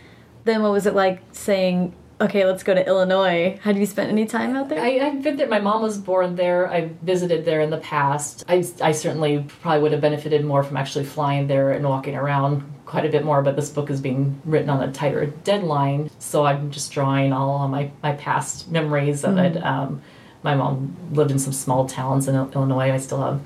then 0.45 0.63
what 0.63 0.73
was 0.73 0.87
it 0.87 0.95
like 0.95 1.23
saying, 1.33 1.95
Okay, 2.21 2.45
let's 2.45 2.63
go 2.63 2.75
to 2.75 2.87
Illinois? 2.87 3.59
Had 3.63 3.79
you 3.79 3.87
spent 3.87 4.11
any 4.11 4.27
time 4.27 4.55
out 4.55 4.69
there? 4.69 4.79
I, 4.79 4.99
I've 4.99 5.23
been 5.23 5.37
there. 5.37 5.49
My 5.49 5.59
mom 5.59 5.81
was 5.81 5.97
born 5.97 6.37
there. 6.37 6.71
I 6.71 6.91
visited 7.03 7.47
there 7.47 7.63
in 7.63 7.71
the 7.71 7.79
past. 7.79 8.45
I, 8.47 8.63
I 8.83 8.93
certainly 8.93 9.47
probably 9.63 9.81
would 9.81 9.93
have 9.93 10.03
benefited 10.03 10.45
more 10.45 10.63
from 10.63 10.77
actually 10.77 11.07
flying 11.07 11.47
there 11.47 11.71
and 11.71 11.83
walking 11.83 12.15
around 12.15 12.63
quite 12.85 13.07
a 13.07 13.09
bit 13.09 13.25
more. 13.25 13.41
But 13.41 13.57
this 13.57 13.71
book 13.71 13.89
is 13.89 14.03
being 14.03 14.39
written 14.45 14.69
on 14.69 14.83
a 14.87 14.93
tighter 14.93 15.25
deadline, 15.45 16.11
so 16.19 16.45
I'm 16.45 16.71
just 16.71 16.93
drawing 16.93 17.33
all 17.33 17.53
on 17.53 17.71
my, 17.71 17.91
my 18.03 18.13
past 18.13 18.71
memories 18.71 19.25
of 19.25 19.39
it. 19.39 19.57
Um, 19.65 20.03
my 20.43 20.55
mom 20.55 20.97
lived 21.13 21.31
in 21.31 21.39
some 21.39 21.53
small 21.53 21.87
towns 21.89 22.29
in 22.29 22.35
Illinois. 22.35 22.93
I 22.93 22.99
still 22.99 23.21
have 23.23 23.41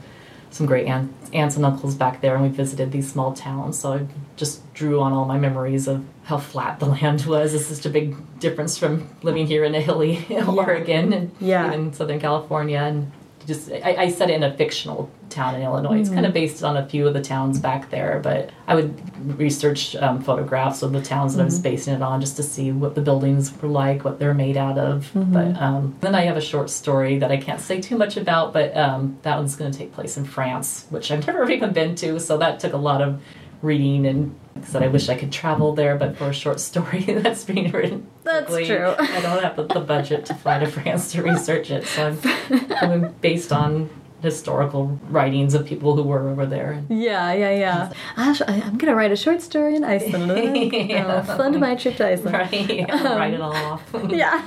some 0.50 0.66
great 0.66 0.86
aunt, 0.86 1.12
aunts 1.32 1.56
and 1.56 1.64
uncles 1.66 1.96
back 1.96 2.20
there, 2.20 2.34
and 2.36 2.44
we 2.44 2.48
visited 2.50 2.92
these 2.92 3.10
small 3.10 3.32
towns. 3.32 3.76
So 3.78 3.94
I 3.94 4.06
just 4.36 4.72
drew 4.74 5.00
on 5.00 5.12
all 5.12 5.24
my 5.24 5.36
memories 5.38 5.88
of 5.88 6.04
how 6.24 6.38
flat 6.38 6.78
the 6.78 6.86
land 6.96 7.26
was. 7.26 7.54
It's 7.54 7.66
such 7.66 7.84
a 7.86 7.90
big 7.90 8.14
difference 8.38 8.78
from 8.78 9.08
living 9.22 9.46
here 9.48 9.64
in 9.64 9.74
a 9.74 9.80
hilly 9.80 10.24
Oregon 10.46 11.12
and 11.12 11.32
Yeah. 11.40 11.66
even 11.66 11.92
Southern 11.92 12.20
California, 12.20 12.78
and 12.78 13.10
just 13.46 13.70
I, 13.70 13.96
I 13.98 14.10
set 14.10 14.30
it 14.30 14.34
in 14.34 14.42
a 14.42 14.54
fictional 14.56 15.10
town 15.30 15.54
in 15.54 15.62
Illinois. 15.62 16.00
It's 16.00 16.10
kind 16.10 16.26
of 16.26 16.32
based 16.32 16.62
on 16.62 16.76
a 16.76 16.86
few 16.86 17.06
of 17.06 17.14
the 17.14 17.20
towns 17.20 17.58
back 17.58 17.90
there, 17.90 18.20
but 18.22 18.50
I 18.66 18.74
would 18.74 19.38
research 19.38 19.96
um, 19.96 20.22
photographs 20.22 20.82
of 20.82 20.92
the 20.92 21.02
towns 21.02 21.34
that 21.34 21.42
I 21.42 21.44
was 21.44 21.58
basing 21.58 21.94
it 21.94 22.02
on 22.02 22.20
just 22.20 22.36
to 22.36 22.42
see 22.42 22.72
what 22.72 22.94
the 22.94 23.00
buildings 23.00 23.52
were 23.60 23.68
like, 23.68 24.04
what 24.04 24.18
they're 24.18 24.34
made 24.34 24.56
out 24.56 24.78
of. 24.78 25.10
But 25.14 25.60
um, 25.60 25.96
then 26.00 26.14
I 26.14 26.22
have 26.22 26.36
a 26.36 26.40
short 26.40 26.70
story 26.70 27.18
that 27.18 27.30
I 27.32 27.36
can't 27.36 27.60
say 27.60 27.80
too 27.80 27.96
much 27.96 28.16
about, 28.16 28.52
but 28.52 28.76
um, 28.76 29.18
that 29.22 29.36
one's 29.36 29.56
going 29.56 29.72
to 29.72 29.76
take 29.76 29.92
place 29.92 30.16
in 30.16 30.24
France, 30.24 30.86
which 30.90 31.10
I've 31.10 31.26
never 31.26 31.50
even 31.56 31.72
been 31.72 31.94
to, 31.96 32.20
so 32.20 32.38
that 32.38 32.60
took 32.60 32.72
a 32.72 32.78
lot 32.78 33.02
of 33.02 33.20
reading 33.62 34.06
and 34.06 34.34
said 34.62 34.82
I 34.82 34.88
wish 34.88 35.08
I 35.08 35.16
could 35.16 35.32
travel 35.32 35.74
there, 35.74 35.96
but 35.96 36.16
for 36.16 36.26
a 36.26 36.32
short 36.32 36.60
story 36.60 37.00
that's 37.08 37.44
being 37.44 37.70
written, 37.70 38.06
That's 38.22 38.46
quickly, 38.46 38.66
true. 38.66 38.94
I 38.98 39.20
don't 39.20 39.42
have 39.42 39.56
the, 39.56 39.80
budget 39.80 40.26
to 40.26 40.34
fly 40.34 40.58
to 40.58 40.66
France 40.70 41.12
to 41.12 41.22
research 41.22 41.70
it, 41.70 41.86
so 41.86 42.16
I'm, 42.50 42.72
I'm 42.80 43.12
based 43.20 43.52
on 43.52 43.90
historical 44.24 44.98
writings 45.08 45.54
of 45.54 45.64
people 45.66 45.94
who 45.96 46.02
were 46.02 46.28
over 46.28 46.46
there. 46.46 46.82
Yeah, 46.88 47.32
yeah, 47.32 47.50
yeah. 47.50 47.92
Ash, 48.16 48.40
I, 48.42 48.62
I'm 48.62 48.76
gonna 48.78 48.94
write 48.94 49.12
a 49.12 49.16
short 49.16 49.40
story 49.42 49.76
in 49.76 49.84
Iceland. 49.84 50.72
Yeah. 50.72 51.06
I'll 51.28 51.36
fund 51.36 51.60
my 51.60 51.74
trip 51.74 51.96
to 51.98 52.08
Iceland. 52.08 52.34
Right, 52.34 52.90
I'll 52.90 53.18
write 53.18 53.34
it 53.34 53.40
all 53.40 53.54
off. 53.54 53.82
Yeah, 54.08 54.46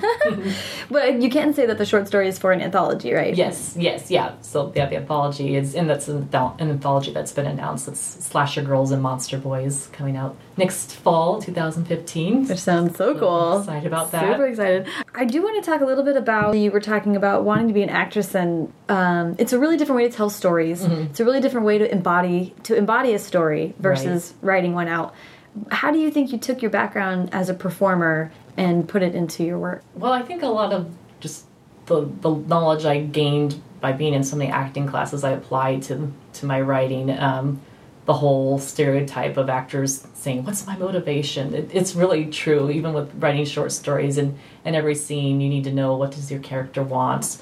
but 0.90 1.22
you 1.22 1.30
can't 1.30 1.56
say 1.56 1.66
that 1.66 1.78
the 1.78 1.86
short 1.86 2.08
story 2.08 2.28
is 2.28 2.38
for 2.40 2.52
an 2.52 2.62
anthology, 2.62 3.14
right? 3.14 3.36
Yes, 3.36 3.76
yes, 3.78 4.10
yeah. 4.10 4.34
So 4.42 4.72
yeah, 4.76 4.88
the 4.88 4.98
anthology 4.98 5.56
is, 5.56 5.76
and 5.76 5.90
that's 5.90 6.08
an, 6.08 6.30
an 6.34 6.70
anthology 6.70 7.12
that's 7.12 7.32
been 7.32 7.46
announced. 7.46 7.88
It's 7.88 8.00
Slasher 8.00 8.64
Girls 8.64 8.92
and 8.92 9.02
Monster 9.02 9.38
Boys 9.38 9.88
coming 9.92 10.18
out 10.18 10.36
next 10.58 10.96
fall, 10.96 11.42
2015. 11.42 12.48
Which 12.48 12.60
sounds 12.60 12.98
so 12.98 13.14
So 13.14 13.20
cool. 13.20 13.60
Excited 13.60 13.86
about 13.88 14.12
that. 14.12 14.32
Super 14.32 14.48
excited. 14.48 14.88
I 15.14 15.26
do 15.26 15.42
want 15.44 15.64
to 15.64 15.70
talk 15.70 15.82
a 15.82 15.86
little 15.86 16.04
bit 16.04 16.16
about 16.18 16.58
you 16.58 16.72
were 16.72 16.80
talking 16.80 17.16
about 17.16 17.44
wanting 17.44 17.68
to 17.68 17.74
be 17.74 17.84
an 17.84 17.90
actress, 17.90 18.34
and 18.34 18.72
um, 18.90 19.36
it's 19.38 19.54
a 19.54 19.60
really 19.60 19.67
different 19.76 19.98
way 19.98 20.08
to 20.08 20.16
tell 20.16 20.30
stories. 20.30 20.82
Mm-hmm. 20.82 21.02
It's 21.10 21.20
a 21.20 21.26
really 21.26 21.42
different 21.42 21.66
way 21.66 21.78
to 21.80 21.92
embody 21.92 22.56
to 22.64 22.76
embody 22.76 23.14
a 23.14 23.20
story 23.20 23.74
versus 23.80 24.34
writing 24.42 24.74
one 24.74 24.88
out. 24.88 25.14
How 25.72 25.92
do 25.92 26.00
you 26.00 26.12
think 26.12 26.32
you 26.32 26.38
took 26.38 26.62
your 26.62 26.72
background 26.72 27.30
as 27.34 27.50
a 27.50 27.54
performer 27.54 28.32
and 28.56 28.88
put 28.88 29.02
it 29.04 29.16
into 29.16 29.44
your 29.44 29.58
work? 29.60 29.84
Well, 29.96 30.14
I 30.14 30.22
think 30.22 30.44
a 30.44 30.48
lot 30.48 30.72
of 30.72 30.90
just 31.20 31.46
the, 31.88 32.10
the 32.22 32.30
knowledge 32.30 32.86
I 32.86 33.02
gained 33.02 33.62
by 33.82 33.92
being 33.92 34.14
in 34.14 34.24
so 34.24 34.36
many 34.36 34.52
acting 34.52 34.88
classes 34.88 35.24
I 35.24 35.32
applied 35.32 35.84
to 35.84 36.14
to 36.34 36.46
my 36.46 36.62
writing. 36.62 37.12
Um, 37.18 37.62
the 38.06 38.14
whole 38.14 38.58
stereotype 38.58 39.36
of 39.36 39.50
actors 39.50 40.08
saying, 40.14 40.46
"What's 40.46 40.66
my 40.66 40.78
motivation?" 40.78 41.54
It, 41.54 41.70
it's 41.74 41.94
really 41.94 42.26
true. 42.28 42.70
Even 42.70 42.94
with 42.94 43.14
writing 43.16 43.46
short 43.46 43.72
stories 43.72 44.18
and 44.18 44.38
and 44.64 44.76
every 44.76 44.96
scene, 44.96 45.42
you 45.42 45.50
need 45.50 45.66
to 45.66 45.74
know 45.74 45.96
what 45.98 46.12
does 46.12 46.32
your 46.32 46.40
character 46.40 46.84
want. 46.84 47.38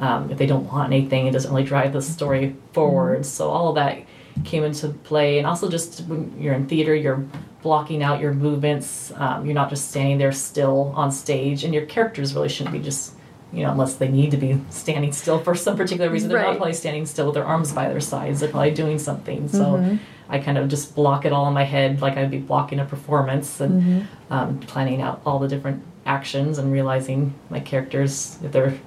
Um, 0.00 0.30
if 0.30 0.38
they 0.38 0.46
don't 0.46 0.66
want 0.72 0.92
anything, 0.92 1.26
it 1.26 1.32
doesn't 1.32 1.50
really 1.50 1.64
drive 1.64 1.92
the 1.92 2.00
story 2.02 2.56
forward. 2.72 3.24
So 3.26 3.50
all 3.50 3.68
of 3.68 3.74
that 3.76 3.98
came 4.44 4.64
into 4.64 4.88
play, 4.88 5.38
and 5.38 5.46
also 5.46 5.68
just 5.70 6.00
when 6.08 6.34
you're 6.40 6.54
in 6.54 6.66
theater, 6.66 6.94
you're 6.94 7.24
blocking 7.62 8.02
out 8.02 8.20
your 8.20 8.32
movements. 8.32 9.12
Um, 9.16 9.44
you're 9.44 9.54
not 9.54 9.68
just 9.68 9.90
standing 9.90 10.16
there 10.18 10.32
still 10.32 10.92
on 10.96 11.12
stage, 11.12 11.64
and 11.64 11.74
your 11.74 11.84
characters 11.86 12.34
really 12.34 12.48
shouldn't 12.48 12.72
be 12.74 12.80
just. 12.82 13.14
You 13.52 13.64
know, 13.64 13.72
unless 13.72 13.94
they 13.96 14.06
need 14.06 14.30
to 14.30 14.36
be 14.36 14.60
standing 14.70 15.10
still 15.12 15.40
for 15.40 15.56
some 15.56 15.76
particular 15.76 16.08
reason, 16.08 16.28
they're 16.28 16.38
Right. 16.38 16.50
not 16.50 16.56
probably 16.58 16.72
standing 16.72 17.04
still 17.04 17.26
with 17.26 17.34
their 17.34 17.44
arms 17.44 17.72
by 17.72 17.88
their 17.88 17.98
sides. 18.00 18.38
They're 18.38 18.48
probably 18.48 18.70
doing 18.70 18.96
something. 18.96 19.48
So 19.48 19.98
I 20.28 20.38
kind 20.38 20.56
of 20.56 20.68
just 20.68 20.94
block 20.94 21.24
it 21.24 21.32
all 21.32 21.48
in 21.48 21.52
my 21.54 21.64
head, 21.64 22.00
like 22.00 22.16
I'd 22.16 22.30
be 22.30 22.38
blocking 22.38 22.78
a 22.78 22.84
performance 22.84 23.60
and 23.60 24.06
um, 24.30 24.60
planning 24.60 25.02
out 25.02 25.20
all 25.26 25.40
the 25.40 25.48
different 25.48 25.82
actions 26.06 26.58
and 26.58 26.70
realizing 26.72 27.34
my 27.50 27.58
characters, 27.58 28.38
if 28.44 28.52
they're 28.52 28.78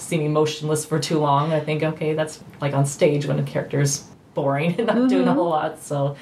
seeming 0.00 0.32
motionless 0.32 0.84
for 0.84 0.98
too 0.98 1.18
long, 1.18 1.52
I 1.52 1.60
think, 1.60 1.82
okay, 1.82 2.14
that's 2.14 2.42
like 2.60 2.74
on 2.74 2.86
stage 2.86 3.26
when 3.26 3.38
a 3.38 3.42
character's 3.42 4.04
boring 4.34 4.74
and 4.78 4.86
not 4.86 5.08
doing 5.08 5.22
a 5.22 5.26
mm-hmm. 5.26 5.38
whole 5.38 5.50
lot. 5.50 5.82
So 5.82 6.16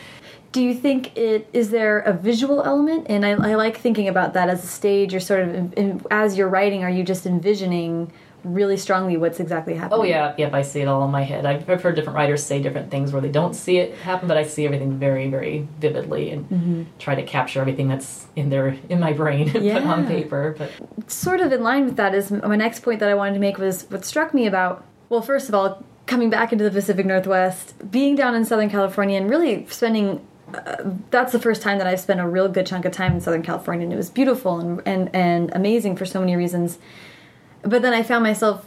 Do 0.52 0.62
you 0.62 0.74
think 0.74 1.16
it 1.16 1.48
is 1.52 1.70
there 1.70 2.00
a 2.00 2.12
visual 2.12 2.62
element? 2.62 3.06
And 3.10 3.24
I, 3.24 3.30
I 3.32 3.54
like 3.54 3.76
thinking 3.76 4.08
about 4.08 4.32
that 4.32 4.48
as 4.48 4.64
a 4.64 4.66
stage. 4.66 5.12
You're 5.12 5.20
sort 5.20 5.40
of 5.40 5.54
in, 5.54 5.72
in, 5.74 6.02
as 6.10 6.38
you're 6.38 6.48
writing, 6.48 6.84
are 6.84 6.90
you 6.90 7.04
just 7.04 7.26
envisioning 7.26 8.10
really 8.44 8.76
strongly 8.76 9.16
what's 9.16 9.40
exactly 9.40 9.74
happening? 9.74 10.00
Oh 10.00 10.04
yeah, 10.04 10.34
yep. 10.38 10.54
I 10.54 10.62
see 10.62 10.80
it 10.80 10.88
all 10.88 11.04
in 11.04 11.10
my 11.10 11.22
head. 11.22 11.44
I've, 11.44 11.68
I've 11.68 11.82
heard 11.82 11.96
different 11.96 12.16
writers 12.16 12.42
say 12.42 12.62
different 12.62 12.90
things 12.90 13.12
where 13.12 13.20
they 13.20 13.30
don't 13.30 13.54
see 13.54 13.78
it 13.78 13.94
happen, 13.98 14.28
but 14.28 14.36
I 14.36 14.44
see 14.44 14.64
everything 14.64 14.98
very, 14.98 15.28
very 15.28 15.66
vividly 15.78 16.30
and 16.30 16.86
try 16.98 17.14
to 17.14 17.22
capture 17.22 17.60
everything 17.60 17.88
that's 17.88 18.26
in 18.36 18.50
there 18.50 18.76
in 18.88 19.00
my 19.00 19.12
brain 19.12 19.48
and 19.54 19.70
put 19.70 19.84
on 19.84 20.06
paper. 20.06 20.54
But 20.56 20.70
sort 21.10 21.40
of 21.40 21.52
in 21.52 21.62
line 21.62 21.84
with 21.84 21.96
that 21.96 22.14
is 22.14 22.30
my 22.30 22.56
next 22.56 22.80
point 22.80 23.00
that 23.00 23.08
I 23.08 23.14
wanted 23.14 23.34
to 23.34 23.40
make 23.40 23.58
was 23.58 23.82
what 23.90 24.04
struck 24.04 24.34
me 24.34 24.46
about 24.46 24.84
well 25.08 25.22
first 25.22 25.48
of 25.48 25.54
all 25.54 25.84
coming 26.06 26.30
back 26.30 26.52
into 26.52 26.64
the 26.64 26.70
Pacific 26.70 27.06
Northwest 27.06 27.74
being 27.90 28.14
down 28.14 28.34
in 28.34 28.44
Southern 28.44 28.70
California 28.70 29.20
and 29.20 29.28
really 29.28 29.66
spending 29.66 30.26
uh, 30.54 30.76
that's 31.10 31.32
the 31.32 31.38
first 31.38 31.60
time 31.60 31.76
that 31.76 31.86
I've 31.86 32.00
spent 32.00 32.20
a 32.20 32.26
real 32.26 32.48
good 32.48 32.66
chunk 32.66 32.86
of 32.86 32.92
time 32.92 33.12
in 33.12 33.20
Southern 33.20 33.42
California 33.42 33.84
and 33.84 33.92
it 33.92 33.96
was 33.96 34.10
beautiful 34.10 34.58
and 34.58 34.82
and, 34.86 35.14
and 35.14 35.52
amazing 35.54 35.96
for 35.96 36.06
so 36.06 36.20
many 36.20 36.36
reasons 36.36 36.78
but 37.62 37.82
then 37.82 37.92
I 37.92 38.02
found 38.02 38.22
myself 38.22 38.64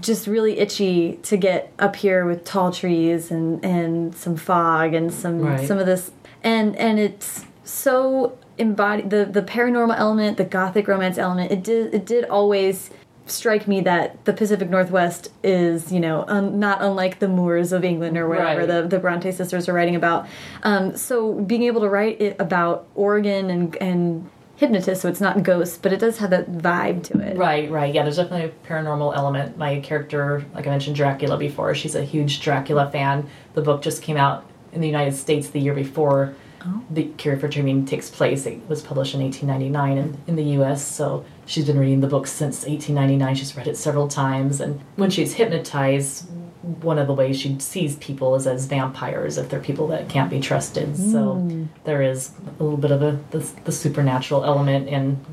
just 0.00 0.26
really 0.26 0.58
itchy 0.58 1.18
to 1.22 1.36
get 1.36 1.72
up 1.78 1.96
here 1.96 2.26
with 2.26 2.44
tall 2.44 2.72
trees 2.72 3.30
and 3.30 3.64
and 3.64 4.14
some 4.14 4.36
fog 4.36 4.92
and 4.94 5.12
some 5.12 5.40
Right. 5.40 5.66
some 5.66 5.78
of 5.78 5.86
this 5.86 6.10
and 6.42 6.76
and 6.76 6.98
it's 6.98 7.46
so 7.64 8.36
embodied 8.58 9.08
the 9.10 9.24
the 9.24 9.40
paranormal 9.42 9.96
element 9.98 10.36
the 10.36 10.44
gothic 10.44 10.86
romance 10.88 11.16
element 11.16 11.50
it 11.50 11.62
did 11.62 11.94
it 11.94 12.04
did 12.04 12.24
always 12.26 12.90
strike 13.26 13.66
me 13.68 13.80
that 13.80 14.22
the 14.24 14.32
Pacific 14.32 14.68
Northwest 14.68 15.30
is, 15.44 15.92
you 15.92 16.00
know, 16.00 16.24
un 16.26 16.58
not 16.58 16.82
unlike 16.82 17.20
the 17.20 17.28
Moors 17.28 17.72
of 17.72 17.84
England 17.84 18.18
or 18.18 18.28
whatever 18.28 18.60
Right. 18.60 18.68
the, 18.68 18.82
the 18.88 18.98
Bronte 18.98 19.30
sisters 19.30 19.68
are 19.68 19.72
writing 19.72 19.94
about. 19.94 20.26
Um, 20.64 20.96
so 20.96 21.34
being 21.34 21.62
able 21.62 21.82
to 21.82 21.88
write 21.88 22.20
it 22.20 22.36
about 22.40 22.84
Oregon 22.96 23.48
and, 23.48 23.76
and 23.76 24.28
hypnotists, 24.56 25.02
so 25.02 25.08
it's 25.08 25.20
not 25.20 25.42
ghosts, 25.42 25.78
but 25.78 25.92
it 25.92 25.98
does 25.98 26.18
have 26.18 26.30
that 26.30 26.50
vibe 26.52 27.02
to 27.04 27.18
it. 27.20 27.36
Right, 27.36 27.70
right. 27.70 27.92
Yeah, 27.92 28.02
there's 28.02 28.16
definitely 28.16 28.50
a 28.50 28.68
paranormal 28.68 29.16
element. 29.16 29.56
My 29.56 29.80
character, 29.80 30.44
like 30.54 30.66
I 30.66 30.70
mentioned 30.70 30.96
Dracula 30.96 31.36
before, 31.38 31.74
she's 31.74 31.94
a 31.94 32.04
huge 32.04 32.40
Dracula 32.40 32.90
fan. 32.90 33.28
The 33.54 33.62
book 33.62 33.82
just 33.82 34.02
came 34.02 34.16
out 34.16 34.48
in 34.72 34.80
the 34.80 34.86
United 34.86 35.14
States 35.14 35.48
the 35.48 35.60
year 35.60 35.74
before 35.74 36.34
oh. 36.64 36.82
the 36.90 37.04
Cure 37.04 37.36
for 37.36 37.48
Dreaming 37.48 37.84
takes 37.84 38.10
place. 38.10 38.46
It 38.46 38.60
was 38.68 38.82
published 38.82 39.14
in 39.14 39.20
1899 39.22 39.98
in, 39.98 40.18
in 40.26 40.36
the 40.36 40.62
US, 40.62 40.86
so 40.86 41.24
she's 41.46 41.66
been 41.66 41.78
reading 41.78 42.00
the 42.00 42.06
book 42.06 42.26
since 42.26 42.64
1899. 42.66 43.34
She's 43.34 43.56
read 43.56 43.68
it 43.68 43.76
several 43.76 44.08
times, 44.08 44.60
and 44.60 44.80
when 44.96 45.10
she's 45.10 45.34
hypnotized, 45.34 46.26
one 46.62 46.98
of 46.98 47.06
the 47.06 47.12
ways 47.12 47.40
she 47.40 47.58
sees 47.58 47.96
people 47.96 48.34
is 48.34 48.46
as 48.46 48.66
vampires 48.66 49.36
if 49.36 49.48
they're 49.48 49.60
people 49.60 49.88
that 49.88 50.08
can't 50.08 50.30
be 50.30 50.40
trusted. 50.40 50.96
So 50.96 51.34
hmm. 51.34 51.64
there 51.84 52.02
is 52.02 52.32
a 52.58 52.62
little 52.62 52.78
bit 52.78 52.90
of 52.90 53.02
a 53.02 53.18
the, 53.30 53.38
the 53.64 53.72
supernatural 53.72 54.44
element, 54.44 54.88
and 54.88 55.24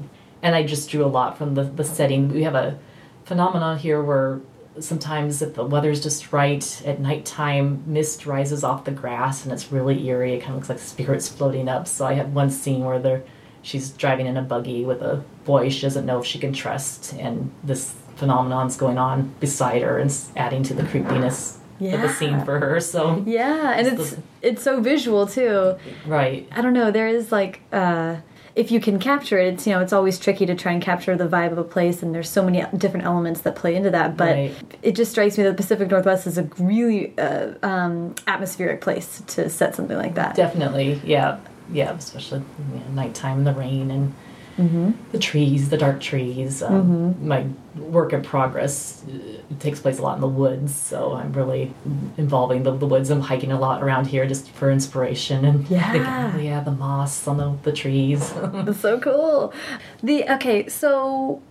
and 0.41 0.55
I 0.55 0.63
just 0.63 0.89
drew 0.89 1.05
a 1.05 1.07
lot 1.07 1.37
from 1.37 1.55
the 1.55 1.63
the 1.63 1.83
setting. 1.83 2.29
We 2.29 2.43
have 2.43 2.55
a 2.55 2.79
phenomenon 3.25 3.77
here 3.77 4.01
where 4.01 4.41
sometimes 4.79 5.41
if 5.41 5.55
the 5.55 5.65
weather's 5.65 6.01
just 6.01 6.31
right 6.31 6.81
at 6.85 6.99
nighttime 6.99 7.83
mist 7.85 8.25
rises 8.25 8.63
off 8.63 8.85
the 8.85 8.91
grass 8.91 9.43
and 9.43 9.51
it's 9.51 9.71
really 9.71 10.07
eerie 10.07 10.33
it 10.33 10.39
kind 10.39 10.51
of 10.51 10.55
looks 10.55 10.69
like 10.69 10.79
spirits 10.79 11.27
floating 11.27 11.67
up 11.67 11.87
so 11.87 12.05
i 12.05 12.13
have 12.13 12.33
one 12.33 12.49
scene 12.49 12.83
where 12.83 12.99
they're 12.99 13.23
she's 13.61 13.89
driving 13.89 14.25
in 14.25 14.37
a 14.37 14.41
buggy 14.41 14.85
with 14.85 15.01
a 15.01 15.23
boy 15.43 15.69
she 15.69 15.81
doesn't 15.81 16.05
know 16.05 16.19
if 16.19 16.25
she 16.25 16.39
can 16.39 16.53
trust 16.53 17.13
and 17.13 17.51
this 17.63 17.93
phenomenon's 18.19 18.75
going 18.77 18.97
on 18.97 19.33
beside 19.39 19.81
her 19.81 19.97
and 19.97 20.13
adding 20.35 20.63
to 20.63 20.73
the 20.73 20.83
creepiness 20.83 21.57
of 21.81 22.01
the 22.01 22.09
scene 22.09 22.43
for 22.43 22.59
her 22.59 22.79
so 22.81 23.23
Yeah, 23.25 23.71
and 23.77 23.87
it's 23.87 24.17
it's 24.41 24.61
so 24.61 24.81
visual 24.81 25.25
too. 25.27 25.75
right 26.05 26.47
I 26.51 26.61
don't 26.61 26.73
know. 26.73 26.91
There 26.91 27.07
is 27.07 27.31
like 27.31 27.61
uh, 27.71 28.17
if 28.55 28.69
you 28.71 28.81
can 28.81 28.99
capture 28.99 29.39
it, 29.39 29.53
it's 29.53 29.65
you 29.65 29.71
know 29.73 29.79
it's 29.79 29.93
always 29.93 30.19
tricky 30.19 30.45
to 30.45 30.55
try 30.55 30.73
and 30.73 30.81
capture 30.81 31.15
the 31.15 31.27
vibe 31.27 31.53
of 31.53 31.57
a 31.57 31.63
place, 31.63 32.03
and 32.03 32.13
there's 32.13 32.29
so 32.29 32.43
many 32.43 32.65
different 32.77 33.05
elements 33.05 33.39
that 33.41 33.55
play 33.55 33.73
into 33.75 33.89
that. 33.91 34.17
But 34.17 34.33
Right. 34.35 34.53
it 34.81 34.93
just 34.95 35.11
strikes 35.11 35.37
me 35.37 35.43
that 35.45 35.51
the 35.51 35.55
Pacific 35.63 35.89
Northwest 35.89 36.27
is 36.27 36.37
a 36.37 36.43
really 36.59 37.17
uh, 37.17 37.53
um, 37.63 38.13
atmospheric 38.27 38.81
place 38.81 39.21
to 39.27 39.49
set 39.49 39.75
something 39.75 39.97
like 39.97 40.15
that. 40.15 40.35
definitely 40.35 40.99
yeah 41.05 41.37
yeah 41.71 41.93
especially 41.93 42.41
you 42.73 42.79
know, 42.79 42.91
nighttime 43.01 43.43
the 43.45 43.53
rain 43.53 43.89
and 43.91 44.13
Mm-hmm. 44.59 44.91
the 45.13 45.19
trees, 45.19 45.69
the 45.69 45.77
dark 45.77 46.01
trees. 46.01 46.61
Um, 46.61 47.15
My 47.25 47.45
work 47.77 48.11
in 48.13 48.21
progress 48.21 49.03
uh, 49.07 49.55
takes 49.59 49.79
place 49.79 49.99
a 49.99 50.01
lot 50.01 50.15
in 50.15 50.21
the 50.21 50.27
woods, 50.27 50.75
so 50.75 51.13
I'm 51.13 51.31
really 51.33 51.73
involving 52.17 52.63
the, 52.63 52.71
the 52.75 52.85
woods. 52.85 53.09
I'm 53.09 53.21
hiking 53.21 53.51
a 53.53 53.59
lot 53.59 53.81
around 53.81 54.07
here 54.07 54.27
just 54.27 54.49
for 54.51 54.69
inspiration 54.69 55.45
and 55.45 55.67
Yeah. 55.69 55.91
thinking, 55.91 56.11
oh, 56.11 56.37
yeah, 56.43 56.59
the 56.61 56.71
moss 56.71 57.27
on 57.27 57.37
the, 57.37 57.55
the 57.63 57.71
trees. 57.71 58.33
That's 58.53 58.79
so 58.81 58.99
cool. 58.99 59.53
The 60.03 60.25
okay, 60.35 60.67
so 60.67 61.41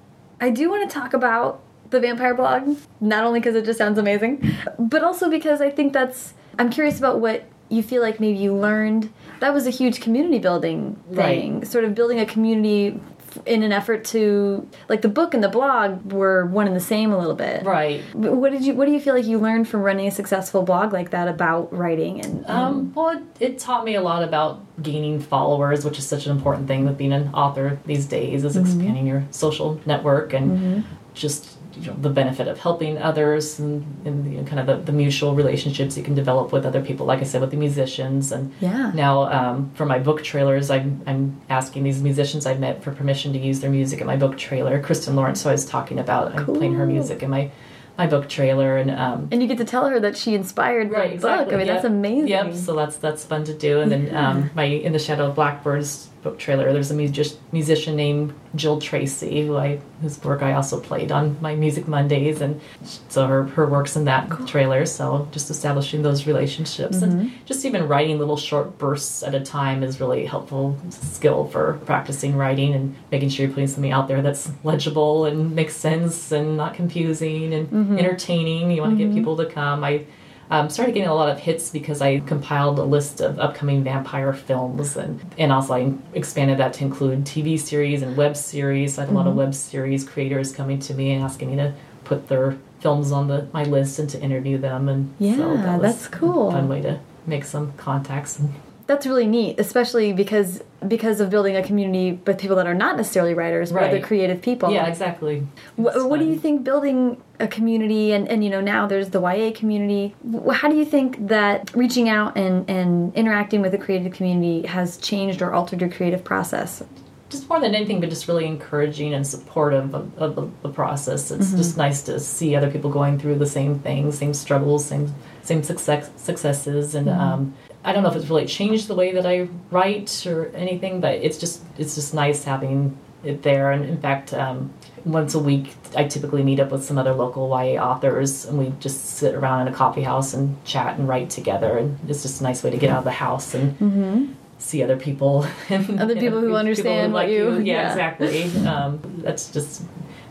I 0.40 0.50
do 0.50 0.68
want 0.70 0.88
to 0.88 0.94
talk 0.98 1.14
about 1.14 1.60
the 1.90 2.00
vampire 2.00 2.34
blog, 2.34 2.76
not 3.00 3.24
only 3.24 3.40
because 3.40 3.54
it 3.54 3.64
just 3.64 3.78
sounds 3.78 3.98
amazing, 3.98 4.54
but 4.78 5.02
also 5.02 5.30
because 5.30 5.62
I 5.62 5.70
think 5.70 5.94
that's 5.94 6.34
I'm 6.58 6.68
curious 6.68 6.98
about 6.98 7.20
what 7.20 7.44
you 7.70 7.82
feel 7.82 8.02
like 8.02 8.20
maybe 8.20 8.38
you 8.38 8.54
learned. 8.54 9.10
That 9.40 9.54
was 9.54 9.66
a 9.66 9.70
huge 9.70 10.00
community 10.00 10.38
building 10.38 10.96
thing, 11.14 11.58
Right. 11.58 11.66
sort 11.66 11.84
of 11.84 11.94
building 11.94 12.18
a 12.20 12.26
community 12.26 13.00
in 13.44 13.62
an 13.62 13.72
effort 13.72 14.04
to 14.06 14.66
like 14.88 15.02
the 15.02 15.08
book 15.08 15.34
and 15.34 15.44
the 15.44 15.50
blog 15.50 16.12
were 16.12 16.46
one 16.46 16.66
and 16.66 16.74
the 16.74 16.80
same 16.80 17.12
a 17.12 17.18
little 17.18 17.34
bit. 17.34 17.62
Right. 17.64 18.00
What 18.14 18.52
did 18.52 18.64
you 18.64 18.74
what 18.74 18.86
do 18.86 18.92
you 18.92 18.98
feel 19.00 19.14
like 19.14 19.26
you 19.26 19.38
learned 19.38 19.68
from 19.68 19.82
running 19.82 20.06
a 20.08 20.10
successful 20.10 20.62
blog 20.62 20.94
like 20.94 21.10
that 21.10 21.28
about 21.28 21.70
writing 21.72 22.20
and, 22.24 22.38
and 22.46 22.50
Um, 22.50 22.92
well, 22.94 23.10
it, 23.10 23.22
it 23.38 23.58
taught 23.58 23.84
me 23.84 23.94
a 23.96 24.00
lot 24.00 24.22
about 24.24 24.60
gaining 24.82 25.20
followers, 25.20 25.84
which 25.84 25.98
is 25.98 26.06
such 26.06 26.24
an 26.26 26.32
important 26.34 26.66
thing 26.68 26.86
with 26.86 26.96
being 26.96 27.12
an 27.12 27.28
author 27.34 27.78
these 27.84 28.06
days, 28.06 28.44
is 28.44 28.56
expanding 28.56 29.06
your 29.06 29.24
social 29.30 29.78
network 29.84 30.32
and 30.32 30.84
just 31.12 31.57
you 31.80 31.86
know, 31.90 31.96
the 32.00 32.10
benefit 32.10 32.48
of 32.48 32.58
helping 32.58 32.98
others 32.98 33.58
and, 33.58 33.84
and 34.04 34.32
you 34.32 34.38
know, 34.40 34.44
kind 34.44 34.60
of 34.60 34.66
the, 34.66 34.76
the 34.90 34.92
mutual 34.92 35.34
relationships 35.34 35.96
you 35.96 36.02
can 36.02 36.14
develop 36.14 36.52
with 36.52 36.64
other 36.66 36.82
people. 36.82 37.06
Like 37.06 37.20
I 37.20 37.24
said, 37.24 37.40
with 37.40 37.50
the 37.50 37.56
musicians 37.56 38.32
and 38.32 38.52
Yeah. 38.60 38.90
now 38.94 39.22
um, 39.32 39.70
for 39.74 39.86
my 39.86 39.98
book 39.98 40.22
trailers, 40.24 40.70
I'm 40.70 41.02
I'm 41.06 41.40
asking 41.48 41.84
these 41.84 42.02
musicians 42.02 42.46
I've 42.46 42.60
met 42.60 42.82
for 42.82 42.92
permission 42.92 43.32
to 43.34 43.38
use 43.38 43.60
their 43.60 43.70
music 43.70 44.00
in 44.00 44.06
my 44.06 44.16
book 44.16 44.36
trailer. 44.38 44.80
Kristen 44.82 45.14
Lawrence, 45.16 45.42
who 45.42 45.48
I 45.48 45.52
was 45.52 45.66
talking 45.66 45.98
about, 45.98 46.34
I'm 46.34 46.44
playing 46.46 46.74
her 46.74 46.86
music 46.86 47.22
in 47.22 47.30
my 47.30 47.50
my 47.96 48.06
book 48.06 48.28
trailer 48.28 48.76
and. 48.76 48.90
Um, 48.92 49.28
and 49.32 49.42
you 49.42 49.48
get 49.48 49.58
to 49.58 49.64
tell 49.64 49.86
her 49.88 49.98
that 50.00 50.16
she 50.16 50.34
inspired 50.34 50.90
Right, 50.90 51.14
exactly. 51.14 51.44
book. 51.46 51.54
I 51.54 51.56
mean, 51.56 51.66
Yep. 51.66 51.74
that's 51.76 51.84
amazing. 51.84 52.28
Yep. 52.28 52.54
So 52.54 52.76
that's 52.76 52.96
that's 52.96 53.24
fun 53.24 53.42
to 53.44 53.54
do. 53.54 53.80
And 53.80 53.90
then 53.90 54.06
Yeah. 54.06 54.28
um, 54.30 54.50
my 54.54 54.64
In 54.64 54.92
the 54.92 54.98
Shadow 55.00 55.26
of 55.26 55.34
Blackbirds 55.34 56.08
book 56.28 56.38
trailer. 56.38 56.72
There's 56.72 56.90
a 56.90 56.94
music, 56.94 57.36
musician 57.52 57.96
named 57.96 58.34
Jill 58.54 58.80
Tracy 58.80 59.46
who 59.46 59.56
I 59.56 59.80
whose 60.02 60.22
work 60.22 60.42
I 60.42 60.52
also 60.52 60.78
played 60.78 61.10
on 61.10 61.36
my 61.40 61.54
Music 61.56 61.88
Mondays, 61.88 62.40
and 62.40 62.60
so 63.08 63.26
her 63.26 63.44
her 63.56 63.66
works 63.66 63.96
in 63.96 64.04
that 64.04 64.28
trailer. 64.46 64.84
So 64.86 65.28
just 65.32 65.50
establishing 65.50 66.02
those 66.02 66.26
relationships 66.26 66.98
Mm-hmm. 66.98 67.20
and 67.20 67.46
just 67.46 67.64
even 67.64 67.88
writing 67.88 68.18
little 68.18 68.36
short 68.36 68.78
bursts 68.78 69.22
at 69.22 69.34
a 69.34 69.40
time 69.40 69.82
is 69.82 70.00
really 70.00 70.24
helpful 70.26 70.76
skill 70.90 71.46
for 71.48 71.74
practicing 71.86 72.36
writing 72.36 72.74
and 72.74 72.94
making 73.10 73.28
sure 73.30 73.46
you're 73.46 73.54
putting 73.54 73.68
something 73.68 73.92
out 73.92 74.06
there 74.08 74.22
that's 74.22 74.50
legible 74.64 75.24
and 75.24 75.54
makes 75.54 75.74
sense 75.76 76.32
and 76.32 76.56
not 76.56 76.74
confusing 76.74 77.52
and 77.54 77.68
Mm-hmm. 77.68 77.98
entertaining. 77.98 78.70
You 78.70 78.80
want 78.82 78.98
to 78.98 79.04
get 79.04 79.12
people 79.14 79.36
to 79.36 79.46
come. 79.46 79.82
I 79.84 80.04
um, 80.50 80.70
started 80.70 80.92
getting 80.92 81.08
a 81.08 81.14
lot 81.14 81.28
of 81.28 81.38
hits 81.38 81.70
because 81.70 82.00
I 82.00 82.20
compiled 82.20 82.78
a 82.78 82.84
list 82.84 83.20
of 83.20 83.38
upcoming 83.38 83.84
vampire 83.84 84.32
films, 84.32 84.96
and 84.96 85.20
and 85.36 85.52
also 85.52 85.74
I 85.74 85.92
expanded 86.14 86.58
that 86.58 86.72
to 86.74 86.84
include 86.84 87.24
TV 87.24 87.58
series 87.58 88.02
and 88.02 88.16
web 88.16 88.36
series. 88.36 88.98
I 88.98 89.02
had 89.02 89.10
a 89.10 89.12
lot 89.12 89.26
of 89.26 89.34
web 89.34 89.54
series 89.54 90.04
creators 90.08 90.52
coming 90.52 90.78
to 90.80 90.94
me 90.94 91.12
and 91.12 91.22
asking 91.22 91.50
me 91.50 91.56
to 91.56 91.74
put 92.04 92.28
their 92.28 92.56
films 92.80 93.12
on 93.12 93.28
the 93.28 93.48
my 93.52 93.64
list 93.64 93.98
and 93.98 94.08
to 94.10 94.20
interview 94.20 94.58
them, 94.58 94.88
and 94.88 95.14
so 95.18 95.24
Yeah, 95.24 95.36
that 95.36 95.80
was 95.80 95.94
that's 95.96 96.08
cool. 96.08 96.48
A 96.48 96.52
fun 96.52 96.68
way 96.68 96.80
to 96.82 97.00
make 97.26 97.44
some 97.44 97.72
contacts. 97.74 98.40
That's 98.86 99.06
really 99.06 99.26
neat, 99.26 99.60
especially 99.60 100.14
because 100.14 100.62
because 100.86 101.20
of 101.20 101.30
building 101.30 101.56
a 101.56 101.62
community 101.62 102.20
with 102.24 102.38
people 102.38 102.56
that 102.56 102.66
are 102.66 102.74
not 102.74 102.96
necessarily 102.96 103.34
writers, 103.34 103.72
but 103.72 103.82
other 103.82 104.00
creative 104.00 104.40
people. 104.40 104.70
yeah, 104.70 104.86
exactly. 104.86 105.46
What, 105.76 106.08
what 106.08 106.20
do 106.20 106.26
you 106.26 106.38
think 106.38 106.62
building 106.62 107.20
a 107.40 107.48
community 107.48 108.12
and, 108.12 108.28
and 108.28 108.42
you 108.42 108.50
know 108.50 108.60
now 108.60 108.86
there's 108.86 109.10
the 109.10 109.20
YA 109.20 109.52
community 109.54 110.12
how 110.52 110.68
do 110.68 110.76
you 110.76 110.84
think 110.84 111.28
that 111.28 111.72
reaching 111.72 112.08
out 112.08 112.36
and, 112.36 112.68
and 112.68 113.14
interacting 113.14 113.62
with 113.62 113.70
the 113.70 113.78
creative 113.78 114.12
community 114.12 114.66
has 114.66 114.96
changed 114.96 115.40
or 115.40 115.52
altered 115.52 115.80
your 115.80 115.88
creative 115.88 116.24
process 116.24 116.82
just 117.30 117.48
more 117.48 117.60
than 117.60 117.74
anything, 117.74 118.00
but 118.00 118.08
just 118.08 118.26
really 118.26 118.46
encouraging 118.46 119.12
and 119.12 119.26
supportive 119.26 119.94
of, 119.94 120.16
of 120.18 120.34
the, 120.34 120.50
the 120.62 120.70
process. 120.70 121.30
It's 121.30 121.52
just 121.52 121.76
nice 121.76 122.02
to 122.04 122.18
see 122.20 122.56
other 122.56 122.70
people 122.70 122.90
going 122.90 123.18
through 123.18 123.38
the 123.38 123.46
same 123.46 123.78
things, 123.80 124.18
same 124.18 124.32
struggles, 124.32 124.86
same 124.86 125.14
same 125.42 125.62
success 125.62 126.10
successes, 126.16 126.94
and 126.94 127.08
um, 127.08 127.54
I 127.84 127.92
don't 127.92 128.02
know 128.02 128.10
if 128.10 128.16
it's 128.16 128.28
really 128.28 128.46
changed 128.46 128.88
the 128.88 128.94
way 128.94 129.12
that 129.12 129.24
I 129.26 129.48
write 129.70 130.26
or 130.26 130.46
anything, 130.54 131.00
but 131.00 131.14
it's 131.16 131.38
just 131.38 131.62
it's 131.78 131.94
just 131.94 132.12
nice 132.14 132.44
having 132.44 132.96
it 133.24 133.42
there. 133.42 133.70
And 133.72 133.84
in 133.84 134.00
fact, 134.00 134.34
um, 134.34 134.72
once 135.04 135.34
a 135.34 135.38
week, 135.38 135.74
I 135.96 136.04
typically 136.04 136.42
meet 136.42 136.60
up 136.60 136.70
with 136.70 136.84
some 136.84 136.98
other 136.98 137.14
local 137.14 137.48
YA 137.48 137.82
authors, 137.82 138.44
and 138.44 138.58
we 138.58 138.72
just 138.80 139.04
sit 139.04 139.34
around 139.34 139.66
in 139.66 139.72
a 139.72 139.76
coffee 139.76 140.02
house 140.02 140.34
and 140.34 140.62
chat 140.64 140.98
and 140.98 141.08
write 141.08 141.30
together. 141.30 141.78
And 141.78 141.98
it's 142.08 142.22
just 142.22 142.40
a 142.40 142.44
nice 142.44 142.62
way 142.62 142.70
to 142.70 142.76
get 142.76 142.90
out 142.90 142.98
of 142.98 143.04
the 143.04 143.10
house 143.12 143.54
and 143.54 144.36
see 144.58 144.82
other 144.82 144.96
people 144.96 145.44
and 145.68 145.84
Mm-hmm. 145.86 145.98
Other 146.00 146.16
people 146.16 146.40
who 146.40 146.54
understand 146.56 147.12
what 147.12 147.26
like 147.26 147.32
you- 147.32 147.58
yeah, 147.60 147.62
yeah. 147.62 147.88
exactly 147.90 148.42
um, 148.66 149.00
that's 149.18 149.50
just 149.52 149.82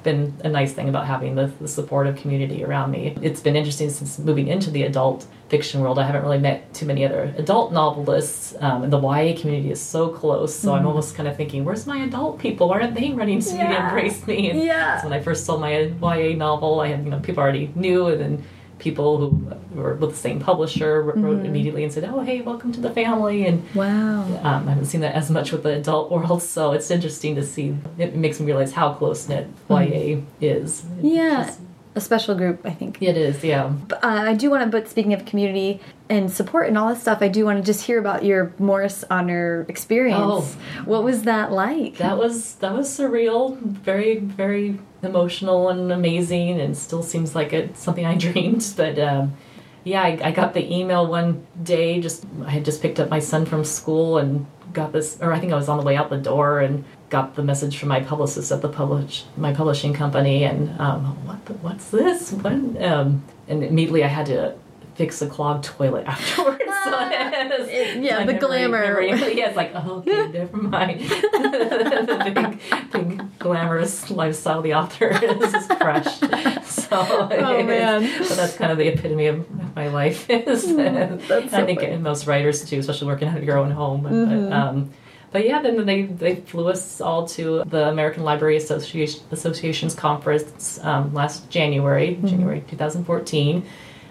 been 0.10 0.24
a 0.50 0.52
nice 0.60 0.72
thing 0.78 0.88
about 0.94 1.06
having 1.14 1.32
the, 1.40 1.48
the 1.64 1.68
supportive 1.78 2.16
community 2.22 2.60
around 2.68 2.88
me 2.96 3.02
it's 3.28 3.42
been 3.48 3.56
interesting 3.62 3.90
since 3.90 4.12
moving 4.30 4.48
into 4.56 4.70
the 4.76 4.84
adult 4.92 5.20
fiction 5.54 5.78
world 5.82 5.98
i 6.00 6.06
haven't 6.10 6.24
really 6.28 6.44
met 6.50 6.58
too 6.80 6.86
many 6.92 7.02
other 7.08 7.22
adult 7.44 7.68
novelists 7.82 8.56
um, 8.66 8.84
and 8.84 8.92
the 8.96 9.00
ya 9.00 9.34
community 9.42 9.70
is 9.78 9.82
so 9.96 10.02
close 10.22 10.52
so 10.64 10.68
i'm 10.76 10.86
almost 10.92 11.10
kind 11.18 11.28
of 11.30 11.36
thinking 11.42 11.60
where's 11.66 11.86
my 11.94 11.98
adult 12.10 12.34
people 12.46 12.64
why 12.70 12.76
aren't 12.80 12.96
they 13.00 13.12
running 13.22 13.40
to 13.42 13.52
me 13.54 13.58
to 13.60 13.64
Mm-hmm. 13.64 13.72
Yeah. 13.74 13.88
embrace 13.88 14.20
me 14.28 14.50
and 14.50 14.60
Yeah. 14.72 14.98
so 15.02 15.08
when 15.08 15.14
i 15.20 15.22
first 15.30 15.42
sold 15.46 15.60
my 15.62 15.72
ya 15.78 16.36
novel 16.46 16.72
i 16.86 16.88
had 16.94 17.02
you 17.06 17.12
know 17.14 17.20
people 17.28 17.42
already 17.44 17.66
knew 17.76 18.02
and 18.12 18.20
then 18.24 18.34
people 18.80 19.18
who 19.18 19.56
were 19.74 19.96
with 19.96 20.12
the 20.12 20.16
same 20.16 20.40
publisher 20.40 21.02
wrote 21.04 21.16
Mm-hmm. 21.18 21.46
immediately 21.46 21.84
and 21.84 21.92
said 21.92 22.04
oh 22.06 22.20
hey 22.22 22.42
welcome 22.42 22.72
to 22.72 22.80
the 22.80 22.92
family 22.92 23.46
and 23.48 23.64
wow 23.76 24.22
um, 24.44 24.68
I 24.68 24.72
haven't 24.72 24.86
seen 24.86 25.02
that 25.02 25.16
as 25.16 25.30
much 25.32 25.52
with 25.52 25.64
the 25.64 25.76
adult 25.78 26.12
world, 26.14 26.42
so 26.44 26.72
it's 26.74 26.90
interesting 26.92 27.36
to 27.36 27.44
see. 27.44 27.76
It 27.98 28.16
makes 28.16 28.40
me 28.40 28.46
realize 28.46 28.72
how 28.74 28.94
close 28.94 29.28
knit 29.28 29.48
YA 29.70 30.22
is. 30.42 30.82
Mm-hmm. 30.82 31.08
yeah 31.08 31.46
Just- 31.46 31.60
a 31.98 32.02
special 32.02 32.36
group 32.36 32.62
i 32.64 32.70
think 32.70 33.02
it 33.02 33.18
is. 33.18 33.44
Yeah. 33.44 33.68
But, 33.68 34.04
uh, 34.04 34.08
I 34.08 34.34
do 34.34 34.50
want 34.50 34.64
to, 34.64 34.70
but 34.70 34.88
speaking 34.88 35.14
of 35.14 35.26
community 35.26 35.80
and 36.10 36.32
support 36.32 36.68
and 36.68 36.78
all 36.78 36.90
that 36.90 37.00
stuff, 37.00 37.20
I 37.22 37.28
do 37.28 37.46
want 37.46 37.58
to 37.58 37.64
just 37.64 37.86
hear 37.86 38.00
about 38.00 38.24
your 38.24 38.54
Morris 38.60 39.04
Honor 39.10 39.66
experience. 39.68 40.20
Oh. 40.22 40.58
What 40.86 41.04
was 41.04 41.24
that 41.24 41.52
like? 41.52 41.98
That 41.98 42.18
was 42.18 42.56
that 42.56 42.74
was 42.74 42.88
surreal, 42.90 43.58
very 43.60 44.20
very 44.20 44.80
emotional 45.04 45.70
and 45.70 45.92
amazing, 45.92 46.60
and 46.60 46.78
still 46.78 47.04
seems 47.04 47.36
like 47.36 47.54
it's 47.54 47.82
something 47.82 48.06
I 48.06 48.16
dreamed. 48.26 48.74
But 48.76 48.98
um, 49.00 49.36
yeah, 49.84 50.02
I, 50.04 50.20
I 50.24 50.32
got 50.32 50.54
the 50.54 50.72
email 50.72 51.08
one 51.08 51.46
day. 51.62 52.00
Just 52.00 52.26
I 52.46 52.52
had 52.52 52.66
just 52.66 52.82
picked 52.82 53.00
up 53.00 53.10
my 53.10 53.20
son 53.20 53.46
from 53.46 53.64
school 53.64 54.18
and 54.18 54.46
got 54.74 54.92
this, 54.92 55.18
or 55.22 55.34
I 55.34 55.40
think 55.40 55.52
I 55.52 55.56
was 55.56 55.70
on 55.70 55.78
the 55.78 55.84
way 55.84 55.96
out 55.96 56.10
the 56.10 56.18
door 56.18 56.60
and 56.60 56.84
got 57.10 57.36
the 57.36 57.44
message 57.44 57.78
from 57.78 57.90
my 57.90 58.02
publicist 58.02 58.52
at 58.52 58.62
the 58.62 58.70
publish 58.70 59.24
my 59.38 59.54
publishing 59.54 59.94
company, 59.94 60.44
and 60.44 60.80
um, 60.80 61.06
what 61.26 61.46
the, 61.46 61.54
what's 61.54 61.90
this? 61.90 62.32
When 62.34 62.82
um, 62.84 63.24
and 63.48 63.64
immediately 63.64 64.04
I 64.04 64.08
had 64.08 64.26
to 64.28 64.56
fix 64.96 65.22
a 65.22 65.28
clogged 65.28 65.64
toilet 65.66 66.06
afterwards. 66.08 66.62
So 66.88 66.98
it- 67.00 68.02
yeah, 68.02 68.24
the 68.26 68.34
glamour. 68.36 69.02
yeah, 69.02 69.48
it's 69.48 69.58
like 69.58 69.72
oh, 69.76 69.98
okay, 70.08 70.28
never 70.32 70.56
mind. 70.56 71.02
the 71.02 72.32
big, 72.34 72.90
big 72.92 73.40
glamorous 73.40 74.10
lifestyle 74.10 74.62
the 74.62 74.74
author 74.74 75.10
is 75.10 75.68
crushed. 75.68 76.20
So, 76.66 76.88
Oh, 77.32 77.64
man. 77.64 78.24
so 78.24 78.36
that's 78.36 78.56
kind 78.56 78.72
of 78.72 78.78
the 78.78 78.88
epitome 78.88 79.26
of 79.28 79.76
my 79.76 79.90
life. 79.90 80.30
Is 80.30 80.74
That's 80.76 81.28
so 81.28 81.38
I 81.58 81.66
think 81.66 81.82
funny. 81.82 81.92
Mm-hmm. 81.94 82.04
most 82.04 82.26
writers 82.26 82.64
too, 82.64 82.80
especially 82.80 83.08
working 83.08 83.28
out 83.28 83.38
of 83.38 83.44
your 83.44 83.58
own 83.58 83.72
home. 83.72 84.04
But, 84.04 84.54
um, 84.56 84.94
but 85.32 85.46
yeah, 85.46 85.62
then 85.62 85.86
they 85.86 86.04
they 86.04 86.36
flew 86.36 86.70
us 86.70 87.02
all 87.02 87.28
to 87.30 87.64
the 87.66 87.88
American 87.90 88.24
Library 88.24 88.58
Association 88.58 89.22
Association's 89.32 89.94
conference 89.96 90.80
um, 90.84 91.14
last 91.14 91.50
January, 91.50 92.16
Mm-hmm. 92.16 92.28
January 92.28 92.64
2014. 92.68 93.66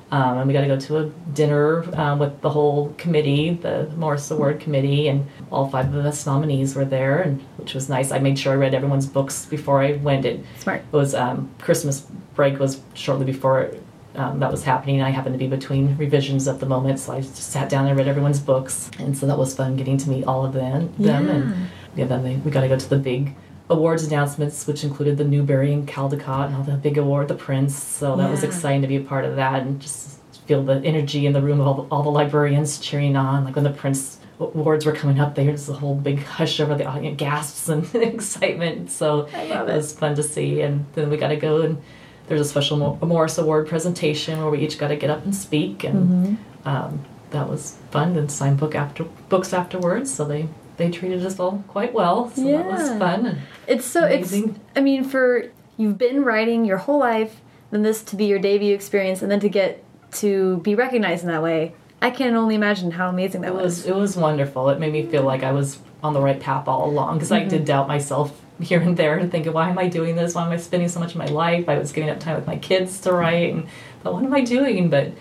Um, 0.09 0.39
and 0.39 0.47
we 0.47 0.53
got 0.55 0.61
to 0.61 0.69
go 0.69 0.79
to 0.79 0.99
a 0.99 1.05
dinner 1.35 1.83
uh, 1.99 2.17
with 2.17 2.41
the 2.41 2.49
whole 2.49 2.95
committee, 2.97 3.51
the 3.55 3.91
Morris 3.97 4.31
Award 4.31 4.61
committee, 4.61 5.09
and 5.09 5.27
all 5.51 5.69
five 5.69 5.93
of 5.93 6.07
us 6.07 6.25
nominees 6.25 6.77
were 6.77 6.85
there, 6.85 7.23
and 7.23 7.41
which 7.57 7.75
was 7.75 7.89
nice. 7.89 8.13
I 8.13 8.21
made 8.21 8.39
sure 8.39 8.53
I 8.53 8.57
read 8.57 8.73
everyone's 8.73 9.07
books 9.07 9.47
before 9.47 9.83
I 9.83 9.95
went. 9.95 10.25
It 10.25 10.45
Smart. 10.61 10.83
it 10.83 10.93
was 10.97 11.13
um, 11.17 11.51
Christmas 11.59 12.07
break 12.37 12.61
was 12.61 12.81
shortly 12.95 13.25
before 13.25 13.69
um, 14.17 14.41
that 14.41 14.51
was 14.51 14.65
happening. 14.65 15.03
I 15.03 15.11
happened 15.11 15.35
to 15.35 15.39
be 15.39 15.47
between 15.49 15.97
revisions 15.97 16.49
at 16.49 16.61
the 16.61 16.67
moment, 16.67 16.99
so 16.99 17.13
I 17.13 17.21
just 17.21 17.37
sat 17.37 17.69
down 17.69 17.87
and 17.87 17.97
read 17.97 18.09
everyone's 18.09 18.41
books, 18.41 18.91
and 18.99 19.17
so 19.17 19.27
that 19.27 19.39
was 19.39 19.55
fun 19.55 19.77
getting 19.77 19.97
to 19.99 20.11
meet 20.11 20.25
all 20.25 20.45
of 20.45 20.53
them. 20.53 20.93
them 20.99 21.27
Yeah. 21.27 21.33
and 21.35 21.69
yeah, 21.95 22.05
then 22.07 22.23
they, 22.25 22.37
we 22.37 22.51
got 22.51 22.63
to 22.63 22.69
go 22.69 22.79
to 22.79 22.89
the 22.89 22.99
big 22.99 23.35
awards 23.69 24.05
announcements, 24.05 24.67
which 24.67 24.85
included 24.85 25.17
the 25.19 25.25
Newbery 25.25 25.73
and 25.73 25.89
Caldecott 25.89 26.47
and 26.47 26.57
all 26.57 26.63
the 26.63 26.75
big 26.77 26.99
award, 26.99 27.29
the 27.29 27.35
Printz. 27.35 27.71
So 27.71 28.17
that 28.17 28.31
was 28.31 28.43
exciting 28.45 28.83
to 28.83 28.89
be 28.89 28.97
a 28.97 29.01
part 29.01 29.25
of 29.25 29.37
that 29.37 29.63
and 29.63 29.81
just 29.81 30.21
feel 30.47 30.63
the 30.63 30.81
energy 30.85 31.27
in 31.27 31.33
the 31.33 31.43
room 31.43 31.61
of 31.61 31.67
all 31.67 31.75
the, 31.75 31.83
all 31.91 32.03
the 32.05 32.11
librarians 32.11 32.79
cheering 32.79 33.17
on. 33.17 33.45
Like 33.45 33.57
when 33.57 33.65
the 33.65 33.71
Printz 33.73 34.19
awards 34.39 34.87
were 34.87 34.93
coming 34.93 35.19
up, 35.19 35.35
there 35.35 35.51
was 35.51 35.69
a 35.69 35.73
whole 35.73 35.95
big 35.97 36.23
hush 36.23 36.61
over 36.61 36.75
the 36.77 36.85
audience, 36.85 37.19
gasps 37.19 37.69
and 37.69 37.93
excitement. 37.95 38.91
So 38.91 39.29
I 39.35 39.47
love 39.47 39.69
it 39.69 39.73
it. 39.73 39.77
was 39.77 39.93
fun 39.93 40.15
to 40.17 40.23
see. 40.23 40.61
And 40.61 40.87
then 40.95 41.11
we 41.11 41.17
got 41.17 41.29
to 41.29 41.37
go 41.37 41.63
and 41.63 41.83
there's 42.29 42.41
a 42.41 42.45
special 42.45 42.77
Mo- 42.77 42.99
Morris 43.07 43.39
Award 43.39 43.69
presentation 43.69 44.39
where 44.41 44.51
we 44.51 44.59
each 44.61 44.79
got 44.79 44.89
to 44.89 44.97
get 44.97 45.11
up 45.11 45.25
and 45.25 45.35
speak, 45.35 45.85
and 45.85 46.39
um, 46.65 47.05
that 47.31 47.49
was 47.49 47.77
fun. 47.91 48.17
And 48.17 48.31
sign 48.31 48.57
book 48.57 48.75
after 48.75 49.05
books 49.29 49.53
afterwards, 49.53 50.13
so 50.13 50.25
they 50.25 50.49
they 50.77 50.91
treated 50.91 51.25
us 51.25 51.39
all 51.39 51.65
quite 51.69 51.95
well. 51.95 52.31
So 52.31 52.45
that 52.45 52.67
was 52.67 52.89
fun. 52.99 53.39
It's 53.67 53.85
so 53.87 54.05
Amazing. 54.05 54.51
it's. 54.51 54.59
I 54.77 54.81
mean, 54.81 55.05
for 55.05 55.51
you've 55.77 55.99
been 55.99 56.25
writing 56.25 56.65
your 56.65 56.79
whole 56.79 56.99
life, 56.99 57.41
then 57.71 57.83
this 57.83 58.03
to 58.05 58.17
be 58.17 58.27
your 58.27 58.39
debut 58.39 58.75
experience, 58.75 59.23
and 59.23 59.31
then 59.31 59.41
to 59.41 59.49
get 59.49 59.83
to 60.13 60.59
be 60.59 60.75
recognized 60.75 61.23
in 61.25 61.29
that 61.31 61.43
way. 61.43 61.75
I 62.03 62.11
can 62.11 62.35
only 62.35 62.55
imagine 62.55 62.91
how 62.91 63.09
amazing 63.09 63.41
that 63.41 63.49
It 63.49 63.55
was. 63.55 63.63
was 63.63 63.87
it 63.87 63.95
was 63.95 64.17
wonderful. 64.17 64.69
It 64.69 64.79
made 64.79 64.93
me 64.93 65.07
feel 65.07 65.23
like 65.23 65.43
I 65.43 65.53
was 65.53 65.79
on 66.03 66.13
the 66.13 66.21
right 66.21 66.39
path 66.39 66.69
all 66.69 66.89
along 66.89 67.17
because 67.17 67.33
I 67.33 67.43
did 67.45 67.65
doubt 67.65 67.89
myself 67.89 68.39
here 68.61 68.81
and 68.81 68.97
there 68.97 69.19
and 69.19 69.31
thinking, 69.31 69.53
why 69.53 69.69
am 69.69 69.79
I 69.79 69.89
doing 69.89 70.17
this? 70.17 70.35
Why 70.35 70.45
am 70.45 70.53
I 70.53 70.57
spending 70.57 70.89
so 70.89 71.01
much 71.01 71.13
of 71.13 71.19
my 71.19 71.27
life? 71.27 71.69
I 71.69 71.79
was 71.79 71.93
giving 71.93 72.11
up 72.11 72.21
time 72.21 72.37
with 72.37 72.47
my 72.47 72.57
kids 72.57 73.01
to 73.03 73.13
write, 73.13 73.53
and 73.53 73.67
but 74.03 74.15
what 74.15 74.25
am 74.25 74.35
I 74.35 74.43
doing? 74.43 74.89
But 74.89 75.13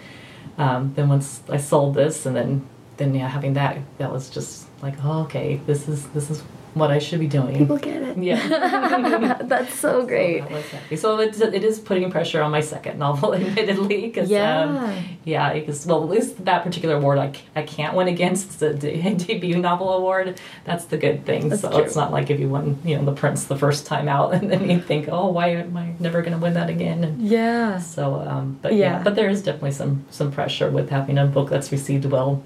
um, 0.58 0.94
then 0.96 1.10
once 1.10 1.42
I 1.50 1.58
sold 1.58 1.96
this, 1.96 2.26
and 2.26 2.36
then 2.36 2.68
then 2.98 3.14
yeah, 3.14 3.28
having 3.28 3.54
that, 3.54 3.78
that 3.98 4.12
was 4.12 4.30
just 4.30 4.68
like, 4.82 4.96
oh, 5.04 5.24
okay, 5.24 5.60
this 5.66 5.88
is 5.88 6.08
this 6.10 6.30
is 6.30 6.44
what 6.76 6.91
I 6.91 6.99
should 6.99 7.21
be 7.21 7.28
doing. 7.28 7.57
People 7.57 7.78
get 7.78 8.01
it. 8.01 8.17
Yeah. 8.17 9.39
That's 9.43 9.73
so 9.73 10.05
great. 10.05 10.43
So, 10.89 10.95
so 10.97 11.19
it's, 11.19 11.39
it 11.39 11.63
is 11.63 11.80
putting 11.80 12.11
pressure 12.11 12.41
on 12.43 12.51
my 12.51 12.59
second 12.59 12.99
novel, 12.99 13.34
admittedly. 13.39 14.11
Cause, 14.11 14.30
Yeah. 14.30 14.59
Um, 14.59 15.03
yeah, 15.23 15.53
because, 15.53 15.86
well, 15.86 16.03
at 16.03 16.09
least 16.09 16.43
that 16.45 16.63
particular 16.63 16.95
award 16.95 17.17
i 17.55 17.61
can't 17.63 17.95
win 17.95 18.07
against. 18.09 18.59
The 18.59 18.73
de- 18.73 19.13
debut 19.26 19.57
novel 19.57 19.93
award. 19.93 20.39
That's 20.65 20.86
the 20.86 20.97
good 20.97 21.26
thing. 21.26 21.47
That's 21.49 21.61
so 21.61 21.71
true. 21.71 21.80
it's 21.80 21.95
not 21.95 22.11
like 22.11 22.30
if 22.30 22.39
you 22.39 22.49
won, 22.49 22.78
you 22.84 22.97
know, 22.97 23.05
The 23.05 23.13
Printz 23.19 23.47
the 23.47 23.57
first 23.57 23.86
time 23.86 24.07
out 24.09 24.34
and 24.34 24.51
then 24.51 24.69
you 24.69 24.82
think, 24.82 25.07
oh, 25.09 25.28
why 25.32 25.47
am 25.49 25.76
I 25.78 25.95
never 25.99 26.21
going 26.21 26.34
to 26.34 26.39
win 26.39 26.53
that 26.55 26.69
again? 26.69 27.03
And 27.05 27.21
Yeah. 27.21 27.80
so, 27.80 28.15
um, 28.15 28.59
but 28.61 28.73
Yeah. 28.73 28.97
yeah. 28.97 29.03
but 29.03 29.15
there 29.15 29.30
is 29.30 29.41
definitely 29.41 29.71
some, 29.71 30.03
some 30.11 30.30
pressure 30.32 30.69
with 30.69 30.89
having 30.89 31.17
a 31.17 31.26
book 31.26 31.49
that's 31.49 31.71
received 31.71 32.05
well 32.05 32.43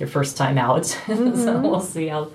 your 0.00 0.08
first 0.08 0.36
time 0.36 0.58
out. 0.58 0.82
Mm-hmm. 1.06 1.36
so 1.40 1.60
we'll 1.60 1.80
see 1.80 2.08
how, 2.08 2.30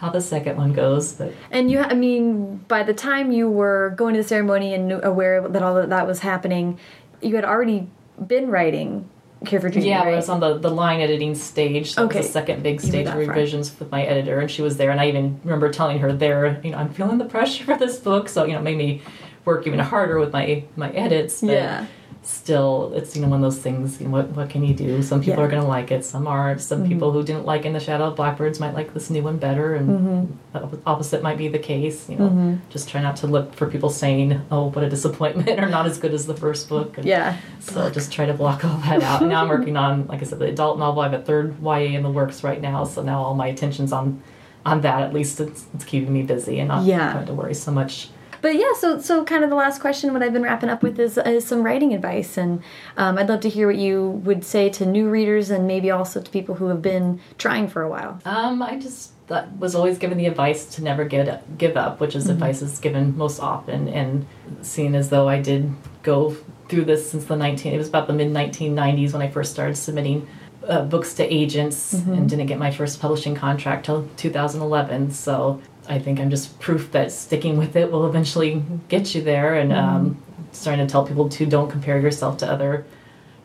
how 0.00 0.08
the 0.08 0.20
second 0.20 0.56
one 0.56 0.72
goes. 0.72 1.12
But 1.12 1.34
And 1.50 1.70
you, 1.70 1.80
I 1.80 1.92
mean, 1.92 2.56
by 2.68 2.82
the 2.82 2.94
time 2.94 3.30
you 3.32 3.50
were 3.50 3.92
going 3.96 4.14
to 4.14 4.22
the 4.22 4.26
ceremony 4.26 4.72
and 4.72 4.88
knew- 4.88 5.00
aware 5.02 5.46
that 5.46 5.62
all 5.62 5.76
of 5.76 5.90
that 5.90 6.06
was 6.06 6.20
happening, 6.20 6.78
you 7.20 7.34
had 7.36 7.44
already 7.44 7.86
been 8.26 8.48
writing 8.50 9.08
Cure 9.44 9.60
for 9.60 9.68
Dreaming, 9.68 9.90
Yeah, 9.90 10.04
right? 10.04 10.14
I 10.14 10.16
was 10.16 10.30
on 10.30 10.40
the, 10.40 10.56
the 10.58 10.70
line 10.70 11.00
editing 11.02 11.34
stage. 11.34 11.92
So 11.92 12.04
Okay. 12.04 12.18
was 12.18 12.26
the 12.28 12.32
second 12.32 12.62
big 12.62 12.80
stage 12.80 13.06
of 13.06 13.12
far. 13.12 13.20
revisions 13.20 13.78
with 13.78 13.90
my 13.90 14.02
editor, 14.02 14.40
and 14.40 14.50
she 14.50 14.62
was 14.62 14.78
there. 14.78 14.90
And 14.90 14.98
I 15.00 15.08
even 15.08 15.38
remember 15.44 15.70
telling 15.70 15.98
her 15.98 16.12
there, 16.14 16.58
you 16.64 16.70
know, 16.70 16.78
I'm 16.78 16.88
feeling 16.94 17.18
the 17.18 17.24
pressure 17.26 17.64
for 17.64 17.76
this 17.76 17.98
book, 17.98 18.28
so 18.30 18.44
you 18.44 18.52
know, 18.54 18.58
it 18.60 18.62
made 18.62 18.78
me 18.78 19.02
work 19.44 19.66
even 19.66 19.78
harder 19.80 20.18
with 20.18 20.32
my 20.32 20.64
my 20.76 20.90
edits. 20.90 21.40
But 21.42 21.50
Yeah. 21.50 21.86
Still, 22.22 22.92
it's 22.94 23.16
you 23.16 23.22
know 23.22 23.28
one 23.28 23.42
of 23.42 23.50
those 23.50 23.62
things. 23.62 23.98
You 23.98 24.06
know, 24.06 24.12
what 24.12 24.28
what 24.30 24.50
can 24.50 24.62
you 24.62 24.74
do? 24.74 25.02
Some 25.02 25.20
people 25.20 25.40
Yeah. 25.40 25.46
are 25.46 25.50
going 25.50 25.62
to 25.62 25.68
like 25.68 25.90
it, 25.90 26.04
some 26.04 26.26
aren't. 26.26 26.60
Some 26.60 26.80
mm-hmm. 26.80 26.88
people 26.88 27.12
who 27.12 27.22
didn't 27.22 27.46
like 27.46 27.64
In 27.64 27.72
the 27.72 27.80
Shadow 27.80 28.04
of 28.08 28.16
Blackbirds 28.16 28.60
might 28.60 28.74
like 28.74 28.92
this 28.92 29.08
new 29.08 29.22
one 29.22 29.38
better, 29.38 29.74
and 29.74 29.88
mm-hmm. 29.88 30.72
the 30.72 30.78
opposite 30.86 31.22
might 31.22 31.38
be 31.38 31.48
the 31.48 31.58
case. 31.58 32.10
You 32.10 32.16
know, 32.16 32.28
mm-hmm. 32.28 32.54
just 32.68 32.90
try 32.90 33.00
not 33.00 33.16
to 33.16 33.26
look 33.26 33.54
for 33.54 33.66
people 33.68 33.88
saying, 33.88 34.38
"Oh, 34.50 34.68
what 34.70 34.84
a 34.84 34.90
disappointment," 34.90 35.48
or 35.60 35.66
"Not 35.68 35.86
as 35.86 35.96
good 35.96 36.12
as 36.12 36.26
the 36.26 36.36
first 36.36 36.68
book." 36.68 36.98
And 36.98 37.06
yeah. 37.06 37.38
so 37.58 37.88
just 37.88 38.12
try 38.12 38.26
to 38.26 38.34
block 38.34 38.66
all 38.66 38.76
that 38.78 39.02
out. 39.02 39.22
now 39.22 39.42
I'm 39.42 39.48
working 39.56 39.78
on, 39.78 40.06
like 40.06 40.20
I 40.20 40.24
said, 40.24 40.40
the 40.40 40.46
adult 40.46 40.78
novel. 40.78 41.00
I 41.00 41.08
have 41.08 41.18
a 41.18 41.24
third 41.24 41.56
YA 41.62 41.96
in 41.96 42.02
the 42.02 42.10
works 42.10 42.44
right 42.44 42.60
now, 42.60 42.84
so 42.84 43.02
now 43.02 43.22
all 43.22 43.34
my 43.34 43.46
attention's 43.46 43.92
on 43.92 44.22
on 44.66 44.82
that. 44.82 45.02
At 45.02 45.14
least 45.14 45.40
it's, 45.40 45.64
it's 45.74 45.84
keeping 45.86 46.12
me 46.12 46.22
busy 46.22 46.58
and 46.58 46.68
not 46.68 46.84
Yeah. 46.84 47.12
having 47.12 47.26
to 47.28 47.32
worry 47.34 47.54
so 47.54 47.72
much. 47.72 48.10
But 48.42 48.56
yeah, 48.56 48.72
so 48.78 49.00
so 49.00 49.24
kind 49.24 49.44
of 49.44 49.50
the 49.50 49.56
last 49.56 49.80
question, 49.80 50.12
what 50.12 50.22
I've 50.22 50.32
been 50.32 50.42
wrapping 50.42 50.70
up 50.70 50.82
with 50.82 50.98
is, 50.98 51.18
is 51.18 51.46
some 51.46 51.62
writing 51.62 51.92
advice, 51.94 52.36
and 52.36 52.62
um, 52.96 53.18
I'd 53.18 53.28
love 53.28 53.40
to 53.40 53.48
hear 53.48 53.66
what 53.66 53.76
you 53.76 54.22
would 54.24 54.44
say 54.44 54.68
to 54.70 54.86
new 54.86 55.08
readers, 55.08 55.50
and 55.50 55.66
maybe 55.66 55.90
also 55.90 56.20
to 56.20 56.30
people 56.30 56.54
who 56.54 56.66
have 56.66 56.82
been 56.82 57.20
trying 57.38 57.68
for 57.68 57.82
a 57.82 57.88
while. 57.88 58.20
Um, 58.24 58.62
I 58.62 58.78
just 58.78 59.12
that 59.30 59.56
was 59.58 59.74
always 59.76 59.96
given 59.96 60.18
the 60.18 60.26
advice 60.26 60.64
to 60.74 60.82
never 60.82 61.04
get 61.04 61.28
up, 61.28 61.58
give 61.58 61.76
up, 61.76 62.00
which 62.00 62.16
is 62.16 62.28
advice 62.28 62.62
is 62.62 62.78
given 62.80 63.16
most 63.16 63.38
often. 63.38 63.88
And 63.88 64.26
seeing 64.60 64.94
as 64.96 65.08
though 65.08 65.28
I 65.28 65.40
did 65.40 65.72
go 66.02 66.36
through 66.68 66.84
this 66.84 67.10
since 67.10 67.24
the 67.26 67.36
19, 67.36 67.72
it 67.72 67.78
was 67.78 67.88
about 67.88 68.08
the 68.08 68.12
mid 68.12 68.32
1990s 68.32 69.12
when 69.12 69.22
I 69.22 69.30
first 69.30 69.52
started 69.52 69.76
submitting 69.76 70.26
uh, 70.66 70.82
books 70.82 71.14
to 71.14 71.24
agents 71.24 71.92
and 71.92 72.28
didn't 72.28 72.46
get 72.46 72.58
my 72.58 72.70
first 72.70 73.00
publishing 73.00 73.34
contract 73.34 73.86
till 73.86 74.08
2011. 74.16 75.12
So 75.12 75.62
I 75.90 75.98
think 75.98 76.20
I'm 76.20 76.30
just 76.30 76.58
proof 76.60 76.92
that 76.92 77.10
sticking 77.12 77.58
with 77.58 77.74
it 77.76 77.90
will 77.90 78.06
eventually 78.06 78.62
get 78.88 79.14
you 79.14 79.22
there. 79.22 79.54
And 79.56 79.72
um, 79.72 80.22
starting 80.52 80.86
to 80.86 80.90
tell 80.90 81.04
people 81.06 81.28
to 81.30 81.44
don't 81.46 81.68
compare 81.70 81.98
yourself 82.00 82.38
to 82.38 82.46
other 82.50 82.86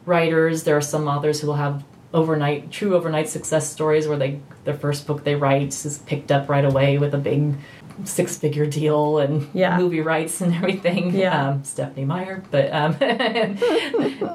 writers. 0.05 0.63
There 0.63 0.77
are 0.77 0.81
some 0.81 1.07
authors 1.07 1.41
who 1.41 1.47
will 1.47 1.55
have 1.55 1.83
overnight, 2.13 2.71
true 2.71 2.95
overnight 2.95 3.27
success 3.27 3.69
stories 3.69 4.07
where 4.07 4.17
they 4.17 4.39
their 4.63 4.75
first 4.75 5.05
book 5.07 5.23
they 5.23 5.35
write 5.35 5.69
is 5.85 5.97
picked 6.05 6.31
up 6.31 6.47
right 6.47 6.63
away 6.65 6.97
with 6.97 7.13
a 7.13 7.17
big 7.17 7.55
six 8.03 8.37
figure 8.37 8.65
deal 8.65 9.19
and 9.19 9.47
Yeah. 9.53 9.77
movie 9.77 10.01
rights 10.01 10.41
and 10.41 10.53
everything. 10.53 11.15
Yeah. 11.15 11.49
Um, 11.49 11.63
Stephenie 11.63 12.05
Meyer, 12.05 12.43
but 12.51 12.71
um, 12.73 12.95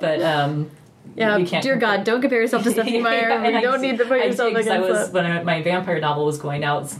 but 0.00 0.22
um, 0.22 0.70
Yeah, 1.16 1.38
dear 1.60 1.76
God, 1.76 2.04
don't 2.04 2.20
compare 2.20 2.40
yourself 2.40 2.62
to 2.64 2.70
Stephenie 2.70 3.00
Meyer. 3.08 3.30
and 3.30 3.52
you 3.52 3.58
I 3.58 3.60
don't 3.60 3.80
did- 3.80 3.90
need 3.92 3.98
to 3.98 4.04
put 4.04 4.20
I 4.20 4.24
yourself 4.26 4.50
did, 4.50 4.56
'cause 4.56 4.68
I 4.68 4.76
against 4.76 4.90
was, 4.90 5.08
it. 5.08 5.14
when 5.14 5.26
I, 5.26 5.42
my 5.42 5.62
vampire 5.62 6.00
novel 6.00 6.24
was 6.26 6.38
going 6.38 6.64
out. 6.64 6.92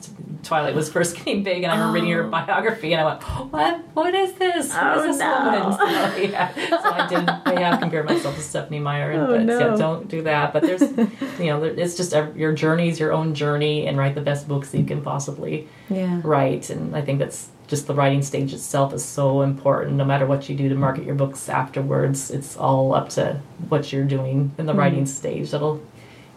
Twilight 0.43 0.75
was 0.75 0.91
first 0.91 1.17
getting 1.23 1.43
big, 1.43 1.63
and 1.65 1.71
I 1.71 1.75
remember 1.77 1.95
reading 1.97 2.13
her 2.13 2.25
Oh. 2.25 2.31
biography, 2.31 2.95
and 2.95 3.01
I 3.03 3.05
went, 3.05 3.23
"What? 3.53 3.81
What 3.93 4.15
is 4.15 4.33
this? 4.35 4.73
What 4.73 4.83
Oh, 4.83 5.01
is 5.01 5.19
this 5.19 5.19
no. 5.19 5.45
woman?" 5.45 5.79
So, 5.79 6.17
yeah, 6.23 6.55
so 6.81 6.91
I 6.91 7.07
did. 7.07 7.29
I 7.29 7.61
have 7.61 7.79
compared 7.79 8.07
myself 8.07 8.37
to 8.37 8.41
Stephenie 8.41 8.79
Meyer, 8.81 9.13
Oh, 9.13 9.27
but 9.27 9.43
no. 9.43 9.59
yeah, 9.59 9.77
don't 9.77 10.09
do 10.09 10.23
that. 10.23 10.55
But 10.55 10.63
there's, 10.63 10.81
you 10.81 11.47
know, 11.47 11.63
it's 11.65 11.95
just 11.95 12.15
ev- 12.15 12.39
your 12.39 12.53
journey 12.55 12.89
is 12.89 12.99
your 12.99 13.13
own 13.13 13.35
journey, 13.35 13.87
and 13.87 13.99
write 13.99 14.15
the 14.15 14.23
best 14.23 14.49
books 14.49 14.71
that 14.71 14.79
you 14.79 14.87
can 14.87 15.03
possibly 15.03 15.69
Yeah. 15.91 16.21
write. 16.25 16.71
And 16.71 16.97
I 16.97 17.03
think 17.03 17.19
that's 17.19 17.49
just 17.71 17.87
the 17.87 17.95
writing 17.95 18.21
stage 18.21 18.53
itself 18.53 18.93
is 18.93 19.05
so 19.05 19.43
important. 19.43 19.97
No 19.97 20.05
matter 20.05 20.27
what 20.27 20.49
you 20.49 20.57
do 20.57 20.69
to 20.69 20.75
market 20.75 21.05
your 21.05 21.15
books 21.15 21.49
afterwards, 21.49 22.31
it's 22.31 22.57
all 22.57 22.93
up 22.93 23.09
to 23.11 23.41
what 23.69 23.93
you're 23.93 24.05
doing 24.05 24.53
in 24.59 24.67
the 24.67 24.75
writing 24.75 25.07
stage. 25.07 25.53
That'll 25.53 25.81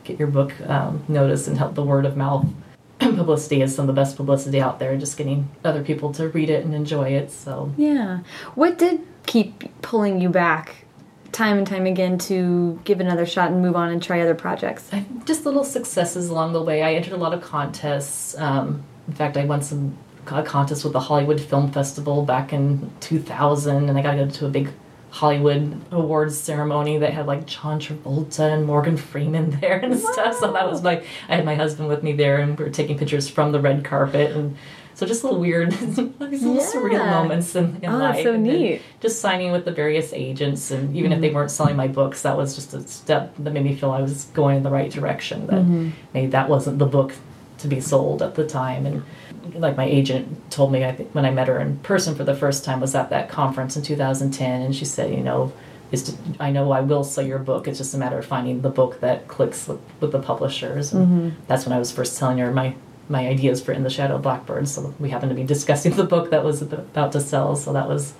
get 0.03 0.19
your 0.19 0.27
book 0.27 0.53
um, 0.69 1.03
noticed 1.07 1.47
and 1.47 1.57
help 1.57 1.73
the 1.73 1.83
word 1.83 2.05
of 2.05 2.15
mouth. 2.15 2.45
publicity 2.99 3.63
is 3.63 3.75
some 3.75 3.89
of 3.89 3.95
the 3.95 3.99
best 3.99 4.15
publicity 4.15 4.61
out 4.61 4.77
there. 4.77 4.95
Just 4.95 5.17
getting 5.17 5.49
other 5.65 5.83
people 5.83 6.13
to 6.13 6.29
read 6.29 6.51
it 6.51 6.63
and 6.63 6.75
enjoy 6.75 7.09
it. 7.09 7.31
So 7.31 7.73
Yeah. 7.77 8.19
What 8.53 8.77
did 8.77 9.01
keep 9.25 9.81
pulling 9.81 10.21
you 10.21 10.29
back 10.29 10.85
time 11.31 11.57
and 11.57 11.65
time 11.65 11.87
again 11.87 12.19
to 12.19 12.79
give 12.83 12.99
another 12.99 13.25
shot 13.25 13.49
and 13.49 13.59
move 13.59 13.75
on 13.75 13.89
and 13.89 14.03
try 14.03 14.21
other 14.21 14.35
projects? 14.35 14.91
Just 15.25 15.47
little 15.47 15.63
successes 15.63 16.29
along 16.29 16.53
the 16.53 16.61
way. 16.61 16.83
I 16.83 16.93
entered 16.93 17.13
a 17.13 17.17
lot 17.17 17.33
of 17.33 17.41
contests. 17.41 18.37
Um, 18.37 18.83
in 19.07 19.13
fact, 19.15 19.35
I 19.35 19.45
won 19.45 19.63
some 19.63 19.97
a 20.31 20.43
contest 20.43 20.83
with 20.83 20.93
the 20.93 20.99
Hollywood 20.99 21.39
Film 21.39 21.71
Festival 21.71 22.23
back 22.23 22.53
in 22.53 22.91
2000, 22.99 23.89
and 23.89 23.97
I 23.97 24.01
got 24.01 24.11
to 24.11 24.25
go 24.25 24.29
to 24.29 24.45
a 24.45 24.49
big 24.49 24.69
Hollywood 25.09 25.79
awards 25.91 26.37
ceremony 26.37 26.97
that 26.97 27.13
had 27.13 27.27
like 27.27 27.45
John 27.45 27.79
Travolta 27.79 28.51
and 28.51 28.65
Morgan 28.65 28.97
Freeman 28.97 29.51
there 29.61 29.77
and 29.77 29.99
stuff. 29.99 30.35
So 30.39 30.51
that 30.51 30.69
was 30.69 30.81
my. 30.81 31.03
I 31.29 31.35
had 31.35 31.45
my 31.45 31.55
husband 31.55 31.87
with 31.87 32.03
me 32.03 32.13
there, 32.13 32.37
and 32.37 32.57
we 32.57 32.65
were 32.65 32.71
taking 32.71 32.97
pictures 32.97 33.29
from 33.29 33.51
the 33.51 33.59
red 33.59 33.85
carpet, 33.85 34.35
and 34.35 34.57
so 34.95 35.05
just 35.07 35.23
a 35.23 35.27
little 35.27 35.41
weird, 35.41 35.71
these 35.71 35.97
little 35.97 36.55
Yeah. 36.55 36.61
surreal 36.61 37.05
moments 37.09 37.55
in, 37.55 37.79
in 37.81 37.89
Oh, 37.89 37.97
life. 37.97 38.23
so 38.23 38.37
neat. 38.37 38.81
Just 39.01 39.19
signing 39.21 39.51
with 39.51 39.65
the 39.65 39.71
various 39.71 40.13
agents, 40.13 40.71
and 40.71 40.95
even 40.95 41.11
if 41.11 41.19
they 41.19 41.27
mm-hmm. 41.27 41.35
weren't 41.35 41.51
selling 41.51 41.75
my 41.75 41.87
books, 41.87 42.21
that 42.21 42.37
was 42.37 42.55
just 42.55 42.73
a 42.73 42.81
step 42.87 43.33
that 43.39 43.53
made 43.53 43.63
me 43.63 43.75
feel 43.75 43.91
I 43.91 44.01
was 44.01 44.25
going 44.33 44.57
in 44.57 44.63
the 44.63 44.69
right 44.69 44.91
direction. 44.91 45.47
That 45.47 45.61
mm-hmm. 45.61 45.89
maybe 46.13 46.27
that 46.27 46.47
wasn't 46.47 46.79
the 46.79 46.85
book 46.85 47.13
to 47.59 47.67
be 47.67 47.79
sold 47.79 48.21
at 48.21 48.35
the 48.35 48.45
time, 48.45 48.85
and 48.85 49.03
like 49.55 49.77
my 49.77 49.85
agent 49.85 50.51
told 50.51 50.71
me, 50.71 50.83
I 50.85 50.91
think 50.91 51.13
when 51.13 51.25
I 51.25 51.31
met 51.31 51.47
her 51.47 51.59
in 51.59 51.77
person 51.79 52.15
for 52.15 52.23
the 52.23 52.35
first 52.35 52.63
time 52.65 52.79
was 52.81 52.95
at 52.95 53.09
that 53.09 53.29
conference 53.29 53.75
in 53.77 53.83
2010, 53.83 54.61
and 54.61 54.75
she 54.75 54.85
said, 54.85 55.11
you 55.13 55.21
know. 55.23 55.51
Is 55.91 56.01
to, 56.05 56.17
I 56.39 56.49
know 56.49 56.71
I 56.71 56.81
will 56.81 57.03
sell 57.03 57.23
your 57.23 57.37
book. 57.37 57.67
It's 57.67 57.77
just 57.77 57.93
a 57.93 57.99
matter 57.99 58.17
of 58.17 58.25
finding 58.25 58.61
the 58.61 58.69
book 58.71 58.99
that 59.01 59.27
clicks 59.27 59.67
with, 59.67 59.79
with 59.99 60.11
the 60.11 60.17
publishers. 60.19 60.91
And 60.91 61.35
That's 61.45 61.67
when 61.67 61.73
I 61.73 61.77
was 61.77 61.91
first 61.91 62.17
telling 62.17 62.39
her 62.39 62.51
my 62.51 62.73
my 63.09 63.27
ideas 63.27 63.61
for 63.61 63.73
In 63.73 63.83
the 63.83 63.91
Shadow 63.91 64.15
of 64.15 64.23
Blackbird. 64.23 64.67
So 64.67 64.91
we 64.99 65.11
happened 65.11 65.29
to 65.29 65.35
be 65.35 65.43
discussing 65.43 65.91
the 65.95 66.03
book 66.03 66.31
that 66.31 66.43
was 66.43 66.63
about 66.63 67.11
to 67.11 67.21
sell. 67.21 67.55
So 67.55 67.73
that 67.73 67.87
was 67.87 68.15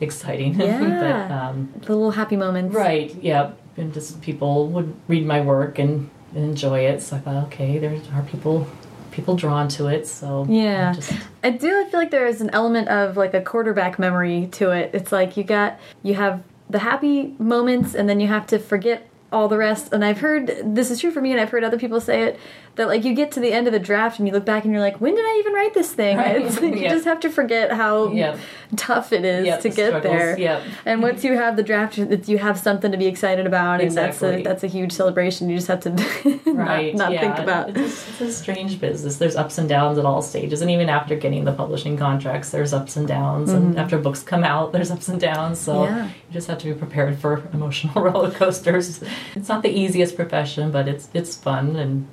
exciting. 0.00 0.54
Yeah. 0.60 0.78
but, 0.78 1.34
um, 1.34 1.72
The 1.80 1.96
little 1.96 2.12
happy 2.12 2.36
moments. 2.36 2.76
right. 2.76 3.12
Yeah. 3.20 3.52
And 3.76 3.92
just 3.92 4.20
people 4.22 4.68
would 4.68 4.94
read 5.08 5.26
my 5.26 5.40
work 5.40 5.80
and, 5.80 6.08
and 6.32 6.44
enjoy 6.44 6.80
it. 6.86 7.02
So 7.02 7.16
I 7.16 7.18
thought, 7.18 7.44
okay, 7.46 7.78
there 7.78 7.98
are 8.14 8.22
people 8.22 8.68
people 9.16 9.34
drawn 9.34 9.66
to 9.66 9.86
it. 9.86 10.06
So 10.06 10.46
Yeah. 10.48 10.92
just 10.92 11.12
I 11.42 11.50
do 11.50 11.84
feel 11.86 11.98
like 12.00 12.10
there 12.10 12.26
is 12.26 12.40
an 12.42 12.50
element 12.50 12.88
of 12.88 13.16
like 13.16 13.32
a 13.32 13.40
quarterback 13.40 13.98
memory 13.98 14.48
to 14.52 14.70
it. 14.70 14.90
It's 14.92 15.10
like 15.10 15.36
you 15.38 15.42
got 15.42 15.78
you 16.02 16.14
have 16.14 16.42
the 16.68 16.78
happy 16.80 17.34
moments 17.38 17.94
and 17.94 18.08
then 18.08 18.20
you 18.20 18.28
have 18.28 18.46
to 18.48 18.58
forget 18.58 19.08
all 19.36 19.48
the 19.48 19.58
rest. 19.58 19.92
And 19.92 20.04
I've 20.04 20.18
heard 20.20 20.46
this 20.64 20.90
is 20.90 21.00
true 21.00 21.10
for 21.10 21.20
me 21.20 21.30
and 21.32 21.40
I've 21.40 21.50
heard 21.50 21.62
other 21.64 21.78
people 21.78 22.00
say 22.00 22.22
it 22.22 22.38
that 22.76 22.88
like 22.88 23.04
you 23.04 23.14
get 23.14 23.32
to 23.32 23.40
the 23.40 23.52
end 23.52 23.66
of 23.66 23.72
the 23.72 23.78
draft 23.78 24.18
and 24.18 24.28
you 24.28 24.34
look 24.34 24.44
back 24.44 24.64
and 24.64 24.72
you're 24.72 24.82
like, 24.82 25.00
when 25.00 25.14
did 25.14 25.24
I 25.24 25.36
even 25.40 25.52
write 25.54 25.72
this 25.74 25.92
thing? 25.92 26.16
Right. 26.18 26.42
It's 26.42 26.60
like 26.60 26.74
you 26.74 26.88
just 26.88 27.04
have 27.06 27.20
to 27.20 27.30
forget 27.30 27.72
how 27.72 28.12
Yeah. 28.12 28.36
tough 28.76 29.12
it 29.12 29.24
is 29.24 29.46
Yep, 29.46 29.60
to 29.62 29.68
the 29.70 29.74
get 29.74 29.86
struggles, 29.88 30.12
there. 30.14 30.38
yep. 30.38 30.62
And 30.84 31.02
once 31.02 31.24
you 31.24 31.34
have 31.36 31.56
the 31.56 31.62
draft, 31.62 31.96
you 31.96 32.38
have 32.38 32.58
something 32.58 32.92
to 32.92 32.98
be 32.98 33.06
excited 33.06 33.46
about, 33.46 33.80
and 33.80 33.90
that's 33.92 34.22
a 34.22 34.42
that's 34.42 34.62
a 34.64 34.66
huge 34.66 34.92
celebration. 34.92 35.48
You 35.48 35.56
just 35.56 35.68
have 35.68 35.80
to 35.80 35.90
not, 36.46 36.66
right. 36.66 36.94
not 36.94 37.12
yeah. 37.12 37.20
think 37.20 37.38
about. 37.38 37.70
It's, 37.76 38.08
it's 38.10 38.20
a 38.20 38.32
strange 38.32 38.78
business. 38.80 39.16
There's 39.16 39.36
ups 39.36 39.56
and 39.58 39.68
downs 39.68 39.96
at 39.98 40.04
all 40.04 40.20
stages, 40.20 40.60
and 40.62 40.70
even 40.70 40.88
after 40.90 41.16
getting 41.16 41.44
the 41.44 41.52
publishing 41.52 41.96
contracts, 41.96 42.50
there's 42.50 42.72
ups 42.74 42.96
and 42.96 43.06
downs. 43.08 43.50
And 43.52 43.78
after 43.78 43.96
books 43.98 44.22
come 44.22 44.44
out, 44.44 44.72
there's 44.72 44.90
ups 44.90 45.08
and 45.08 45.18
downs. 45.20 45.58
So 45.60 45.76
Mm-hmm. 45.86 45.96
Yeah. 45.96 46.04
you 46.06 46.32
just 46.32 46.48
have 46.48 46.58
to 46.58 46.66
be 46.66 46.74
prepared 46.74 47.18
for 47.18 47.42
emotional 47.54 48.02
roller 48.06 48.30
coasters. 48.32 49.02
It's 49.34 49.48
not 49.48 49.62
the 49.62 49.70
easiest 49.70 50.16
profession, 50.16 50.70
but 50.70 50.88
it's 50.88 51.08
it's 51.14 51.36
fun 51.36 51.76
and 51.76 52.06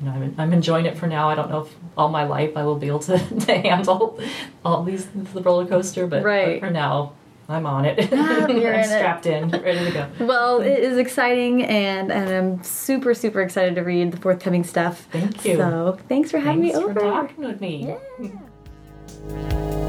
you 0.00 0.06
know, 0.06 0.12
I'm, 0.12 0.34
I'm 0.38 0.52
enjoying 0.52 0.84
it 0.86 0.98
for 0.98 1.06
now. 1.06 1.28
I 1.30 1.34
don't 1.34 1.48
know 1.50 1.62
if 1.62 1.74
all 1.96 2.08
my 2.10 2.24
life 2.24 2.56
I 2.56 2.64
will 2.64 2.76
be 2.76 2.86
able 2.88 2.98
to, 3.00 3.18
to 3.46 3.58
handle 3.58 4.20
all 4.64 4.82
these 4.82 5.06
the 5.06 5.40
roller 5.42 5.66
coaster, 5.66 6.06
but, 6.06 6.22
Right. 6.22 6.60
but 6.60 6.66
for 6.68 6.72
now 6.72 7.12
I'm 7.48 7.64
on 7.64 7.84
it. 7.84 8.08
Ah, 8.12 8.46
you're 8.48 8.74
I'm 8.74 8.80
in 8.80 8.80
it. 8.80 8.84
strapped 8.86 9.24
in, 9.26 9.50
ready 9.50 9.84
to 9.86 9.90
go. 9.92 10.26
Well, 10.26 10.60
it 10.60 10.80
is 10.80 10.98
exciting, 10.98 11.62
and, 11.64 12.10
and 12.10 12.28
I'm 12.28 12.62
super, 12.64 13.14
super 13.14 13.40
excited 13.40 13.76
to 13.76 13.82
read 13.82 14.10
the 14.12 14.16
forthcoming 14.16 14.64
stuff. 14.64 15.06
Thank 15.12 15.44
you. 15.44 15.56
So, 15.56 15.98
thanks 16.08 16.30
for 16.32 16.38
having 16.40 16.62
Thanks 16.62 16.76
me 16.78 16.82
for 16.82 16.94
talking 16.94 17.44
with 17.44 17.60
me. 17.60 17.96
Thank 19.28 19.85